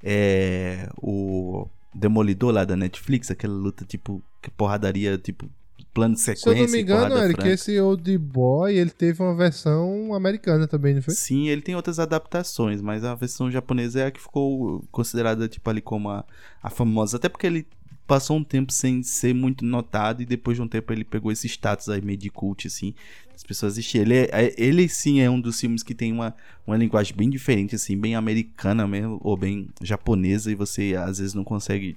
[0.01, 0.89] É.
[1.03, 4.23] O Demolidor lá da Netflix, aquela luta tipo.
[4.41, 5.51] Que porradaria, tipo
[5.95, 6.53] plano de sequência.
[6.53, 7.55] Se eu não me engano, Eric, franca.
[7.55, 11.15] esse Old Boy, ele teve uma versão americana também, não foi?
[11.15, 15.71] Sim, ele tem outras adaptações, mas a versão japonesa é a que ficou considerada, tipo,
[15.71, 16.25] ali como a,
[16.61, 17.17] a famosa.
[17.17, 17.67] Até porque ele
[18.07, 21.47] passou um tempo sem ser muito notado e depois de um tempo ele pegou esse
[21.47, 22.93] status aí meio de cult, assim.
[23.35, 24.03] As pessoas assistiam.
[24.03, 26.35] Ele, é, é, ele sim é um dos filmes que tem uma,
[26.67, 31.35] uma linguagem bem diferente, assim, bem americana mesmo, ou bem japonesa, e você às vezes
[31.35, 31.97] não consegue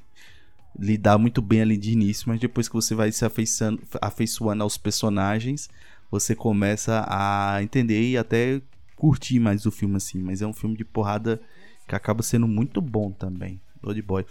[0.79, 4.77] lidar muito bem ali de início, mas depois que você vai se afeiçoando, afeiçoando aos
[4.77, 5.69] personagens,
[6.09, 8.61] você começa a entender e até
[8.95, 10.19] curtir mais o filme assim.
[10.19, 11.41] Mas é um filme de porrada
[11.87, 13.59] que acaba sendo muito bom também.
[13.81, 14.25] Old Boy.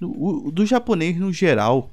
[0.00, 1.90] O, o, do japonês no geral,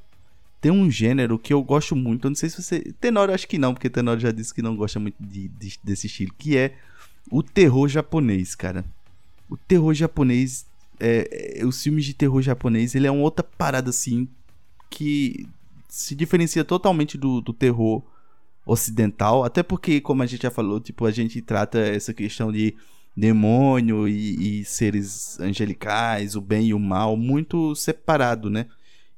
[0.60, 2.26] tem um gênero que eu gosto muito.
[2.26, 2.94] Eu não sei se você.
[3.00, 6.08] Tenório, acho que não, porque Tenório já disse que não gosta muito de, de, desse
[6.08, 6.34] estilo.
[6.38, 6.76] Que é
[7.30, 8.86] o terror japonês, cara.
[9.50, 10.66] O terror japonês
[11.00, 14.28] é, é, os filmes de terror japonês, ele é uma outra parada assim
[14.90, 15.48] que
[15.90, 18.04] se diferencia totalmente do, do terror
[18.66, 22.76] ocidental, até porque, como a gente já falou, tipo, a gente trata essa questão de
[23.16, 28.68] demônio e, e seres angelicais, o bem e o mal, muito separado, né?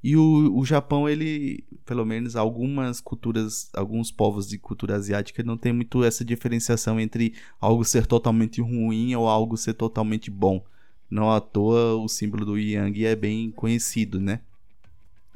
[0.03, 5.57] E o, o Japão, ele, pelo menos algumas culturas, alguns povos de cultura asiática não
[5.57, 10.63] tem muito essa diferenciação entre algo ser totalmente ruim ou algo ser totalmente bom.
[11.09, 14.41] Não à toa o símbolo do Yang é bem conhecido, né?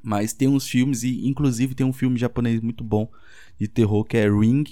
[0.01, 3.09] Mas tem uns filmes, e inclusive tem um filme japonês muito bom
[3.59, 4.63] de terror que é Ring,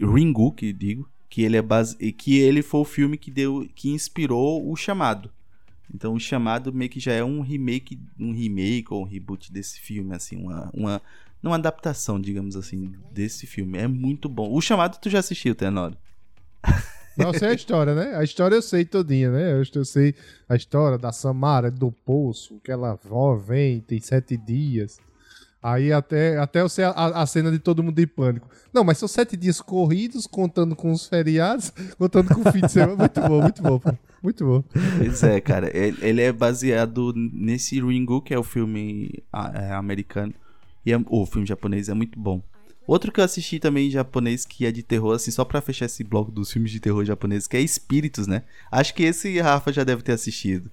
[0.00, 3.90] Ringu, que digo, que ele é base, que ele foi o filme que deu, que
[3.90, 5.30] inspirou o chamado.
[5.92, 9.80] Então o chamado meio que já é um remake, um remake ou um reboot desse
[9.80, 11.02] filme, assim, uma, uma,
[11.42, 13.78] uma adaptação, digamos assim, desse filme.
[13.78, 14.52] É muito bom.
[14.52, 15.98] O chamado tu já assistiu, Tenório?
[17.16, 18.16] Não, eu sei a história, né?
[18.16, 19.60] A história eu sei todinha, né?
[19.74, 20.14] Eu, sei
[20.48, 24.98] a história da Samara, do poço, que ela ó, vem, tem sete dias.
[25.62, 28.48] Aí até, até eu sei a, a cena de todo mundo em pânico.
[28.72, 32.70] Não, mas são sete dias corridos, contando com os feriados, contando com o fim de
[32.70, 32.96] semana.
[32.96, 33.78] Muito bom, muito bom.
[33.78, 33.94] Pô.
[34.22, 34.64] Muito bom.
[34.96, 35.70] Pois é, cara.
[35.76, 39.22] Ele, ele é baseado nesse Ringu, que é o filme
[39.54, 40.32] é, americano.
[40.84, 42.42] E é, o filme japonês é muito bom.
[42.86, 45.86] Outro que eu assisti também em japonês que é de terror, assim, só pra fechar
[45.86, 48.42] esse bloco dos filmes de terror japoneses, que é Espíritos, né?
[48.70, 50.70] Acho que esse Rafa já deve ter assistido.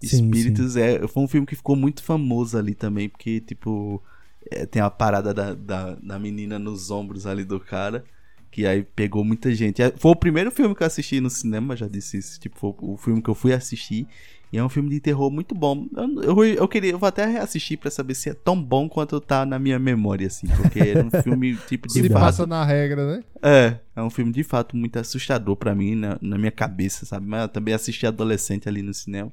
[0.00, 0.80] Sim, Espíritos sim.
[0.80, 4.02] É, foi um filme que ficou muito famoso ali também, porque, tipo,
[4.50, 8.04] é, tem a parada da, da, da, menina nos ombros ali do cara,
[8.50, 9.82] que aí pegou muita gente.
[9.82, 12.74] É, foi o primeiro filme que eu assisti no cinema, já disse isso, tipo, foi
[12.80, 14.06] o filme que eu fui assistir.
[14.54, 15.88] E é um filme de terror muito bom.
[15.96, 19.20] Eu, eu, eu queria, eu vou até reassistir para saber se é tão bom quanto
[19.20, 20.46] tá na minha memória, assim.
[20.46, 22.20] Porque é um filme tipo de se fato.
[22.20, 23.24] passa na regra, né?
[23.42, 27.26] É, é um filme de fato muito assustador para mim, na, na, minha cabeça, sabe?
[27.26, 29.32] Mas eu também assisti adolescente ali no cinema.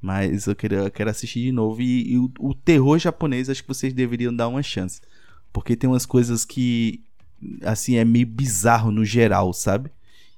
[0.00, 1.82] Mas eu, queria, eu quero assistir de novo.
[1.82, 4.98] E, e o, o terror japonês, acho que vocês deveriam dar uma chance.
[5.52, 7.02] Porque tem umas coisas que,
[7.62, 9.90] assim, é meio bizarro no geral, sabe?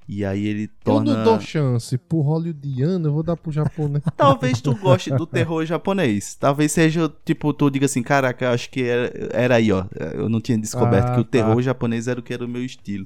[0.07, 1.11] E aí ele torna.
[1.11, 4.01] Eu não dou chance pro hollywoodiano, eu vou dar pro japonês.
[4.15, 6.33] Talvez tu goste do terror japonês.
[6.35, 9.85] Talvez seja, tipo, tu diga assim, caraca, eu acho que era, era aí, ó.
[10.13, 11.61] Eu não tinha descoberto ah, que o terror tá.
[11.61, 13.05] japonês era o que era o meu estilo.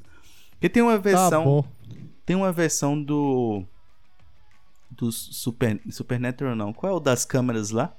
[0.51, 1.63] Porque tem uma versão.
[1.63, 1.69] Tá
[2.23, 3.63] tem uma versão do.
[4.91, 6.71] Do Super, Supernatural, não.
[6.71, 7.95] Qual é o das câmeras lá?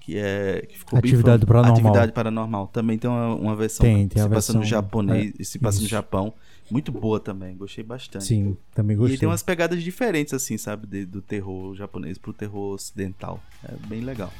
[0.00, 0.64] Que é.
[0.68, 1.74] Que ficou Atividade Paranormal.
[1.74, 2.66] Atividade Paranormal.
[2.68, 5.32] Também tem uma, uma versão tem, tem que se passa no japonês.
[5.36, 5.84] É, se passa isso.
[5.84, 6.32] no Japão
[6.70, 8.24] muito boa também, gostei bastante.
[8.24, 9.16] Sim, também gostei.
[9.16, 13.42] E tem umas pegadas diferentes, assim, sabe, de, do terror japonês pro terror ocidental.
[13.62, 14.32] É bem legal.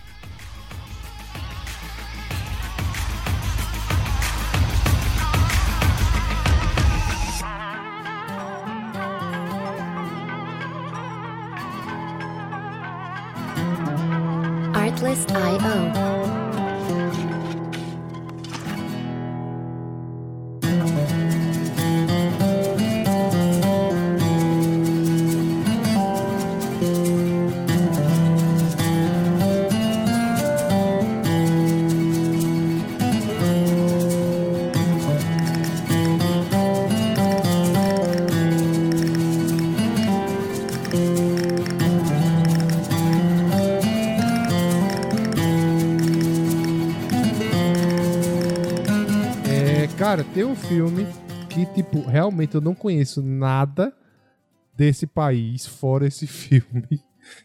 [14.75, 16.24] Artlist.io
[50.35, 51.07] tem um filme
[51.49, 53.95] que, tipo, realmente eu não conheço nada
[54.77, 57.01] desse país fora esse filme,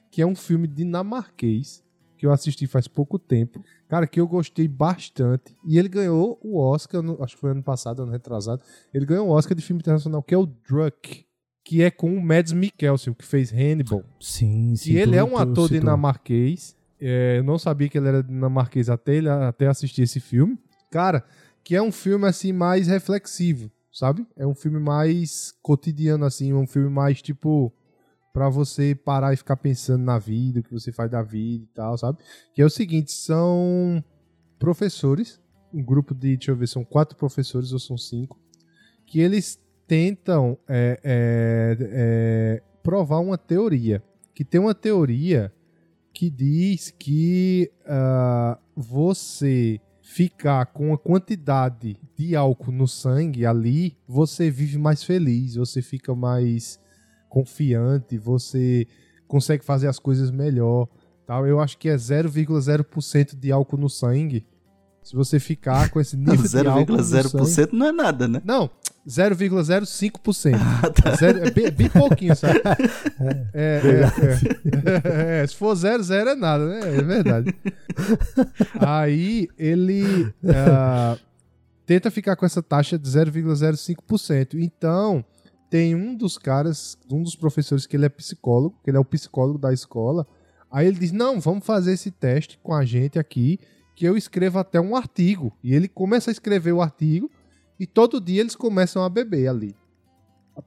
[0.09, 1.83] que é um filme dinamarquês
[2.17, 3.63] que eu assisti faz pouco tempo.
[3.87, 5.55] Cara, que eu gostei bastante.
[5.63, 8.63] E ele ganhou o Oscar, acho que foi ano passado, ano retrasado.
[8.91, 11.25] Ele ganhou o Oscar de filme internacional, que é o Druck.
[11.63, 14.03] Que é com o Mads Mikkelsen, que fez Hannibal.
[14.19, 14.93] Sim, sim.
[14.93, 16.75] E ele é um ator dinamarquês.
[16.99, 20.57] É, eu não sabia que ele era dinamarquês até, até assistir esse filme.
[20.89, 21.23] Cara,
[21.69, 24.25] que é um filme assim mais reflexivo, sabe?
[24.35, 27.71] É um filme mais cotidiano assim, um filme mais tipo
[28.33, 31.67] para você parar e ficar pensando na vida, o que você faz da vida e
[31.67, 32.17] tal, sabe?
[32.55, 34.03] Que é o seguinte, são
[34.57, 35.39] professores,
[35.71, 38.39] um grupo de, deixa eu ver, são quatro professores ou são cinco,
[39.05, 44.03] que eles tentam é, é, é, provar uma teoria.
[44.33, 45.53] Que tem uma teoria
[46.11, 49.79] que diz que uh, você
[50.09, 56.15] ficar com a quantidade de álcool no sangue ali, você vive mais feliz, você fica
[56.15, 56.79] mais
[57.29, 58.87] confiante, você
[59.27, 60.87] consegue fazer as coisas melhor.
[61.27, 61.45] Tal.
[61.45, 64.43] Eu acho que é 0,0% de álcool no sangue.
[65.03, 68.41] Se você ficar com esse nível de álcool 0,0% não é nada, né?
[68.43, 68.67] Não,
[69.07, 70.55] 0,05%.
[70.55, 71.15] Ah, tá.
[71.15, 72.61] Zero, é bem, bem, pouquinho, sabe?
[73.53, 76.79] É, é, é, é, se for 0, 0 é nada, né?
[76.97, 77.55] É verdade.
[78.79, 81.19] Aí ele uh,
[81.85, 84.55] tenta ficar com essa taxa de 0,05%.
[84.55, 85.25] Então,
[85.69, 89.05] tem um dos caras, um dos professores que ele é psicólogo, que ele é o
[89.05, 90.25] psicólogo da escola.
[90.71, 93.59] Aí ele diz: Não, vamos fazer esse teste com a gente aqui,
[93.95, 95.51] que eu escrevo até um artigo.
[95.63, 97.29] E ele começa a escrever o artigo
[97.79, 99.75] e todo dia eles começam a beber ali.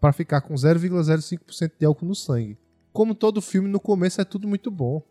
[0.00, 2.56] para ficar com 0,05% de álcool no sangue.
[2.92, 5.02] Como todo filme, no começo é tudo muito bom.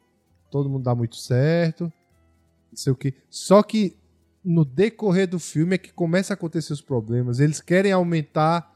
[0.49, 1.83] Todo mundo dá muito certo.
[1.83, 3.13] Não sei o que.
[3.29, 3.95] Só que
[4.43, 7.39] no decorrer do filme é que começa a acontecer os problemas.
[7.39, 8.73] Eles querem aumentar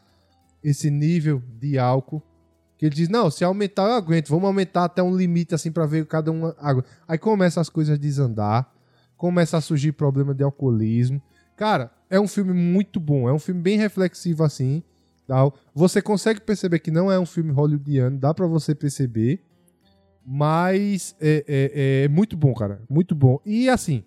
[0.64, 2.24] esse nível de álcool
[2.78, 5.86] Que ele diz, não, se aumentar eu aguento, vamos aumentar até um limite assim pra
[5.86, 6.52] ver cada um.
[7.08, 8.72] Aí começa as coisas a desandar,
[9.16, 11.22] começa a surgir problema de alcoolismo.
[11.56, 14.84] Cara, é um filme muito bom, é um filme bem reflexivo assim.
[15.28, 15.56] Tal.
[15.74, 19.42] Você consegue perceber que não é um filme hollywoodiano, dá pra você perceber.
[20.24, 22.82] Mas é, é, é muito bom, cara.
[22.90, 23.40] Muito bom.
[23.46, 24.04] E assim,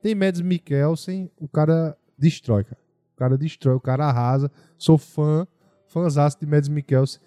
[0.00, 2.80] tem Mads Mikkelsen, o cara destrói, cara.
[3.14, 4.50] O cara destrói, o cara arrasa.
[4.76, 5.46] Sou fã,
[5.86, 7.20] fãzaço de Mads Mikkelsen.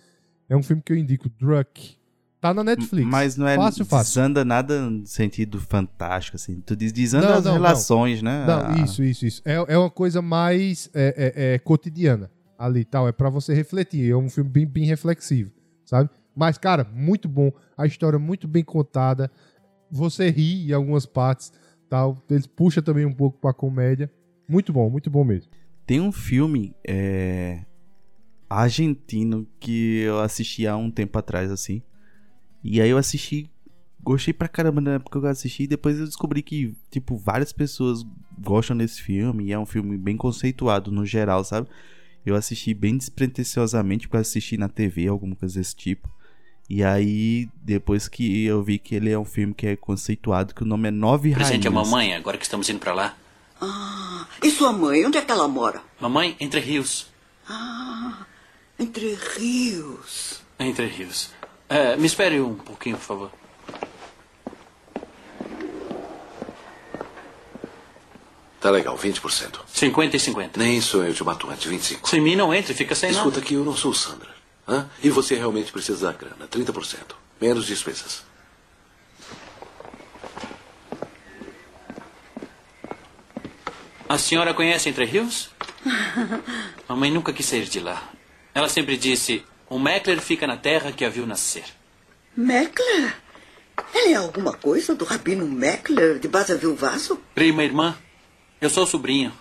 [0.49, 1.97] É um filme que eu indico, Druck.
[2.45, 3.07] Tá na Netflix.
[3.07, 4.21] Mas não é fácil, fácil.
[4.21, 6.61] desanda nada no sentido fantástico, assim.
[6.61, 7.59] Tu diz desanda Não, as não, não.
[7.59, 8.45] relações, né?
[8.45, 9.41] Não, Ah, isso, isso, isso.
[9.43, 13.07] É, é uma coisa mais é, é, é, cotidiana ali tal.
[13.07, 14.11] É pra você refletir.
[14.11, 15.49] É um filme bem, bem reflexivo,
[15.83, 16.07] sabe?
[16.35, 17.51] Mas, cara, muito bom.
[17.75, 19.31] A história muito bem contada.
[19.89, 21.51] Você ri em algumas partes,
[21.89, 22.23] tal.
[22.29, 24.07] Eles puxa também um pouco pra comédia.
[24.47, 25.49] Muito bom, muito bom mesmo.
[25.87, 27.61] Tem um filme é,
[28.47, 31.81] argentino que eu assisti há um tempo atrás, assim.
[32.67, 33.47] E aí eu assisti,
[34.01, 35.63] gostei pra caramba na época que eu assisti.
[35.63, 38.03] E depois eu descobri que, tipo, várias pessoas
[38.39, 39.45] gostam desse filme.
[39.45, 41.67] E é um filme bem conceituado no geral, sabe?
[42.25, 46.09] Eu assisti bem despretensiosamente, porque eu assisti na TV, alguma coisa desse tipo.
[46.67, 50.63] E aí, depois que eu vi que ele é um filme que é conceituado, que
[50.63, 51.91] o nome é Nove Presente à Rainhas.
[51.91, 53.15] mamãe, agora que estamos indo pra lá.
[53.61, 55.81] Ah, e sua mãe, onde é que ela mora?
[56.01, 57.07] Mamãe, Entre Rios.
[57.47, 58.25] Ah,
[58.79, 60.41] Entre Rios.
[60.59, 61.29] Entre Rios.
[61.67, 63.31] É, me espere um pouquinho, por favor.
[68.59, 69.59] Tá legal, 20%.
[69.67, 70.59] 50 e 50.
[70.59, 72.09] Nem sou eu te mato antes, 25.
[72.09, 73.41] Se mim não entre, fica sem Escuta nada.
[73.41, 74.29] aqui, eu não sou o Sandra.
[74.67, 74.89] Hã?
[75.03, 76.97] E você realmente precisa da grana, 30%.
[77.39, 78.23] Menos despesas.
[84.07, 85.49] A senhora conhece Entre Rios?
[86.87, 88.09] Mamãe nunca quis sair de lá.
[88.53, 91.65] Ela sempre disse: o Meckler fica na terra que a viu nascer.
[92.35, 93.15] Meckler?
[93.93, 97.19] Ela é alguma coisa do Rabino Meckler de Basaville Vaso?
[97.33, 97.97] Prima irmã,
[98.61, 99.31] eu sou o sobrinho.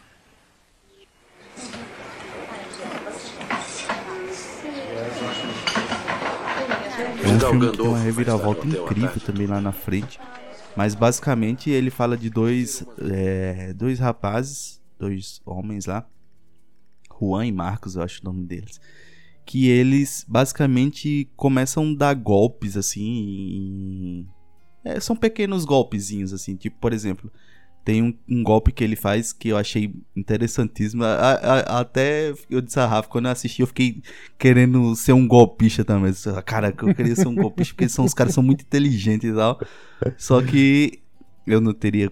[7.23, 10.21] É um Vidal filme que tem uma reviravolta incrível também lá na frente.
[10.77, 16.05] Mas basicamente ele fala de dois, é, dois rapazes, dois homens lá,
[17.21, 18.81] Juan e Marcos, eu acho o nome deles,
[19.45, 24.27] que eles basicamente começam a dar golpes assim.
[24.85, 27.31] é, são pequenos golpezinhos assim, tipo por exemplo.
[27.85, 31.05] Tem um, um golpe que ele faz que eu achei interessantíssimo.
[31.05, 31.35] A- a-
[31.77, 34.01] a- até eu disse a Rafa, quando eu assisti, eu fiquei
[34.39, 36.11] querendo ser um golpista também.
[36.47, 39.61] Cara, eu queria ser um golpista, porque são, os caras são muito inteligentes e tal.
[40.17, 41.01] Só que
[41.47, 42.11] eu não teria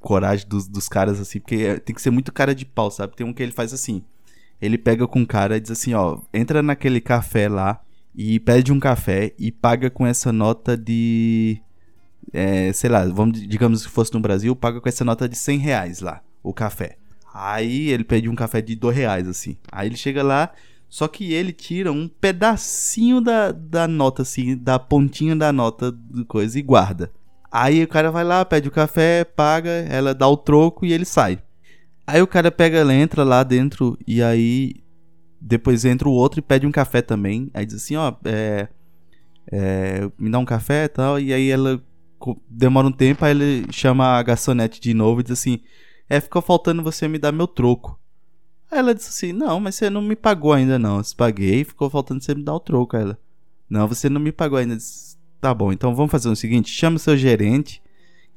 [0.00, 3.14] coragem dos, dos caras assim, porque tem que ser muito cara de pau, sabe?
[3.14, 4.02] Tem um que ele faz assim.
[4.60, 7.80] Ele pega com o cara e diz assim, ó, entra naquele café lá
[8.14, 11.60] e pede um café e paga com essa nota de
[12.32, 15.58] é, sei lá, vamos, digamos que fosse no Brasil, paga com essa nota de 100
[15.58, 16.96] reais lá, o café.
[17.32, 19.56] Aí ele pede um café de 2 reais, assim.
[19.70, 20.50] Aí ele chega lá,
[20.88, 26.24] só que ele tira um pedacinho da, da nota, assim, da pontinha da nota do
[26.24, 27.10] coisa e guarda.
[27.50, 31.04] Aí o cara vai lá, pede o café, paga, ela dá o troco e ele
[31.04, 31.38] sai.
[32.10, 34.74] Aí o cara pega, ela entra lá dentro e aí
[35.40, 37.50] depois entra o outro e pede um café também.
[37.54, 38.68] Aí diz assim, ó, é,
[39.50, 41.18] é, me dá um café e tal.
[41.18, 41.82] E aí ela
[42.48, 45.60] demora um tempo, aí ele chama a garçonete de novo e diz assim:
[46.08, 47.98] É, ficou faltando você me dar meu troco.
[48.70, 50.98] Aí ela disse assim: Não, mas você não me pagou ainda não.
[50.98, 52.96] Eu paguei, ficou faltando você me dar o troco.
[52.96, 53.18] Aí ela:
[53.68, 54.76] Não, você não me pagou ainda.
[54.76, 57.82] Disse, tá bom, então vamos fazer o seguinte: chama o seu gerente,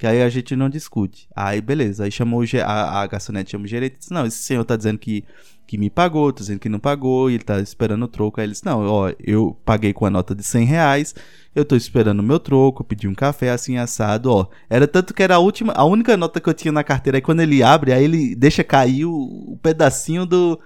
[0.04, 1.30] que aí a gente não discute.
[1.34, 4.76] Aí beleza, aí chamou a, a garçonete, chama o gerente disse: Não, esse senhor tá
[4.76, 5.24] dizendo que,
[5.66, 8.38] que me pagou, tá dizendo que não pagou, e ele tá esperando o troco.
[8.38, 11.16] Aí ele disse: Não, ó, eu paguei com a nota de 100 reais.
[11.56, 14.48] Eu tô esperando o meu troco, pedi um café assim assado, ó.
[14.70, 17.20] Era tanto que era a última, a única nota que eu tinha na carteira.
[17.20, 19.14] Aí quando ele abre, aí ele deixa cair o,
[19.54, 20.60] o pedacinho do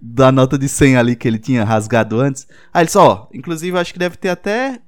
[0.00, 2.48] da nota de 100 ali que ele tinha rasgado antes.
[2.72, 4.80] Aí ele disse, ó, inclusive acho que deve ter até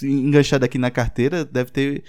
[0.00, 2.04] enganchado aqui na carteira, deve ter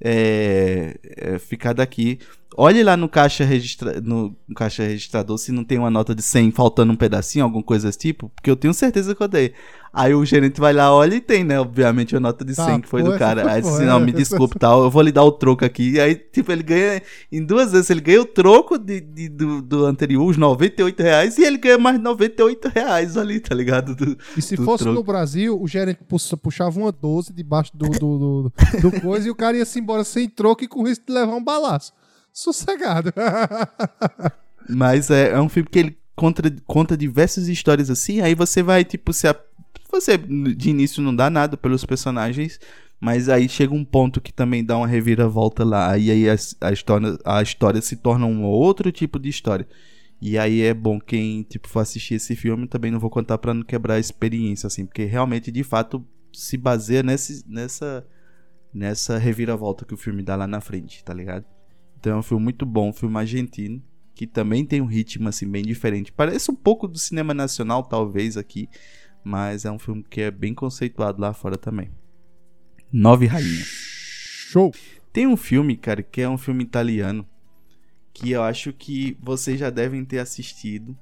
[0.00, 2.18] é, é, ficado aqui.
[2.56, 6.52] Olhe lá no caixa, registra no caixa registrador se não tem uma nota de 100
[6.52, 9.52] faltando um pedacinho, alguma coisa desse tipo, porque eu tenho certeza que eu dei.
[9.98, 11.58] Aí o gerente vai lá, olha e tem, né?
[11.58, 13.50] Obviamente a nota de 100 Tá, que foi pô, do cara.
[13.50, 14.04] Aí disse, boa, não, é.
[14.04, 15.92] me desculpe, tal, eu vou lhe dar o troco aqui.
[15.92, 17.00] E aí, tipo, ele ganha
[17.32, 21.38] em duas vezes, ele ganha o troco de, de- do, do anterior, os 98 reais,
[21.38, 23.94] e ele ganha mais 98 reais ali, tá ligado?
[23.96, 24.98] Do- E se fosse troco.
[24.98, 28.18] no Brasil, o gerente puxa- puxava uma 12 debaixo do, do,
[28.50, 28.52] do,
[28.90, 31.34] do coisa e o cara ia se embora sem troco e com risco de levar
[31.34, 31.92] um balaço.
[32.32, 33.14] Sossegado.
[34.68, 38.84] Mas é, é um filme que ele conta, conta diversas histórias assim, aí você vai,
[38.84, 39.36] tipo, se, a-
[39.90, 42.58] você de início não dá nada pelos personagens,
[43.00, 46.72] mas aí chega um ponto que também dá uma reviravolta lá, e aí a, a
[46.72, 49.66] história, a história se torna um outro tipo de história.
[50.20, 53.52] E aí é bom quem tipo for assistir esse filme, também não vou contar para
[53.52, 58.06] não quebrar a experiência assim, porque realmente de fato se baseia nesse, nessa
[58.72, 61.44] nessa reviravolta que o filme dá lá na frente, tá ligado?
[61.98, 63.82] Então é um filme muito bom, um filme argentino,
[64.14, 66.12] que também tem um ritmo assim bem diferente.
[66.12, 68.68] Parece um pouco do cinema nacional talvez aqui,
[69.26, 71.90] mas é um filme que é bem conceituado lá fora também.
[72.92, 73.66] Nove Rainhas.
[73.66, 74.72] Show!
[75.12, 77.26] Tem um filme, cara, que é um filme italiano,
[78.14, 80.96] que eu acho que vocês já devem ter assistido.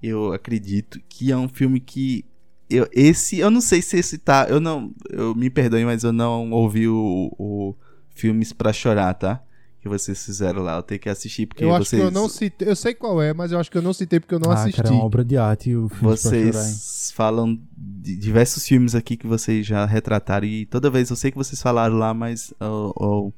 [0.00, 2.24] Eu acredito que é um filme que
[2.70, 6.12] eu, esse, eu não sei se esse tá, eu não, eu me perdoe, mas eu
[6.12, 7.74] não ouvi o, o
[8.10, 9.42] filmes para chorar, tá?
[9.86, 12.28] Que vocês fizeram lá, eu tenho que assistir porque eu acho vocês que eu não
[12.28, 14.50] citei, eu sei qual é, mas eu acho que eu não citei porque eu não
[14.50, 14.82] ah, assisti.
[14.82, 19.28] Cara, é uma obra de arte o filme Vocês falam de diversos filmes aqui que
[19.28, 23.34] vocês já retrataram e toda vez eu sei que vocês falaram lá, mas eu, eu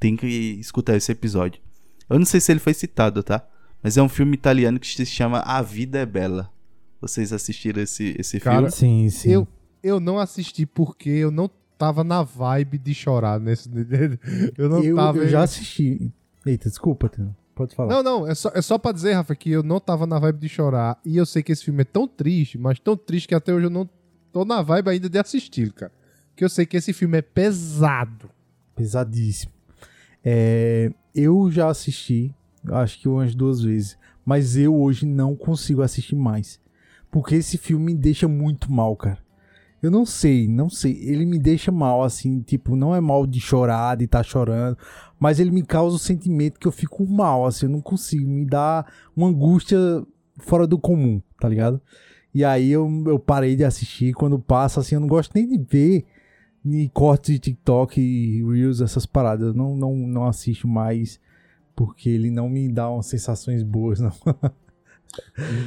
[0.00, 1.60] tem que escutar esse episódio.
[2.08, 3.46] Eu não sei se ele foi citado, tá?
[3.82, 6.50] Mas é um filme italiano que se chama A Vida é Bela.
[6.98, 8.70] Vocês assistiram esse, esse Cara, filme?
[8.70, 9.30] Sim, sim.
[9.30, 9.48] Eu,
[9.82, 13.70] eu não assisti porque eu não tava na vibe de chorar nesse.
[14.58, 15.18] Eu não eu, tava.
[15.18, 16.12] eu já assisti.
[16.44, 17.10] Eita, desculpa.
[17.54, 17.94] Pode falar.
[17.94, 20.38] Não, não, é só, é só pra dizer, Rafa, que eu não tava na vibe
[20.38, 20.98] de chorar.
[21.04, 23.66] E eu sei que esse filme é tão triste, mas tão triste que até hoje
[23.66, 23.88] eu não
[24.32, 25.90] tô na vibe ainda de assistir, cara.
[26.28, 28.30] Porque eu sei que esse filme é pesado.
[28.76, 29.52] Pesadíssimo.
[30.24, 32.32] É, eu já assisti,
[32.70, 33.98] acho que umas duas vezes.
[34.24, 36.60] Mas eu hoje não consigo assistir mais.
[37.10, 39.18] Porque esse filme me deixa muito mal, cara.
[39.82, 40.98] Eu não sei, não sei.
[41.02, 44.76] Ele me deixa mal, assim, tipo, não é mal de chorar, de estar tá chorando,
[45.18, 48.28] mas ele me causa o sentimento que eu fico mal, assim, eu não consigo.
[48.28, 48.84] Me dá
[49.16, 49.78] uma angústia
[50.38, 51.80] fora do comum, tá ligado?
[52.34, 54.12] E aí eu, eu parei de assistir.
[54.12, 56.04] Quando passa, assim, eu não gosto nem de ver
[56.64, 59.48] ni cortes de TikTok e Reels, essas paradas.
[59.48, 61.20] Eu não, não, não assisto mais
[61.74, 64.12] porque ele não me dá umas sensações boas, não.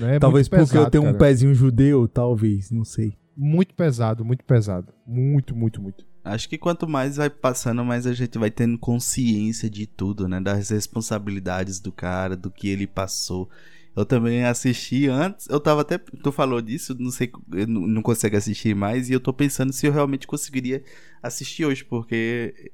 [0.10, 1.18] É talvez porque eu pesado, tenho um cara.
[1.18, 3.18] pezinho judeu, talvez, não sei.
[3.36, 4.94] Muito pesado, muito pesado.
[5.06, 6.06] Muito, muito, muito.
[6.24, 10.40] Acho que quanto mais vai passando, mais a gente vai tendo consciência de tudo, né?
[10.40, 13.50] Das responsabilidades do cara, do que ele passou.
[13.96, 15.98] Eu também assisti antes, eu tava até.
[15.98, 17.30] Tu falou disso, não sei,
[17.68, 20.84] não não consigo assistir mais, e eu tô pensando se eu realmente conseguiria
[21.22, 22.72] assistir hoje, porque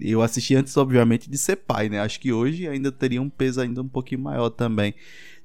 [0.00, 2.00] eu assisti antes, obviamente, de ser pai, né?
[2.00, 4.94] Acho que hoje ainda teria um peso ainda um pouquinho maior também,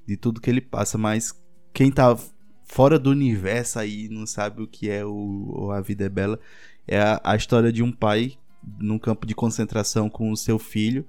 [0.06, 1.32] de tudo que ele passa, mas
[1.72, 2.14] quem tá
[2.66, 6.38] fora do universo aí, não sabe o que é o, A Vida é Bela,
[6.86, 8.36] é a, a história de um pai
[8.78, 11.06] num campo de concentração com o seu filho.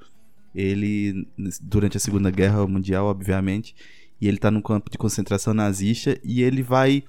[0.55, 1.27] Ele,
[1.61, 3.75] durante a Segunda Guerra Mundial, obviamente,
[4.19, 7.03] e ele tá num campo de concentração nazista e ele vai.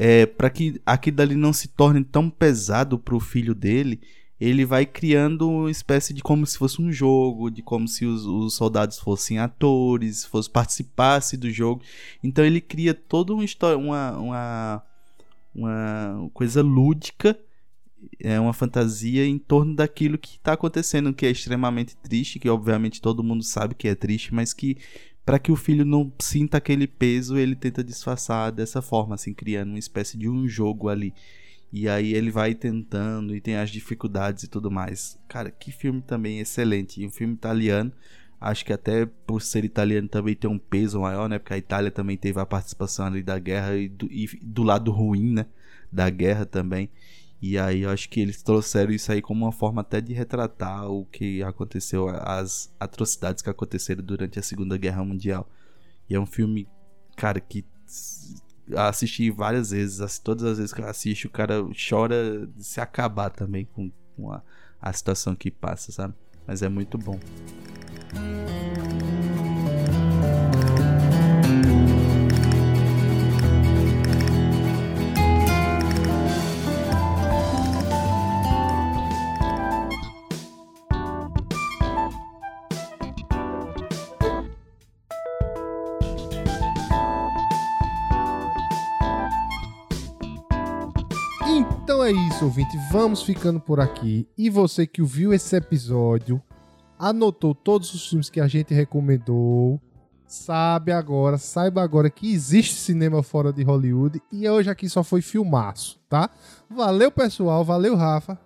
[0.00, 4.00] É, para que aquilo dali não se torne tão pesado pro filho dele,
[4.40, 8.24] ele vai criando uma espécie de como se fosse um jogo, de como se os,
[8.24, 11.82] os soldados fossem atores, fosse participasse do jogo.
[12.22, 14.82] Então ele cria toda uma história, uma, uma,
[15.54, 17.38] uma coisa lúdica,
[18.20, 23.00] é uma fantasia em torno daquilo que está acontecendo, que é extremamente triste, que obviamente
[23.00, 24.76] todo mundo sabe que é triste, mas que
[25.24, 29.70] para que o filho não sinta aquele peso, ele tenta disfarçar dessa forma, assim, criando
[29.70, 31.12] uma espécie de um jogo ali.
[31.72, 35.18] E aí ele vai tentando e tem as dificuldades e tudo mais.
[35.28, 37.00] Cara, que filme também excelente.
[37.02, 37.92] E um filme italiano.
[38.40, 41.38] Acho que até por ser italiano também tem um peso maior, né?
[41.38, 44.90] Porque a Itália também teve a participação ali da guerra e do, e do lado
[44.92, 45.46] ruim, né?
[45.92, 46.88] Da guerra também.
[47.40, 50.90] E aí eu acho que eles trouxeram isso aí como uma forma até de retratar
[50.90, 55.48] o que aconteceu, as atrocidades que aconteceram durante a Segunda Guerra Mundial.
[56.10, 56.66] E é um filme,
[57.16, 57.64] cara, que
[58.76, 63.30] assisti várias vezes, todas as vezes que eu assisto, o cara chora de se acabar
[63.30, 64.42] também com, com a,
[64.80, 66.14] a situação que passa, sabe?
[66.46, 67.18] Mas é muito bom.
[92.08, 92.78] É isso, ouvinte.
[92.90, 94.26] Vamos ficando por aqui.
[94.36, 96.40] E você que ouviu esse episódio,
[96.98, 99.78] anotou todos os filmes que a gente recomendou,
[100.26, 105.20] sabe agora, saiba agora que existe cinema fora de Hollywood e hoje aqui só foi
[105.20, 106.30] filmaço, tá?
[106.70, 107.62] Valeu, pessoal.
[107.62, 108.38] Valeu, Rafa.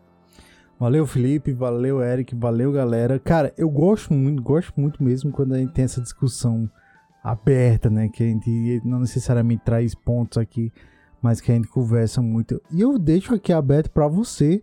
[0.76, 1.52] Valeu, Felipe.
[1.52, 2.34] Valeu, Eric.
[2.34, 3.20] Valeu, galera.
[3.20, 6.68] Cara, eu gosto muito, gosto muito mesmo quando a gente tem essa discussão
[7.22, 8.08] aberta, né?
[8.08, 10.72] Que a gente não necessariamente traz pontos aqui
[11.22, 12.60] mas que a gente conversa muito.
[12.70, 14.60] E eu deixo aqui aberto para você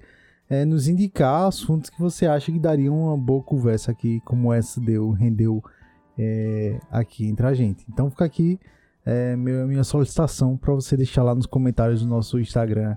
[0.49, 4.79] é, nos indicar assuntos que você acha que daria uma boa conversa aqui, como essa
[4.81, 5.63] deu, rendeu
[6.17, 7.85] é, aqui entre a gente.
[7.89, 8.59] Então fica aqui
[9.05, 12.95] é, minha, minha solicitação para você deixar lá nos comentários do nosso Instagram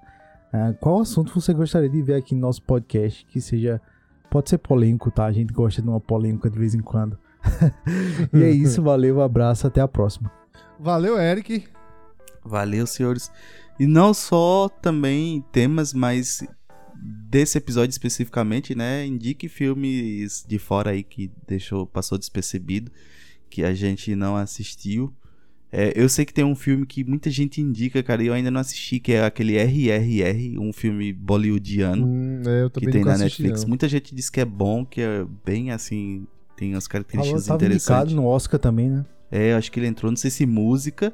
[0.53, 3.81] é, qual assunto você gostaria de ver aqui no nosso podcast que seja
[4.31, 5.25] pode ser polêmico, tá?
[5.25, 7.19] A gente gosta de uma polêmica de vez em quando.
[8.33, 10.31] e é isso, valeu, um abraço, até a próxima.
[10.79, 11.65] Valeu, Eric.
[12.44, 13.31] Valeu, senhores.
[13.78, 16.43] E não só também temas, mas
[17.02, 19.06] desse episódio especificamente, né?
[19.06, 22.90] Indique filmes de fora aí que deixou, passou despercebido,
[23.51, 25.12] que a gente não assistiu.
[25.74, 28.51] É, eu sei que tem um filme que muita gente indica, cara, e eu ainda
[28.51, 33.62] não assisti, que é aquele RRR, um filme bollywoodiano hum, é, que tem na Netflix.
[33.62, 33.70] Não.
[33.70, 36.27] Muita gente diz que é bom, que é bem assim,
[36.59, 38.14] tem as características Falou, interessantes.
[38.14, 39.06] no Oscar também, né?
[39.31, 41.10] É, acho que ele entrou, não sei se música.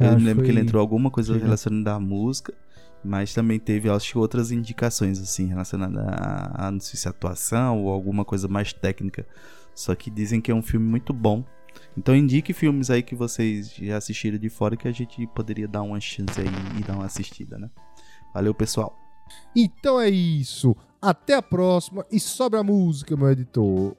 [0.00, 0.44] Eu me lembro foi...
[0.44, 2.54] que ele entrou alguma coisa relacionada à música.
[3.04, 7.84] Mas também teve, acho que outras indicações, assim, relacionadas a, a, não sei se atuação
[7.84, 9.26] ou alguma coisa mais técnica.
[9.74, 11.44] Só que dizem que é um filme muito bom.
[11.98, 15.82] Então indique filmes aí que vocês já assistiram de fora que a gente poderia dar
[15.82, 16.46] uma chance aí
[16.78, 17.70] e dar uma assistida, né?
[18.32, 18.96] Valeu, pessoal.
[19.54, 20.74] Então é isso.
[21.00, 23.94] Até a próxima e sobre a música, meu editor.